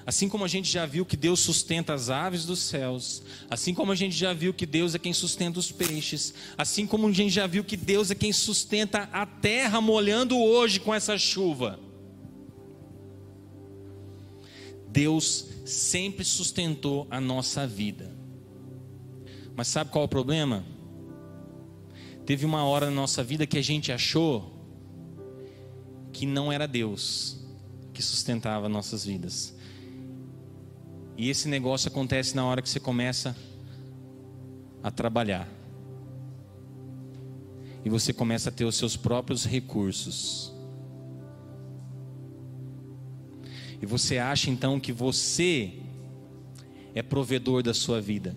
Assim 0.09 0.27
como 0.27 0.43
a 0.43 0.49
gente 0.49 0.73
já 0.73 0.87
viu 0.87 1.05
que 1.05 1.19
Deus 1.19 1.39
sustenta 1.39 1.93
as 1.93 2.09
aves 2.09 2.47
dos 2.47 2.61
céus, 2.61 3.23
assim 3.51 3.75
como 3.75 3.93
a 3.93 3.95
gente 3.95 4.17
já 4.17 4.33
viu 4.33 4.55
que 4.55 4.65
Deus 4.65 4.95
é 4.95 4.99
quem 4.99 5.13
sustenta 5.13 5.59
os 5.59 5.71
peixes, 5.71 6.33
assim 6.57 6.87
como 6.87 7.07
a 7.09 7.13
gente 7.13 7.29
já 7.29 7.47
viu 7.47 7.63
que 7.63 7.77
Deus 7.77 8.11
é 8.11 8.15
quem 8.15 8.33
sustenta 8.33 9.01
a 9.13 9.27
terra 9.27 9.83
molhando 9.83 10.39
hoje 10.39 10.81
com 10.81 10.95
essa 10.95 11.19
chuva. 11.19 11.79
Deus 14.89 15.45
sempre 15.67 16.25
sustentou 16.25 17.07
a 17.11 17.21
nossa 17.21 17.67
vida. 17.67 18.11
Mas 19.55 19.69
sabe 19.69 19.91
qual 19.91 20.05
é 20.05 20.07
o 20.07 20.09
problema? 20.09 20.65
Teve 22.25 22.47
uma 22.47 22.65
hora 22.65 22.87
na 22.87 22.93
nossa 22.93 23.23
vida 23.23 23.47
que 23.47 23.59
a 23.59 23.63
gente 23.63 23.93
achou 23.93 24.59
que 26.15 26.25
não 26.25 26.51
era 26.51 26.67
Deus 26.67 27.37
que 27.93 28.03
sustentava 28.03 28.71
nossas 28.71 29.05
vidas. 29.05 29.58
E 31.19 31.29
esse 31.29 31.49
negócio 31.49 31.89
acontece 31.89 32.37
na 32.37 32.47
hora 32.47 32.63
que 32.63 32.69
você 32.69 32.79
começa 32.79 33.37
a 34.81 34.89
trabalhar. 34.89 35.49
E 37.85 37.91
você 37.91 38.13
começa 38.13 38.51
a 38.51 38.53
ter 38.53 38.65
os 38.65 38.77
seus 38.77 38.97
próprios 38.97 39.45
recursos. 39.45 40.55
E 43.83 43.85
você 43.85 44.19
acha 44.19 44.49
então 44.49 44.79
que 44.79 44.93
você 44.93 45.81
é 46.95 47.03
provedor 47.03 47.65
da 47.65 47.75
sua 47.75 48.01
vida. 48.01 48.37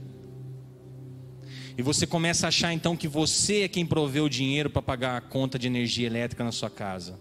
E 1.77 1.83
você 1.83 2.07
começa 2.07 2.47
a 2.47 2.49
achar 2.49 2.73
então 2.73 2.97
que 2.97 3.07
você 3.07 3.61
é 3.61 3.67
quem 3.67 3.85
proveu 3.85 4.25
o 4.25 4.29
dinheiro 4.29 4.71
para 4.71 4.81
pagar 4.81 5.17
a 5.17 5.21
conta 5.21 5.59
de 5.59 5.67
energia 5.67 6.07
elétrica 6.07 6.43
na 6.43 6.51
sua 6.51 6.69
casa. 6.69 7.19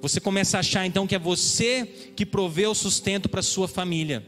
Você 0.00 0.18
começa 0.18 0.56
a 0.56 0.60
achar 0.60 0.86
então 0.86 1.06
que 1.06 1.14
é 1.14 1.18
você 1.18 1.84
que 2.16 2.24
proveu 2.24 2.70
o 2.70 2.74
sustento 2.74 3.28
para 3.28 3.42
sua 3.42 3.68
família. 3.68 4.24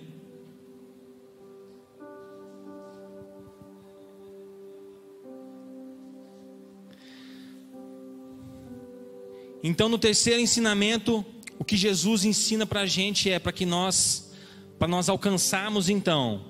Então, 9.65 9.89
no 9.89 9.97
terceiro 9.97 10.41
ensinamento, 10.41 11.25
o 11.59 11.65
que 11.65 11.77
Jesus 11.77 12.25
ensina 12.25 12.67
para 12.67 12.81
a 12.81 12.87
gente 12.87 13.31
é 13.31 13.39
para 13.39 13.53
que 13.53 13.65
nós, 13.65 14.33
para 14.79 14.89
nós 14.89 15.09
alcançarmos 15.09 15.89
então 15.89 16.45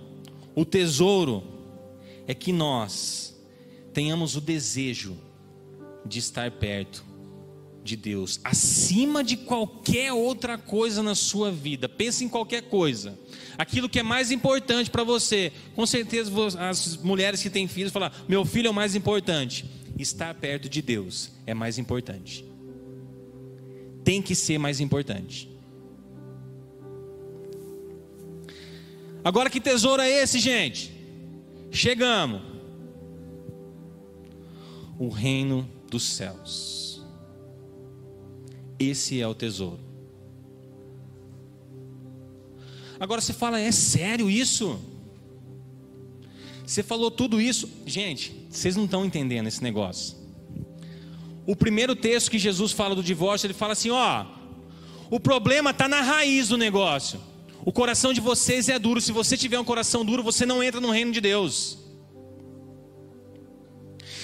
o 0.55 0.65
tesouro, 0.65 1.45
é 2.27 2.35
que 2.35 2.53
nós 2.53 3.39
tenhamos 3.93 4.35
o 4.35 4.41
desejo 4.41 5.17
de 6.07 6.19
estar 6.19 6.51
perto 6.51 7.12
de 7.83 7.97
Deus, 7.97 8.41
acima 8.45 9.25
de 9.25 9.37
qualquer 9.37 10.13
outra 10.13 10.57
coisa 10.57 11.03
na 11.03 11.15
sua 11.15 11.51
vida. 11.51 11.89
Pense 11.89 12.25
em 12.25 12.29
qualquer 12.29 12.63
coisa. 12.63 13.19
Aquilo 13.59 13.89
que 13.89 13.99
é 13.99 14.03
mais 14.03 14.31
importante 14.31 14.91
para 14.91 15.03
você. 15.03 15.53
Com 15.75 15.85
certeza 15.85 16.31
as 16.59 16.97
mulheres 16.99 17.43
que 17.43 17.51
têm 17.51 17.67
filhos 17.67 17.93
falam: 17.93 18.11
"Meu 18.29 18.45
filho 18.45 18.69
é 18.69 18.71
o 18.71 18.75
mais 18.75 18.95
importante". 18.95 19.65
Estar 19.99 20.35
perto 20.35 20.69
de 20.69 20.81
Deus 20.81 21.31
é 21.47 21.53
mais 21.53 21.77
importante 21.77 22.53
tem 24.05 24.21
que 24.21 24.35
ser 24.35 24.59
mais 24.59 24.81
importante. 24.81 25.49
Agora 29.25 29.49
que 29.49 29.61
tesouro 29.61 30.03
é 30.03 30.11
esse, 30.11 30.39
gente? 30.39 30.93
Chegamos. 31.71 32.43
O 34.99 35.09
reino 35.09 35.69
dos 35.89 36.03
céus. 36.03 36.92
Esse 38.91 39.21
é 39.21 39.27
o 39.27 39.35
tesouro. 39.35 39.81
Agora 42.99 43.21
você 43.21 43.33
fala, 43.33 43.59
é 43.59 43.73
sério 43.73 44.31
isso? 44.31 44.79
Você 46.65 46.83
falou 46.83 47.11
tudo 47.11 47.41
isso. 47.41 47.69
Gente, 47.85 48.47
vocês 48.49 48.77
não 48.77 48.85
estão 48.85 49.05
entendendo 49.05 49.47
esse 49.47 49.63
negócio 49.63 50.23
o 51.47 51.57
primeiro 51.57 51.97
texto 51.97 52.31
que 52.31 52.39
Jesus 52.39 52.73
fala 52.73 52.95
do 52.95 53.03
divórcio, 53.03 53.47
ele 53.47 53.55
fala 53.55 53.73
assim: 53.73 53.91
ó, 53.91 54.25
o 55.11 55.19
problema 55.19 55.71
está 55.71 55.89
na 55.89 56.01
raiz 56.01 56.49
do 56.49 56.57
negócio. 56.57 57.21
O 57.65 57.73
coração 57.73 58.13
de 58.13 58.21
vocês 58.21 58.69
é 58.69 58.79
duro. 58.79 59.01
Se 59.01 59.13
você 59.13 59.37
tiver 59.37 59.59
um 59.59 59.65
coração 59.65 60.05
duro, 60.05 60.23
você 60.23 60.45
não 60.45 60.63
entra 60.63 60.81
no 60.81 60.91
reino 60.91 61.13
de 61.13 61.21
Deus. 61.21 61.79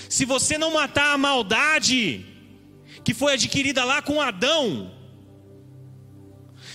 Se 0.08 0.24
você 0.24 0.56
não 0.56 0.72
matar 0.72 1.12
a 1.12 1.18
maldade 1.18 2.24
que 3.08 3.14
foi 3.14 3.32
adquirida 3.32 3.84
lá 3.84 4.02
com 4.02 4.20
Adão, 4.20 4.92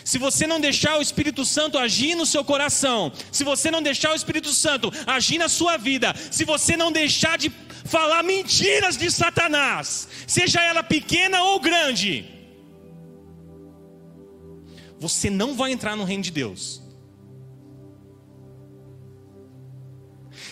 se 0.03 0.17
você 0.17 0.47
não 0.47 0.59
deixar 0.59 0.97
o 0.97 1.01
Espírito 1.03 1.45
Santo 1.45 1.77
agir 1.77 2.15
no 2.15 2.25
seu 2.25 2.43
coração, 2.43 3.13
se 3.31 3.43
você 3.43 3.69
não 3.69 3.83
deixar 3.83 4.11
o 4.13 4.15
Espírito 4.15 4.51
Santo 4.51 4.91
agir 5.05 5.37
na 5.37 5.47
sua 5.47 5.77
vida, 5.77 6.11
se 6.31 6.43
você 6.43 6.75
não 6.75 6.91
deixar 6.91 7.37
de 7.37 7.51
falar 7.85 8.23
mentiras 8.23 8.97
de 8.97 9.11
Satanás, 9.11 10.07
seja 10.25 10.59
ela 10.59 10.81
pequena 10.81 11.43
ou 11.43 11.59
grande, 11.59 12.25
você 14.99 15.29
não 15.29 15.53
vai 15.53 15.71
entrar 15.71 15.95
no 15.95 16.03
reino 16.03 16.23
de 16.23 16.31
Deus. 16.31 16.81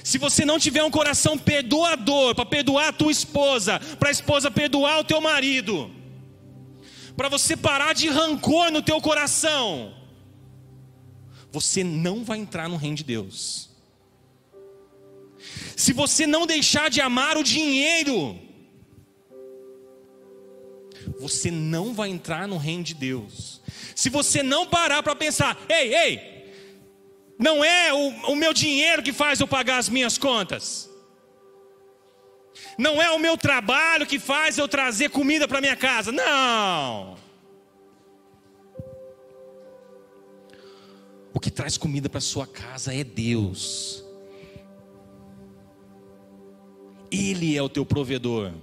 Se 0.03 0.17
você 0.17 0.43
não 0.45 0.59
tiver 0.59 0.83
um 0.83 0.91
coração 0.91 1.37
perdoador 1.37 2.35
para 2.35 2.45
perdoar 2.45 2.89
a 2.89 2.93
tua 2.93 3.11
esposa, 3.11 3.79
para 3.99 4.09
a 4.09 4.11
esposa 4.11 4.49
perdoar 4.49 4.99
o 4.99 5.03
teu 5.03 5.21
marido, 5.21 5.91
para 7.15 7.29
você 7.29 7.55
parar 7.55 7.93
de 7.93 8.07
rancor 8.07 8.71
no 8.71 8.81
teu 8.81 8.99
coração, 9.01 9.93
você 11.51 11.83
não 11.83 12.23
vai 12.23 12.39
entrar 12.39 12.67
no 12.67 12.77
reino 12.77 12.97
de 12.97 13.03
Deus 13.03 13.71
se 15.75 15.93
você 15.93 16.27
não 16.27 16.45
deixar 16.45 16.89
de 16.89 17.01
amar 17.01 17.37
o 17.37 17.43
dinheiro, 17.43 18.39
você 21.19 21.49
não 21.49 21.93
vai 21.93 22.09
entrar 22.09 22.47
no 22.47 22.57
reino 22.57 22.83
de 22.83 22.93
Deus. 22.93 23.61
Se 23.95 24.09
você 24.09 24.43
não 24.43 24.67
parar 24.67 25.01
para 25.01 25.15
pensar, 25.15 25.57
ei, 25.67 25.95
ei, 25.95 26.30
não 27.41 27.63
é 27.65 27.91
o, 27.91 28.33
o 28.33 28.35
meu 28.35 28.53
dinheiro 28.53 29.01
que 29.01 29.11
faz 29.11 29.39
eu 29.39 29.47
pagar 29.47 29.79
as 29.79 29.89
minhas 29.89 30.15
contas. 30.15 30.87
Não 32.77 33.01
é 33.01 33.09
o 33.09 33.17
meu 33.17 33.35
trabalho 33.35 34.05
que 34.05 34.19
faz 34.19 34.59
eu 34.59 34.67
trazer 34.67 35.09
comida 35.09 35.47
para 35.47 35.59
minha 35.59 35.75
casa. 35.75 36.11
Não. 36.11 37.17
O 41.33 41.39
que 41.39 41.49
traz 41.49 41.79
comida 41.79 42.07
para 42.07 42.21
sua 42.21 42.45
casa 42.45 42.93
é 42.93 43.03
Deus. 43.03 44.05
Ele 47.09 47.57
é 47.57 47.61
o 47.63 47.69
teu 47.69 47.83
provedor. 47.83 48.53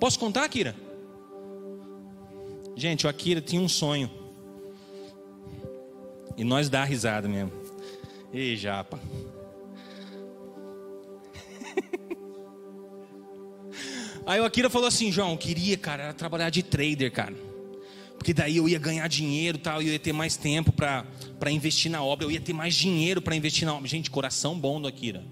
Posso 0.00 0.18
contar, 0.18 0.44
Akira? 0.44 0.74
Gente, 2.74 3.06
o 3.06 3.10
Akira 3.10 3.42
tinha 3.42 3.60
um 3.60 3.68
sonho. 3.68 4.25
E 6.36 6.44
nós 6.44 6.68
dá 6.68 6.84
risada 6.84 7.28
mesmo. 7.28 7.52
Ei, 8.32 8.56
japa. 8.56 9.00
Aí 14.26 14.40
o 14.40 14.44
Akira 14.44 14.68
falou 14.68 14.88
assim: 14.88 15.10
João, 15.10 15.32
eu 15.32 15.38
queria, 15.38 15.78
cara, 15.78 16.04
era 16.04 16.12
trabalhar 16.12 16.50
de 16.50 16.62
trader, 16.62 17.10
cara. 17.10 17.34
Porque 18.18 18.34
daí 18.34 18.56
eu 18.56 18.68
ia 18.68 18.78
ganhar 18.78 19.08
dinheiro 19.08 19.56
tal, 19.56 19.80
e 19.80 19.86
eu 19.86 19.92
ia 19.92 19.98
ter 19.98 20.12
mais 20.12 20.36
tempo 20.36 20.72
para 20.72 21.06
investir 21.50 21.90
na 21.90 22.02
obra, 22.02 22.26
eu 22.26 22.30
ia 22.30 22.40
ter 22.40 22.52
mais 22.52 22.74
dinheiro 22.74 23.22
para 23.22 23.36
investir 23.36 23.64
na 23.64 23.74
obra. 23.74 23.88
Gente, 23.88 24.10
coração 24.10 24.58
bom 24.58 24.80
do 24.80 24.88
Akira. 24.88 25.24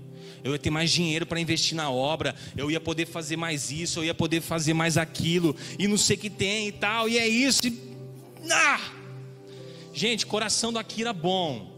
Eu 0.45 0.53
ia 0.53 0.59
ter 0.59 0.71
mais 0.71 0.91
dinheiro 0.91 1.27
para 1.27 1.41
investir 1.41 1.75
na 1.75 1.91
obra, 1.91 2.35
eu 2.57 2.71
ia 2.71 2.79
poder 2.79 3.07
fazer 3.07 3.37
mais 3.37 3.71
isso, 3.71 3.99
eu 3.99 4.05
ia 4.05 4.15
poder 4.15 4.43
fazer 4.43 4.75
mais 4.75 4.99
aquilo, 4.99 5.57
e 5.79 5.89
não 5.89 5.97
sei 5.97 6.17
o 6.17 6.21
que 6.21 6.31
tem 6.31 6.69
e 6.69 6.73
tal, 6.73 7.09
e 7.09 7.19
é 7.19 7.27
isso. 7.27 7.67
E... 7.67 7.73
Ah! 8.51 9.04
Gente, 9.95 10.27
coração 10.27 10.73
do 10.73 10.79
Akira 10.79 11.13
bom 11.13 11.73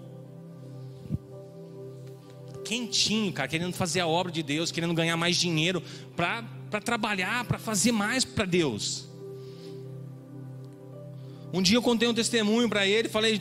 quentinho, 2.67 3.33
cara, 3.33 3.47
querendo 3.47 3.73
fazer 3.73 4.01
a 4.01 4.09
obra 4.09 4.33
de 4.33 4.43
Deus, 4.43 4.73
querendo 4.73 4.93
ganhar 4.93 5.17
mais 5.17 5.37
dinheiro 5.37 5.81
para 6.17 6.43
trabalhar, 6.85 7.45
para 7.45 7.59
fazer 7.59 7.93
mais 7.93 8.25
para 8.25 8.45
Deus. 8.45 9.09
Um 11.53 11.63
dia 11.63 11.77
eu 11.77 11.83
contei 11.83 12.09
um 12.09 12.15
testemunho 12.15 12.69
para 12.69 12.85
ele, 12.85 13.09
falei, 13.09 13.41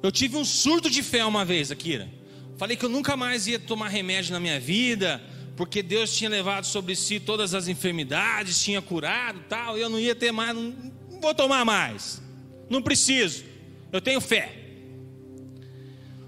eu 0.00 0.12
tive 0.12 0.36
um 0.36 0.44
surto 0.44 0.88
de 0.88 1.02
fé 1.02 1.24
uma 1.24 1.44
vez, 1.44 1.72
Akira. 1.72 2.08
Falei 2.56 2.76
que 2.76 2.84
eu 2.84 2.88
nunca 2.88 3.16
mais 3.16 3.48
ia 3.48 3.58
tomar 3.58 3.88
remédio 3.88 4.32
na 4.32 4.38
minha 4.38 4.60
vida, 4.60 5.20
porque 5.56 5.82
Deus 5.82 6.16
tinha 6.16 6.30
levado 6.30 6.66
sobre 6.66 6.94
si 6.94 7.18
todas 7.18 7.52
as 7.52 7.66
enfermidades, 7.66 8.62
tinha 8.62 8.80
curado, 8.80 9.40
tal, 9.48 9.76
e 9.76 9.80
eu 9.80 9.90
não 9.90 9.98
ia 9.98 10.14
ter 10.14 10.30
mais, 10.30 10.54
não 10.54 10.72
vou 11.20 11.34
tomar 11.34 11.64
mais. 11.64 12.22
Não 12.70 12.80
preciso. 12.80 13.55
Eu 13.96 14.00
tenho 14.02 14.20
fé. 14.20 14.52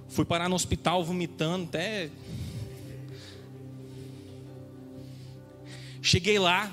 Fui 0.08 0.24
parar 0.24 0.48
no 0.48 0.54
hospital 0.54 1.04
vomitando 1.04 1.66
até. 1.66 2.08
Cheguei 6.00 6.38
lá. 6.38 6.72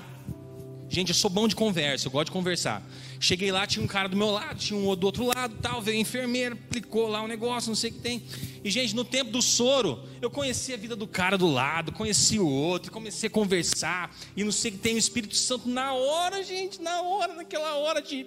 Gente, 0.88 1.10
eu 1.10 1.14
sou 1.14 1.28
bom 1.28 1.46
de 1.46 1.54
conversa, 1.54 2.06
eu 2.06 2.10
gosto 2.10 2.26
de 2.26 2.32
conversar. 2.32 2.82
Cheguei 3.20 3.52
lá, 3.52 3.66
tinha 3.66 3.84
um 3.84 3.86
cara 3.86 4.08
do 4.08 4.16
meu 4.16 4.30
lado, 4.30 4.58
tinha 4.58 4.78
um 4.78 4.96
do 4.96 5.04
outro 5.04 5.26
lado, 5.26 5.58
tal, 5.60 5.82
veio 5.82 5.98
a 5.98 6.00
enfermeira, 6.00 6.54
aplicou 6.54 7.08
lá 7.08 7.22
um 7.22 7.26
negócio, 7.26 7.68
não 7.68 7.76
sei 7.76 7.90
o 7.90 7.92
que 7.92 8.00
tem. 8.00 8.22
E 8.64 8.70
gente, 8.70 8.96
no 8.96 9.04
tempo 9.04 9.30
do 9.30 9.42
soro, 9.42 10.02
eu 10.22 10.30
conheci 10.30 10.72
a 10.72 10.78
vida 10.78 10.96
do 10.96 11.06
cara 11.06 11.36
do 11.36 11.46
lado, 11.46 11.92
conheci 11.92 12.38
o 12.38 12.48
outro, 12.48 12.90
comecei 12.90 13.26
a 13.26 13.30
conversar, 13.30 14.16
e 14.34 14.42
não 14.42 14.52
sei 14.52 14.70
o 14.70 14.74
que 14.74 14.80
tem 14.80 14.94
o 14.94 14.98
Espírito 14.98 15.36
Santo 15.36 15.68
na 15.68 15.92
hora, 15.92 16.42
gente, 16.42 16.80
na 16.80 17.02
hora, 17.02 17.34
naquela 17.34 17.74
hora 17.74 18.00
de 18.00 18.24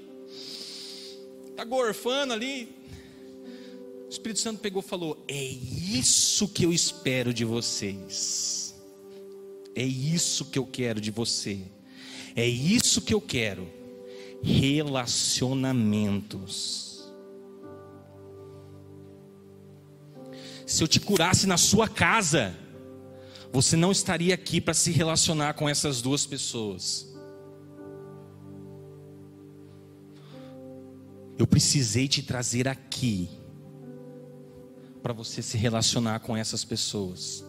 tá 1.60 1.66
gorfando 1.66 2.32
ali, 2.32 2.74
o 4.06 4.10
Espírito 4.10 4.40
Santo 4.40 4.62
pegou 4.62 4.82
e 4.82 4.86
falou: 4.86 5.22
É 5.28 5.44
isso 5.44 6.48
que 6.48 6.64
eu 6.64 6.72
espero 6.72 7.34
de 7.34 7.44
vocês. 7.44 8.74
É 9.76 9.84
isso 9.84 10.46
que 10.46 10.58
eu 10.58 10.66
quero 10.66 11.02
de 11.02 11.12
você. 11.12 11.60
É 12.36 12.48
isso 12.48 13.02
que 13.02 13.14
eu 13.14 13.20
quero. 13.20 13.68
Relacionamentos. 14.42 16.88
Se 20.66 20.82
eu 20.82 20.88
te 20.88 20.98
curasse 21.00 21.46
na 21.46 21.58
sua 21.58 21.90
casa, 21.90 22.58
você 23.52 23.76
não 23.76 23.92
estaria 23.92 24.34
aqui 24.34 24.62
para 24.62 24.74
se 24.74 24.92
relacionar 24.92 25.56
com 25.56 25.68
essas 25.68 26.02
duas 26.02 26.26
pessoas. 26.26 27.09
Eu 31.40 31.48
precisei 31.48 32.06
te 32.06 32.22
trazer 32.22 32.68
aqui 32.68 33.30
para 35.02 35.14
você 35.14 35.42
se 35.42 35.58
relacionar 35.58 36.20
com 36.20 36.36
essas 36.36 36.66
pessoas. 36.66 37.46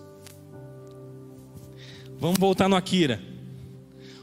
Vamos 2.20 2.38
voltar 2.38 2.68
no 2.68 2.76
Akira. 2.76 3.20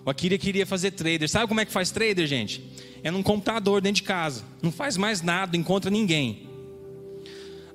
O 0.06 0.10
Akira 0.10 0.38
queria 0.38 0.66
fazer 0.66 0.92
trader. 0.92 1.28
Sabe 1.28 1.50
como 1.50 1.60
é 1.60 1.66
que 1.66 1.72
faz 1.74 1.92
trader, 1.92 2.26
gente? 2.26 2.64
É 3.04 3.12
num 3.12 3.22
computador 3.22 3.82
dentro 3.82 3.98
de 3.98 4.04
casa. 4.04 4.46
Não 4.62 4.72
faz 4.72 4.96
mais 4.96 5.22
nada, 5.22 5.58
encontra 5.58 5.92
ninguém. 5.92 6.48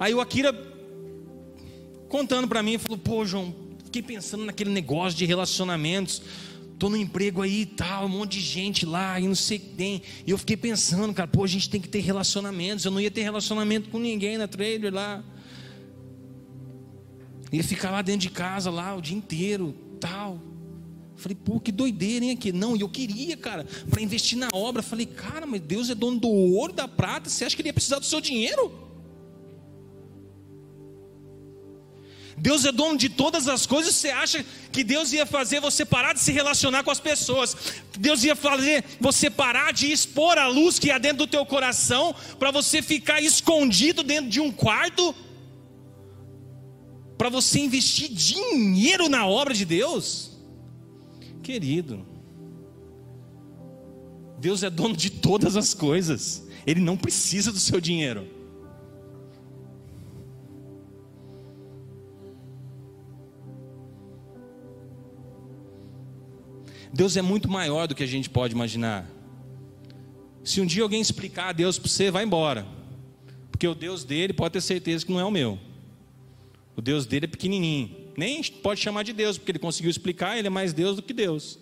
Aí 0.00 0.14
o 0.14 0.20
Akira 0.22 0.50
contando 2.08 2.48
para 2.48 2.62
mim, 2.62 2.78
falou: 2.78 2.96
"Pô, 2.96 3.26
João, 3.26 3.54
fiquei 3.84 4.00
pensando 4.00 4.46
naquele 4.46 4.70
negócio 4.70 5.18
de 5.18 5.26
relacionamentos. 5.26 6.22
Tô 6.82 6.88
no 6.88 6.96
emprego 6.96 7.42
aí 7.42 7.60
e 7.60 7.66
tal, 7.66 8.06
um 8.06 8.08
monte 8.08 8.40
de 8.40 8.40
gente 8.40 8.84
lá 8.84 9.20
e 9.20 9.28
não 9.28 9.36
sei 9.36 9.56
o 9.56 9.60
que 9.60 9.68
tem. 9.68 10.02
E 10.26 10.32
eu 10.32 10.36
fiquei 10.36 10.56
pensando, 10.56 11.14
cara, 11.14 11.28
pô, 11.28 11.44
a 11.44 11.46
gente 11.46 11.70
tem 11.70 11.80
que 11.80 11.88
ter 11.88 12.00
relacionamentos. 12.00 12.84
Eu 12.84 12.90
não 12.90 13.00
ia 13.00 13.08
ter 13.08 13.22
relacionamento 13.22 13.88
com 13.88 14.00
ninguém 14.00 14.36
na 14.36 14.48
trader 14.48 14.92
lá. 14.92 15.22
Ia 17.52 17.62
ficar 17.62 17.92
lá 17.92 18.02
dentro 18.02 18.22
de 18.22 18.30
casa, 18.30 18.68
lá 18.68 18.96
o 18.96 19.00
dia 19.00 19.16
inteiro, 19.16 19.72
tal. 20.00 20.42
Falei, 21.14 21.36
pô, 21.36 21.60
que 21.60 21.70
doideira, 21.70 22.24
hein, 22.24 22.32
aqui. 22.32 22.50
Não, 22.50 22.74
e 22.74 22.80
eu 22.80 22.88
queria, 22.88 23.36
cara, 23.36 23.64
para 23.88 24.02
investir 24.02 24.36
na 24.36 24.48
obra. 24.52 24.82
Falei, 24.82 25.06
cara, 25.06 25.46
mas 25.46 25.60
Deus 25.60 25.88
é 25.88 25.94
dono 25.94 26.18
do 26.18 26.28
ouro 26.28 26.72
da 26.72 26.88
prata. 26.88 27.30
Você 27.30 27.44
acha 27.44 27.54
que 27.54 27.62
ele 27.62 27.68
ia 27.68 27.74
precisar 27.74 28.00
do 28.00 28.06
seu 28.06 28.20
dinheiro? 28.20 28.91
Deus 32.36 32.64
é 32.64 32.72
dono 32.72 32.96
de 32.96 33.08
todas 33.08 33.48
as 33.48 33.66
coisas. 33.66 33.94
Você 33.94 34.10
acha 34.10 34.44
que 34.70 34.82
Deus 34.82 35.12
ia 35.12 35.26
fazer 35.26 35.60
você 35.60 35.84
parar 35.84 36.12
de 36.12 36.20
se 36.20 36.32
relacionar 36.32 36.82
com 36.82 36.90
as 36.90 37.00
pessoas? 37.00 37.56
Deus 37.98 38.24
ia 38.24 38.34
fazer 38.34 38.84
você 39.00 39.28
parar 39.30 39.72
de 39.72 39.90
expor 39.92 40.38
a 40.38 40.48
luz 40.48 40.78
que 40.78 40.90
há 40.90 40.98
dentro 40.98 41.18
do 41.18 41.26
teu 41.26 41.44
coração 41.44 42.14
para 42.38 42.50
você 42.50 42.80
ficar 42.82 43.20
escondido 43.20 44.02
dentro 44.02 44.30
de 44.30 44.40
um 44.40 44.50
quarto? 44.50 45.14
para 47.22 47.28
você 47.28 47.60
investir 47.60 48.08
dinheiro 48.08 49.08
na 49.08 49.24
obra 49.28 49.54
de 49.54 49.64
Deus? 49.64 50.32
Querido, 51.40 52.04
Deus 54.40 54.64
é 54.64 54.68
dono 54.68 54.96
de 54.96 55.08
todas 55.08 55.56
as 55.56 55.72
coisas, 55.72 56.44
Ele 56.66 56.80
não 56.80 56.96
precisa 56.96 57.52
do 57.52 57.60
seu 57.60 57.80
dinheiro. 57.80 58.26
Deus 66.92 67.16
é 67.16 67.22
muito 67.22 67.48
maior 67.48 67.86
do 67.86 67.94
que 67.94 68.02
a 68.02 68.06
gente 68.06 68.28
pode 68.28 68.54
imaginar. 68.54 69.08
Se 70.44 70.60
um 70.60 70.66
dia 70.66 70.82
alguém 70.82 71.00
explicar 71.00 71.48
a 71.48 71.52
Deus 71.52 71.78
para 71.78 71.88
você, 71.88 72.10
vai 72.10 72.24
embora. 72.24 72.66
Porque 73.50 73.66
o 73.66 73.74
Deus 73.74 74.04
dele 74.04 74.32
pode 74.32 74.52
ter 74.52 74.60
certeza 74.60 75.06
que 75.06 75.12
não 75.12 75.20
é 75.20 75.24
o 75.24 75.30
meu. 75.30 75.58
O 76.76 76.82
Deus 76.82 77.06
dele 77.06 77.26
é 77.26 77.28
pequenininho. 77.28 77.90
Nem 78.16 78.42
pode 78.42 78.80
chamar 78.80 79.04
de 79.04 79.12
Deus, 79.12 79.38
porque 79.38 79.52
ele 79.52 79.58
conseguiu 79.58 79.90
explicar, 79.90 80.36
ele 80.36 80.48
é 80.48 80.50
mais 80.50 80.72
Deus 80.72 80.96
do 80.96 81.02
que 81.02 81.12
Deus. 81.12 81.58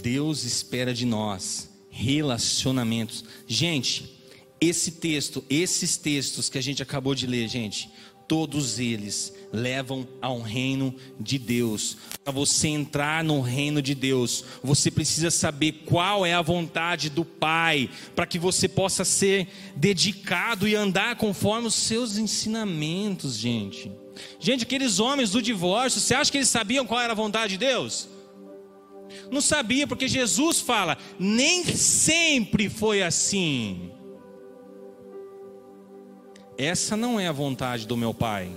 Deus 0.00 0.44
espera 0.44 0.94
de 0.94 1.04
nós 1.04 1.68
relacionamentos. 1.90 3.24
Gente, 3.46 4.18
esse 4.60 4.92
texto, 4.92 5.44
esses 5.50 5.96
textos 5.96 6.48
que 6.48 6.58
a 6.58 6.62
gente 6.62 6.82
acabou 6.82 7.14
de 7.14 7.26
ler, 7.26 7.48
gente, 7.48 7.90
todos 8.30 8.78
eles 8.78 9.34
levam 9.52 10.06
ao 10.22 10.40
reino 10.40 10.94
de 11.18 11.36
Deus. 11.36 11.96
Para 12.22 12.32
você 12.32 12.68
entrar 12.68 13.24
no 13.24 13.40
reino 13.40 13.82
de 13.82 13.92
Deus, 13.92 14.44
você 14.62 14.88
precisa 14.88 15.32
saber 15.32 15.82
qual 15.84 16.24
é 16.24 16.32
a 16.32 16.40
vontade 16.40 17.10
do 17.10 17.24
Pai, 17.24 17.90
para 18.14 18.28
que 18.28 18.38
você 18.38 18.68
possa 18.68 19.04
ser 19.04 19.48
dedicado 19.74 20.68
e 20.68 20.76
andar 20.76 21.16
conforme 21.16 21.66
os 21.66 21.74
seus 21.74 22.18
ensinamentos, 22.18 23.36
gente. 23.36 23.90
Gente, 24.38 24.62
aqueles 24.62 25.00
homens 25.00 25.30
do 25.30 25.42
divórcio, 25.42 26.00
você 26.00 26.14
acha 26.14 26.30
que 26.30 26.38
eles 26.38 26.48
sabiam 26.48 26.86
qual 26.86 27.00
era 27.00 27.12
a 27.12 27.16
vontade 27.16 27.54
de 27.54 27.66
Deus? 27.66 28.08
Não 29.28 29.40
sabia, 29.40 29.88
porque 29.88 30.06
Jesus 30.06 30.60
fala: 30.60 30.96
nem 31.18 31.64
sempre 31.64 32.68
foi 32.68 33.02
assim. 33.02 33.89
Essa 36.62 36.94
não 36.94 37.18
é 37.18 37.26
a 37.26 37.32
vontade 37.32 37.86
do 37.86 37.96
meu 37.96 38.12
Pai. 38.12 38.52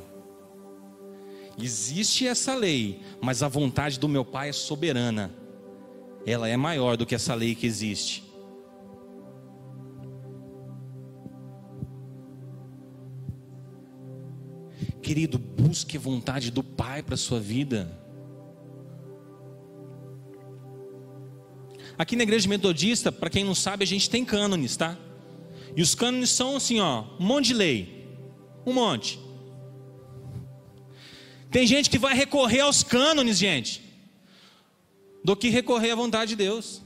Existe 1.57 2.27
essa 2.27 2.53
lei, 2.53 2.99
mas 3.21 3.41
a 3.41 3.47
vontade 3.47 3.97
do 3.97 4.09
meu 4.09 4.25
Pai 4.25 4.49
é 4.49 4.51
soberana. 4.51 5.31
Ela 6.25 6.49
é 6.49 6.57
maior 6.57 6.97
do 6.97 7.05
que 7.05 7.15
essa 7.15 7.33
lei 7.33 7.55
que 7.55 7.65
existe. 7.65 8.21
Querido, 15.01 15.37
busque 15.37 15.95
a 15.95 15.99
vontade 16.01 16.51
do 16.51 16.61
Pai 16.61 17.01
para 17.01 17.13
a 17.13 17.17
sua 17.17 17.39
vida. 17.39 17.89
Aqui 21.97 22.17
na 22.17 22.23
igreja 22.23 22.49
metodista, 22.49 23.13
para 23.13 23.29
quem 23.29 23.45
não 23.45 23.55
sabe, 23.55 23.85
a 23.85 23.87
gente 23.87 24.09
tem 24.09 24.25
cânones, 24.25 24.75
tá? 24.75 24.97
E 25.75 25.81
os 25.81 25.95
cânones 25.95 26.29
são 26.29 26.55
assim, 26.55 26.79
ó, 26.79 27.03
um 27.19 27.25
monte 27.25 27.47
de 27.47 27.53
lei. 27.53 28.07
Um 28.65 28.73
monte. 28.73 29.19
Tem 31.49 31.67
gente 31.67 31.89
que 31.89 31.99
vai 31.99 32.15
recorrer 32.15 32.61
aos 32.61 32.83
cânones, 32.83 33.37
gente, 33.37 33.83
do 35.23 35.35
que 35.35 35.49
recorrer 35.49 35.91
à 35.91 35.95
vontade 35.95 36.29
de 36.29 36.35
Deus. 36.35 36.81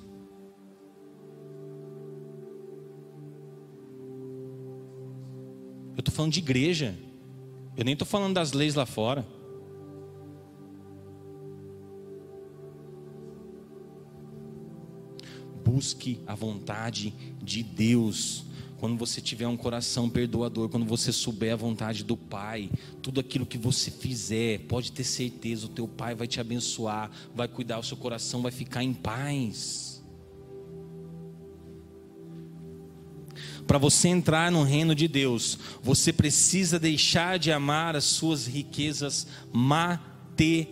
Eu 5.95 5.99
estou 5.99 6.13
falando 6.13 6.31
de 6.31 6.39
igreja. 6.39 6.97
Eu 7.75 7.85
nem 7.85 7.93
estou 7.93 8.07
falando 8.07 8.33
das 8.33 8.53
leis 8.53 8.75
lá 8.75 8.85
fora. 8.85 9.25
Busque 15.63 16.19
a 16.25 16.35
vontade 16.35 17.13
de 17.41 17.63
Deus. 17.63 18.46
Quando 18.79 18.95
você 18.97 19.19
tiver 19.19 19.47
um 19.47 19.57
coração 19.57 20.07
perdoador, 20.07 20.69
quando 20.69 20.85
você 20.85 21.11
souber 21.11 21.51
a 21.53 21.55
vontade 21.55 22.03
do 22.03 22.15
Pai, 22.15 22.69
tudo 23.01 23.19
aquilo 23.19 23.45
que 23.45 23.57
você 23.57 23.89
fizer, 23.89 24.59
pode 24.67 24.91
ter 24.91 25.03
certeza, 25.03 25.65
o 25.65 25.69
teu 25.69 25.87
Pai 25.87 26.13
vai 26.13 26.27
te 26.27 26.39
abençoar, 26.39 27.09
vai 27.33 27.47
cuidar, 27.47 27.79
o 27.79 27.83
seu 27.83 27.97
coração 27.97 28.43
vai 28.43 28.51
ficar 28.51 28.83
em 28.83 28.93
paz. 28.93 30.03
Para 33.65 33.79
você 33.79 34.07
entrar 34.07 34.51
no 34.51 34.61
reino 34.63 34.93
de 34.93 35.07
Deus, 35.07 35.57
você 35.81 36.13
precisa 36.13 36.79
deixar 36.79 37.39
de 37.39 37.51
amar 37.51 37.95
as 37.95 38.03
suas 38.05 38.45
riquezas 38.45 39.25
materiais. 39.51 40.67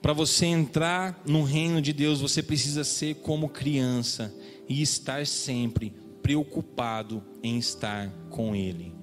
Para 0.00 0.12
você 0.14 0.46
entrar 0.46 1.22
no 1.26 1.42
reino 1.42 1.80
de 1.82 1.92
Deus, 1.92 2.20
você 2.20 2.42
precisa 2.42 2.84
ser 2.84 3.16
como 3.16 3.48
criança 3.48 4.34
e 4.68 4.80
estar 4.80 5.26
sempre 5.26 5.94
preocupado 6.22 7.22
em 7.42 7.58
estar 7.58 8.10
com 8.30 8.56
Ele. 8.56 8.94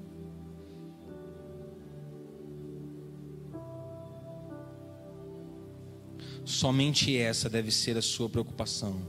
Somente 6.43 7.15
essa 7.15 7.49
deve 7.49 7.71
ser 7.71 7.97
a 7.97 8.01
sua 8.01 8.29
preocupação. 8.29 9.01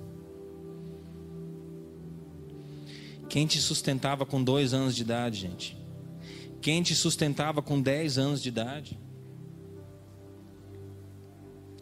Quem 3.28 3.47
te 3.47 3.61
sustentava 3.61 4.26
com 4.26 4.43
dois 4.43 4.74
anos 4.74 4.97
de 4.97 5.03
idade, 5.03 5.41
gente? 5.41 5.76
Quem 6.61 6.82
te 6.82 6.95
sustentava 6.95 7.62
com 7.62 7.80
dez 7.80 8.18
anos 8.18 8.43
de 8.43 8.49
idade? 8.49 8.99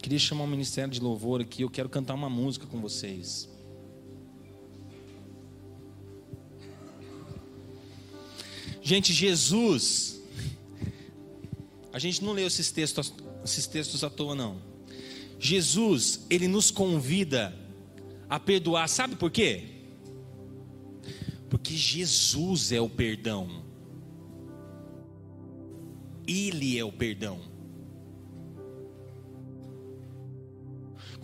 Queria 0.07 0.21
chamar 0.21 0.45
o 0.45 0.47
ministério 0.47 0.89
de 0.89 1.01
louvor 1.01 1.41
aqui. 1.41 1.63
Eu 1.63 1.69
quero 1.69 1.89
cantar 1.89 2.15
uma 2.15 2.31
música 2.31 2.65
com 2.65 2.81
vocês. 2.81 3.49
Gente, 8.81 9.13
Jesus. 9.13 10.23
A 11.93 11.99
gente 11.99 12.23
não 12.23 12.33
leu 12.35 12.47
esses 12.47 12.71
textos, 12.71 13.13
esses 13.45 13.67
textos 13.67 14.05
à 14.05 14.09
toa, 14.09 14.37
não. 14.37 14.63
Jesus, 15.41 16.25
ele 16.31 16.47
nos 16.47 16.71
convida 16.71 17.53
a 18.31 18.39
perdoar. 18.39 18.89
Sabe 18.89 19.17
por 19.17 19.33
quê? 19.33 19.65
Porque 21.51 21.75
Jesus 21.75 22.71
é 22.71 22.81
o 22.81 22.89
perdão. 22.89 23.65
Ele 26.29 26.79
é 26.79 26.85
o 26.85 26.93
perdão. 26.93 27.56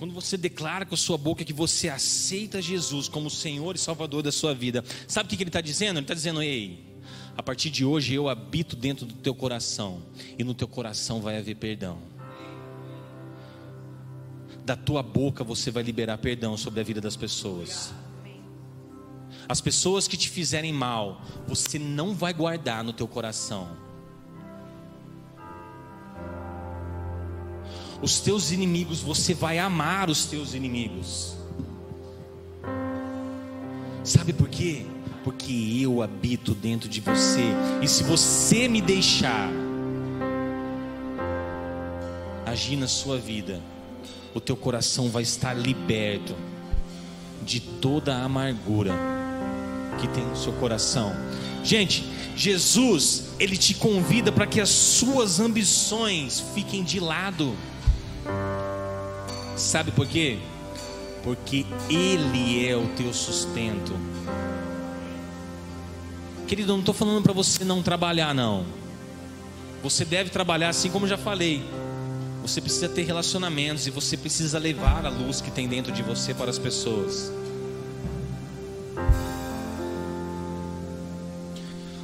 Quando 0.02 0.14
você 0.14 0.36
declara 0.36 0.84
com 0.84 0.96
a 0.96 0.98
sua 0.98 1.16
boca 1.16 1.44
que 1.44 1.52
você 1.52 1.88
aceita 1.88 2.60
Jesus 2.60 3.06
como 3.06 3.30
Senhor 3.30 3.76
e 3.76 3.78
Salvador 3.78 4.20
da 4.20 4.32
sua 4.32 4.52
vida, 4.52 4.84
sabe 5.06 5.32
o 5.32 5.36
que 5.36 5.40
ele 5.40 5.48
está 5.48 5.60
dizendo? 5.60 5.98
Ele 5.98 6.00
está 6.04 6.12
dizendo: 6.12 6.42
Ei, 6.42 6.98
a 7.36 7.40
partir 7.40 7.70
de 7.70 7.84
hoje 7.84 8.12
eu 8.12 8.28
habito 8.28 8.74
dentro 8.74 9.06
do 9.06 9.14
teu 9.14 9.32
coração, 9.32 10.02
e 10.36 10.42
no 10.42 10.54
teu 10.54 10.66
coração 10.66 11.20
vai 11.20 11.38
haver 11.38 11.54
perdão. 11.54 11.98
Da 14.66 14.74
tua 14.74 15.04
boca 15.04 15.44
você 15.44 15.70
vai 15.70 15.84
liberar 15.84 16.18
perdão 16.18 16.56
sobre 16.56 16.80
a 16.80 16.82
vida 16.82 17.00
das 17.00 17.14
pessoas. 17.14 17.94
As 19.48 19.60
pessoas 19.60 20.08
que 20.08 20.16
te 20.16 20.28
fizerem 20.28 20.72
mal, 20.72 21.22
você 21.46 21.78
não 21.78 22.12
vai 22.12 22.34
guardar 22.34 22.82
no 22.82 22.92
teu 22.92 23.06
coração 23.06 23.81
os 28.02 28.20
teus 28.20 28.50
inimigos, 28.50 29.00
você 29.00 29.32
vai 29.32 29.58
amar 29.58 30.10
os 30.10 30.26
teus 30.26 30.52
inimigos. 30.52 31.36
Sabe 34.02 34.32
por 34.32 34.48
quê? 34.48 34.84
Porque 35.22 35.78
eu 35.80 36.02
habito 36.02 36.52
dentro 36.52 36.88
de 36.88 37.00
você, 37.00 37.44
e 37.80 37.86
se 37.86 38.02
você 38.02 38.66
me 38.66 38.82
deixar 38.82 39.48
agir 42.44 42.76
na 42.76 42.88
sua 42.88 43.16
vida, 43.18 43.62
o 44.34 44.40
teu 44.40 44.56
coração 44.56 45.08
vai 45.08 45.22
estar 45.22 45.54
liberto 45.54 46.34
de 47.44 47.60
toda 47.60 48.16
a 48.16 48.24
amargura 48.24 48.92
que 50.00 50.08
tem 50.08 50.24
no 50.24 50.36
seu 50.36 50.52
coração. 50.54 51.14
Gente, 51.62 52.04
Jesus, 52.34 53.28
ele 53.38 53.56
te 53.56 53.74
convida 53.74 54.32
para 54.32 54.46
que 54.46 54.60
as 54.60 54.70
suas 54.70 55.38
ambições 55.38 56.42
fiquem 56.54 56.82
de 56.82 56.98
lado. 56.98 57.54
Sabe 59.56 59.92
por 59.92 60.06
quê? 60.06 60.38
Porque 61.22 61.64
Ele 61.88 62.66
é 62.66 62.76
o 62.76 62.88
teu 62.88 63.12
sustento. 63.12 63.94
Querido, 66.46 66.72
não 66.72 66.80
estou 66.80 66.94
falando 66.94 67.22
para 67.22 67.32
você 67.32 67.64
não 67.64 67.82
trabalhar, 67.82 68.34
não. 68.34 68.64
Você 69.82 70.04
deve 70.04 70.30
trabalhar 70.30 70.68
assim 70.68 70.90
como 70.90 71.06
já 71.06 71.16
falei. 71.16 71.64
Você 72.42 72.60
precisa 72.60 72.88
ter 72.88 73.02
relacionamentos 73.04 73.86
e 73.86 73.90
você 73.90 74.16
precisa 74.16 74.58
levar 74.58 75.06
a 75.06 75.08
luz 75.08 75.40
que 75.40 75.50
tem 75.50 75.68
dentro 75.68 75.92
de 75.92 76.02
você 76.02 76.34
para 76.34 76.50
as 76.50 76.58
pessoas. 76.58 77.32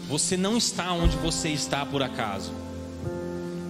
Você 0.08 0.36
não 0.36 0.56
está 0.56 0.92
onde 0.92 1.16
você 1.16 1.50
está 1.50 1.84
por 1.84 2.02
acaso 2.02 2.67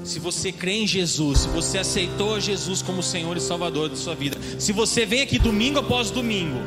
se 0.08 0.18
você 0.18 0.50
crê 0.50 0.72
em 0.72 0.86
Jesus, 0.86 1.40
se 1.40 1.48
você 1.48 1.76
aceitou 1.76 2.40
Jesus 2.40 2.80
como 2.80 3.02
Senhor 3.02 3.36
e 3.36 3.40
Salvador 3.42 3.90
da 3.90 3.96
sua 3.96 4.14
vida, 4.14 4.38
se 4.58 4.72
você 4.72 5.04
vem 5.04 5.20
aqui 5.20 5.38
domingo 5.38 5.80
após 5.80 6.10
domingo, 6.10 6.58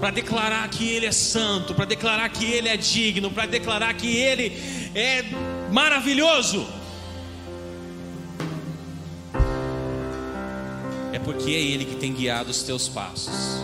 para 0.00 0.10
declarar 0.10 0.66
que 0.70 0.88
Ele 0.88 1.04
é 1.04 1.12
santo, 1.12 1.74
para 1.74 1.84
declarar 1.84 2.26
que 2.30 2.46
Ele 2.46 2.70
é 2.70 2.76
digno, 2.78 3.30
para 3.30 3.44
declarar 3.44 3.92
que 3.92 4.16
Ele 4.16 4.56
é 4.94 5.24
maravilhoso, 5.70 6.66
é 11.12 11.18
porque 11.18 11.50
é 11.50 11.60
Ele 11.60 11.84
que 11.84 11.96
tem 11.96 12.14
guiado 12.14 12.50
os 12.50 12.62
teus 12.62 12.88
passos. 12.88 13.62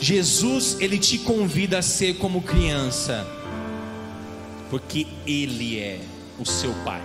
Jesus, 0.00 0.78
Ele 0.80 0.98
te 0.98 1.18
convida 1.18 1.80
a 1.80 1.82
ser 1.82 2.14
como 2.14 2.40
criança, 2.40 3.26
porque 4.70 5.06
Ele 5.26 5.78
é 5.78 6.00
o 6.38 6.44
seu 6.44 6.72
Pai. 6.84 7.02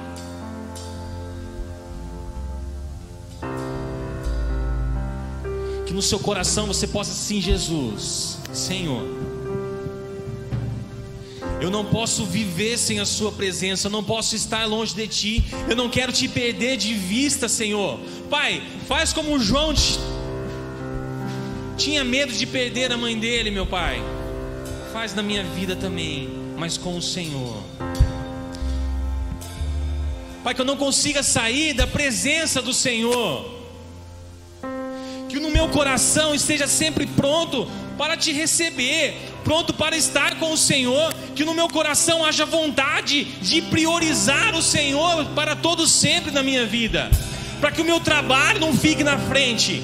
Que 5.86 5.93
no 5.93 6.01
seu 6.01 6.19
coração 6.19 6.67
você 6.67 6.88
possa 6.88 7.13
sim, 7.13 7.41
Jesus, 7.41 8.38
Senhor. 8.53 9.03
Eu 11.61 11.69
não 11.69 11.84
posso 11.84 12.25
viver 12.25 12.77
sem 12.77 12.99
a 12.99 13.05
Sua 13.05 13.32
presença, 13.32 13.88
eu 13.88 13.91
não 13.91 14.03
posso 14.03 14.36
estar 14.36 14.65
longe 14.65 14.95
de 14.95 15.07
Ti, 15.07 15.45
eu 15.69 15.75
não 15.75 15.89
quero 15.89 16.13
te 16.13 16.27
perder 16.27 16.77
de 16.77 16.93
vista, 16.93 17.49
Senhor. 17.49 17.99
Pai, 18.30 18.63
faz 18.88 19.11
como 19.11 19.39
João 19.39 19.73
tinha 21.80 22.03
medo 22.03 22.34
de 22.34 22.45
perder 22.45 22.91
a 22.91 22.97
mãe 22.97 23.17
dele, 23.17 23.49
meu 23.49 23.65
Pai. 23.65 24.01
Faz 24.91 25.15
na 25.15 25.23
minha 25.23 25.43
vida 25.43 25.77
também, 25.77 26.30
mas 26.57 26.77
com 26.77 26.97
o 26.97 27.01
Senhor. 27.01 27.68
Pai, 30.43 30.53
que 30.53 30.61
eu 30.61 30.65
não 30.65 30.77
consiga 30.77 31.21
sair 31.21 31.73
da 31.73 31.85
presença 31.85 32.61
do 32.61 32.73
Senhor. 32.73 33.59
Que 35.27 35.39
no 35.39 35.51
meu 35.51 35.69
coração 35.69 36.33
esteja 36.33 36.65
sempre 36.67 37.05
pronto 37.05 37.69
para 37.97 38.15
te 38.15 38.31
receber, 38.31 39.15
pronto 39.43 39.73
para 39.73 39.97
estar 39.97 40.39
com 40.39 40.51
o 40.53 40.57
Senhor. 40.57 41.13
Que 41.35 41.43
no 41.43 41.53
meu 41.53 41.67
coração 41.67 42.23
haja 42.23 42.45
vontade 42.45 43.25
de 43.41 43.61
priorizar 43.63 44.55
o 44.55 44.61
Senhor 44.61 45.25
para 45.35 45.55
todo 45.55 45.85
sempre 45.85 46.31
na 46.31 46.41
minha 46.41 46.65
vida. 46.65 47.11
Para 47.59 47.71
que 47.71 47.81
o 47.81 47.85
meu 47.85 47.99
trabalho 47.99 48.61
não 48.61 48.73
fique 48.73 49.03
na 49.03 49.17
frente. 49.17 49.83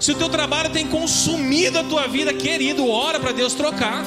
Se 0.00 0.12
o 0.12 0.14
teu 0.14 0.30
trabalho 0.30 0.70
tem 0.70 0.86
consumido 0.86 1.78
a 1.78 1.84
tua 1.84 2.08
vida, 2.08 2.32
querido, 2.32 2.88
ora 2.88 3.20
para 3.20 3.32
Deus 3.32 3.52
trocar. 3.52 4.02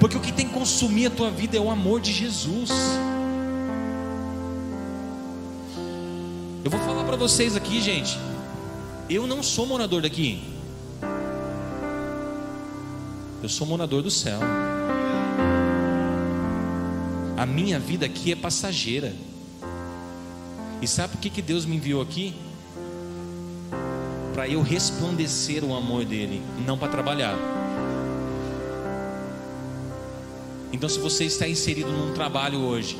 Porque 0.00 0.16
o 0.16 0.20
que 0.20 0.32
tem 0.32 0.48
que 0.48 0.54
consumir 0.54 1.06
a 1.06 1.10
tua 1.10 1.30
vida 1.30 1.58
é 1.58 1.60
o 1.60 1.70
amor 1.70 2.00
de 2.00 2.10
Jesus. 2.10 2.70
Eu 6.64 6.70
vou 6.70 6.80
falar 6.80 7.04
para 7.04 7.16
vocês 7.16 7.54
aqui, 7.54 7.82
gente. 7.82 8.18
Eu 9.10 9.26
não 9.26 9.42
sou 9.42 9.66
morador 9.66 10.00
daqui. 10.00 10.42
Eu 13.42 13.48
sou 13.48 13.66
morador 13.66 14.02
do 14.02 14.10
céu. 14.10 14.38
A 17.36 17.44
minha 17.44 17.78
vida 17.78 18.06
aqui 18.06 18.32
é 18.32 18.36
passageira. 18.36 19.12
E 20.80 20.88
sabe 20.88 21.12
por 21.12 21.20
que, 21.20 21.28
que 21.28 21.42
Deus 21.42 21.66
me 21.66 21.76
enviou 21.76 22.00
aqui? 22.00 22.34
Para 24.32 24.48
eu 24.48 24.62
resplandecer 24.62 25.62
o 25.62 25.74
amor 25.74 26.06
dele, 26.06 26.42
não 26.66 26.78
para 26.78 26.88
trabalhar. 26.88 27.59
Então, 30.72 30.88
se 30.88 30.98
você 30.98 31.24
está 31.24 31.48
inserido 31.48 31.90
num 31.90 32.14
trabalho 32.14 32.60
hoje, 32.60 32.96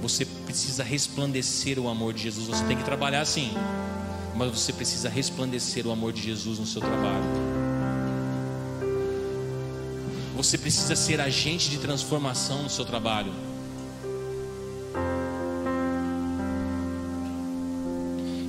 você 0.00 0.24
precisa 0.24 0.84
resplandecer 0.84 1.78
o 1.78 1.88
amor 1.88 2.12
de 2.12 2.22
Jesus. 2.22 2.48
Você 2.48 2.64
tem 2.64 2.76
que 2.76 2.84
trabalhar 2.84 3.24
sim, 3.24 3.50
mas 4.36 4.50
você 4.50 4.72
precisa 4.72 5.08
resplandecer 5.08 5.86
o 5.86 5.90
amor 5.90 6.12
de 6.12 6.22
Jesus 6.22 6.58
no 6.58 6.66
seu 6.66 6.80
trabalho. 6.80 7.24
Você 10.36 10.58
precisa 10.58 10.94
ser 10.94 11.20
agente 11.20 11.70
de 11.70 11.78
transformação 11.78 12.62
no 12.62 12.70
seu 12.70 12.84
trabalho. 12.84 13.32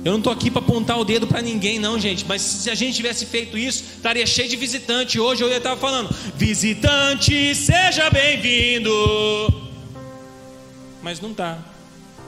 Eu 0.04 0.12
não 0.12 0.18
estou 0.18 0.32
aqui 0.32 0.50
para 0.50 0.60
apontar 0.60 0.98
o 0.98 1.04
dedo 1.04 1.26
para 1.26 1.42
ninguém, 1.42 1.78
não, 1.78 1.98
gente. 1.98 2.24
Mas 2.26 2.40
se 2.42 2.70
a 2.70 2.74
gente 2.74 2.94
tivesse 2.94 3.26
feito 3.26 3.58
isso, 3.58 3.82
estaria 3.96 4.26
cheio 4.26 4.48
de 4.48 4.56
visitante. 4.56 5.18
Hoje 5.18 5.42
eu 5.42 5.48
ia 5.48 5.58
estar 5.58 5.76
falando: 5.76 6.08
visitante, 6.36 7.54
seja 7.54 8.08
bem-vindo. 8.08 8.90
Mas 11.02 11.20
não 11.20 11.32
está. 11.32 11.58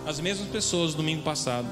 As 0.07 0.19
mesmas 0.19 0.49
pessoas 0.49 0.95
domingo 0.95 1.23
passado. 1.23 1.69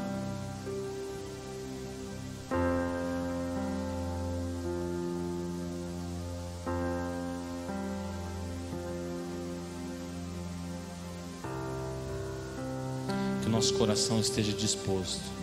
Que 13.43 13.49
o 13.49 13.51
nosso 13.51 13.75
coração 13.75 14.21
esteja 14.21 14.53
disposto 14.53 15.39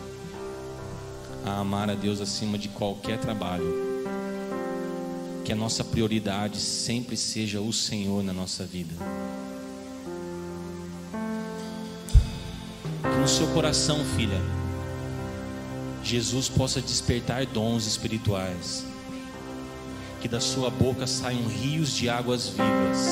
a 1.45 1.59
amar 1.59 1.91
a 1.91 1.93
Deus 1.93 2.19
acima 2.19 2.57
de 2.57 2.67
qualquer 2.67 3.19
trabalho. 3.19 3.85
Que 5.43 5.53
a 5.53 5.55
nossa 5.55 5.83
prioridade 5.83 6.57
sempre 6.57 7.15
seja 7.15 7.61
o 7.61 7.71
Senhor 7.71 8.23
na 8.23 8.33
nossa 8.33 8.65
vida. 8.65 8.95
Que 13.03 13.19
no 13.21 13.27
seu 13.27 13.45
coração, 13.47 14.03
filha, 14.17 14.41
Jesus 16.03 16.49
possa 16.49 16.81
despertar 16.81 17.45
dons 17.45 17.85
espirituais. 17.85 18.83
Que 20.19 20.27
da 20.27 20.39
sua 20.39 20.71
boca 20.71 21.05
saiam 21.05 21.47
rios 21.47 21.95
de 21.95 22.09
águas 22.09 22.47
vivas. 22.47 23.07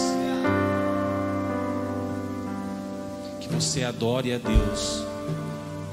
Que 3.39 3.47
você 3.47 3.83
adore 3.83 4.33
a 4.33 4.39
Deus 4.39 5.03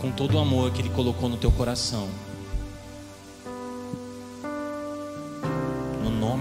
com 0.01 0.11
todo 0.11 0.36
o 0.36 0.38
amor 0.38 0.70
que 0.72 0.80
Ele 0.80 0.88
colocou 0.88 1.28
no 1.28 1.36
teu 1.36 1.53
coração. 1.53 2.09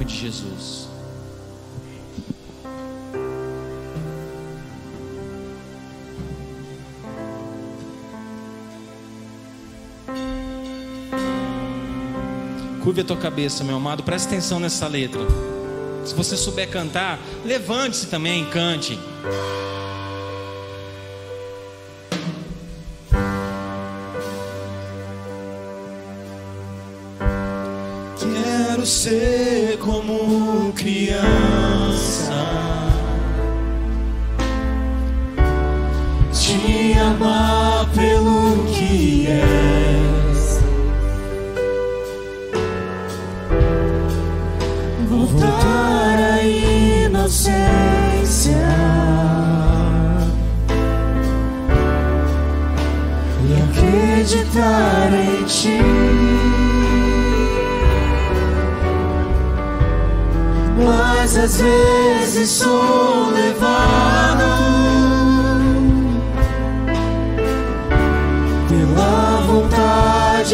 De 0.10 0.18
Jesus. 0.18 0.89
Curve 12.84 13.01
a 13.01 13.03
tua 13.03 13.18
cabeça, 13.18 13.64
meu 13.64 13.76
amado, 13.76 14.01
presta 14.01 14.30
atenção 14.30 14.60
nessa 14.60 14.88
letra. 14.88 15.22
Se 16.03 16.16
você 16.16 16.36
souber 16.36 16.70
cantar, 16.70 17.20
levante-se 17.45 18.07
também, 18.07 18.45
cante. 18.49 18.97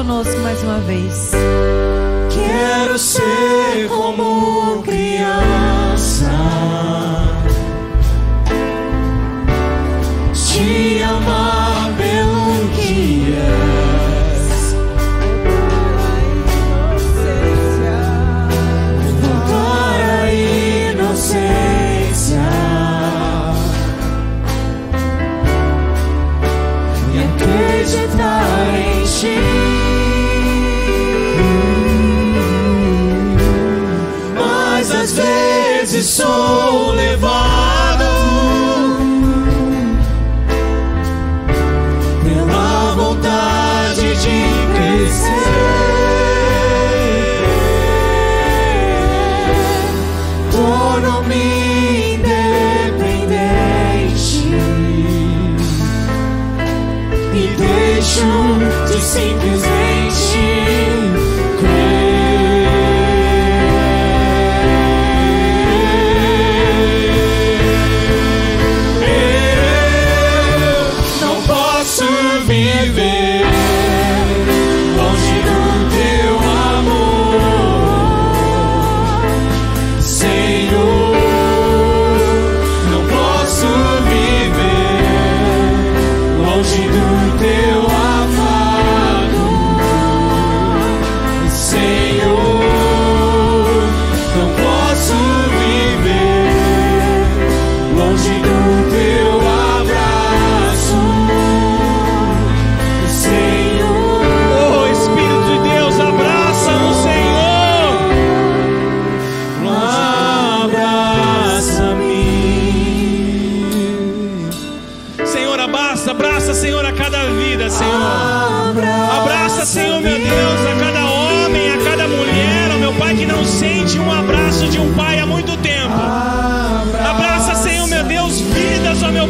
conosco 0.00 0.38
mais 0.40 0.62
uma 0.62 0.78
vez. 0.78 1.30
Quero 2.32 2.98
ser 2.98 3.86
como 3.88 4.82
criança, 4.82 6.30
te 10.32 11.02
amar 11.02 11.59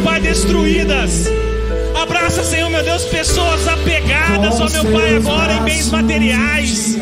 Pai, 0.03 0.19
destruídas. 0.19 1.27
Abraça, 1.99 2.43
Senhor, 2.43 2.69
meu 2.69 2.83
Deus, 2.83 3.03
pessoas 3.05 3.67
apegadas, 3.67 4.59
ó 4.59 4.69
meu 4.69 4.91
Pai, 4.91 5.15
agora 5.15 5.53
em 5.53 5.63
bens 5.63 5.89
materiais. 5.89 6.97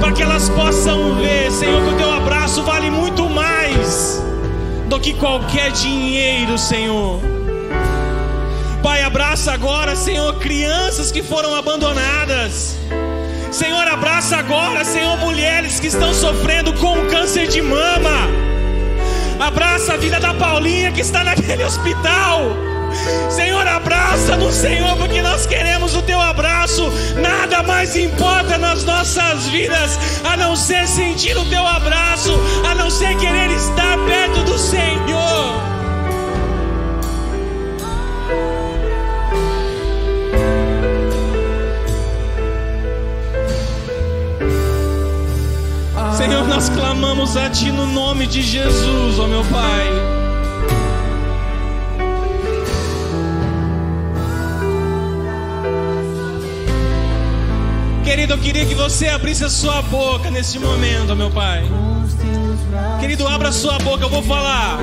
Para 0.00 0.12
que 0.12 0.22
elas 0.22 0.48
possam 0.48 1.16
ver, 1.16 1.50
Senhor, 1.50 1.82
que 1.82 1.94
o 1.94 1.96
teu 1.96 2.12
abraço 2.12 2.62
vale 2.62 2.90
muito 2.90 3.28
mais 3.28 4.22
do 4.88 4.98
que 4.98 5.12
qualquer 5.14 5.70
dinheiro, 5.72 6.56
Senhor. 6.56 7.20
Pai, 8.82 9.02
abraça 9.02 9.52
agora, 9.52 9.94
Senhor, 9.94 10.34
crianças 10.38 11.12
que 11.12 11.22
foram 11.22 11.54
abandonadas. 11.54 12.76
Senhor, 13.50 13.86
abraça 13.86 14.36
agora, 14.36 14.84
Senhor, 14.84 15.16
mulheres 15.18 15.78
que 15.78 15.86
estão 15.86 16.12
sofrendo 16.14 16.72
com 16.74 17.06
câncer 17.06 17.46
de 17.46 17.60
mama. 17.60 18.51
Abraça 19.42 19.94
a 19.94 19.96
vida 19.96 20.20
da 20.20 20.32
Paulinha 20.34 20.92
que 20.92 21.00
está 21.00 21.24
naquele 21.24 21.64
hospital. 21.64 22.42
Senhor, 23.28 23.66
abraça 23.66 24.36
no 24.36 24.52
Senhor, 24.52 24.96
porque 24.96 25.20
nós 25.20 25.46
queremos 25.46 25.96
o 25.96 26.02
teu 26.02 26.20
abraço. 26.20 26.88
Nada 27.16 27.60
mais 27.64 27.96
importa 27.96 28.56
nas 28.56 28.84
nossas 28.84 29.48
vidas 29.48 29.98
a 30.22 30.36
não 30.36 30.54
ser 30.54 30.86
sentir 30.86 31.36
o 31.36 31.44
teu 31.46 31.66
abraço, 31.66 32.38
a 32.70 32.72
não 32.76 32.88
ser 32.88 33.16
querer 33.16 33.50
estar 33.50 33.98
perto 34.06 34.44
do 34.44 34.56
Senhor. 34.56 35.71
Senhor, 46.22 46.46
nós 46.46 46.68
clamamos 46.68 47.36
a 47.36 47.50
Ti 47.50 47.72
no 47.72 47.84
nome 47.84 48.28
de 48.28 48.42
Jesus, 48.42 49.18
ó 49.18 49.26
meu 49.26 49.42
Pai. 49.46 49.88
Querido, 58.04 58.34
eu 58.34 58.38
queria 58.38 58.64
que 58.64 58.74
você 58.76 59.08
abrisse 59.08 59.44
a 59.44 59.50
sua 59.50 59.82
boca 59.82 60.30
nesse 60.30 60.60
momento, 60.60 61.16
meu 61.16 61.28
Pai. 61.28 61.64
Querido, 63.00 63.26
abra 63.26 63.48
a 63.48 63.52
sua 63.52 63.76
boca, 63.80 64.04
eu 64.04 64.08
vou 64.08 64.22
falar. 64.22 64.78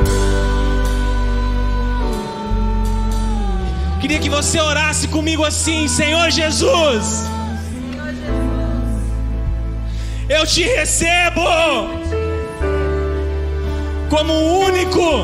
Queria 4.01 4.19
que 4.19 4.29
você 4.29 4.59
orasse 4.59 5.07
comigo 5.07 5.45
assim, 5.45 5.87
Senhor 5.87 6.29
Jesus. 6.31 7.38
Eu 10.29 10.45
te 10.45 10.61
recebo 10.61 11.41
como 14.11 14.31
único 14.59 15.23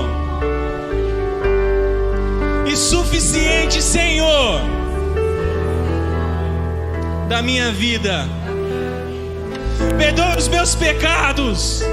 e 2.65 2.75
suficiente 2.75 3.83
Senhor 3.83 4.61
da 7.29 7.43
minha 7.43 7.71
vida. 7.71 8.27
Perdoa 9.95 10.37
os 10.39 10.47
meus 10.47 10.73
pecados. 10.73 11.83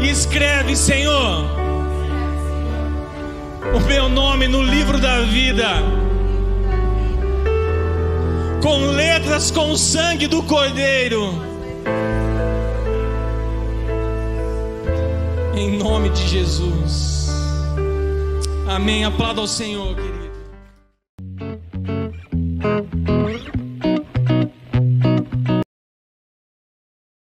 E 0.00 0.10
escreve, 0.10 0.76
Senhor, 0.76 1.46
o 3.74 3.80
meu 3.86 4.10
nome 4.10 4.48
no 4.48 4.62
livro 4.62 4.98
da 4.98 5.20
vida 5.22 6.03
com 8.64 8.78
letras 8.78 9.50
com 9.50 9.72
o 9.72 9.76
sangue 9.76 10.26
do 10.26 10.42
Cordeiro. 10.42 11.34
Em 15.54 15.76
nome 15.76 16.08
de 16.08 16.26
Jesus. 16.26 17.28
Amém. 18.66 19.04
Aplauda 19.04 19.42
ao 19.42 19.46
Senhor. 19.46 19.94
querido. 19.94 20.13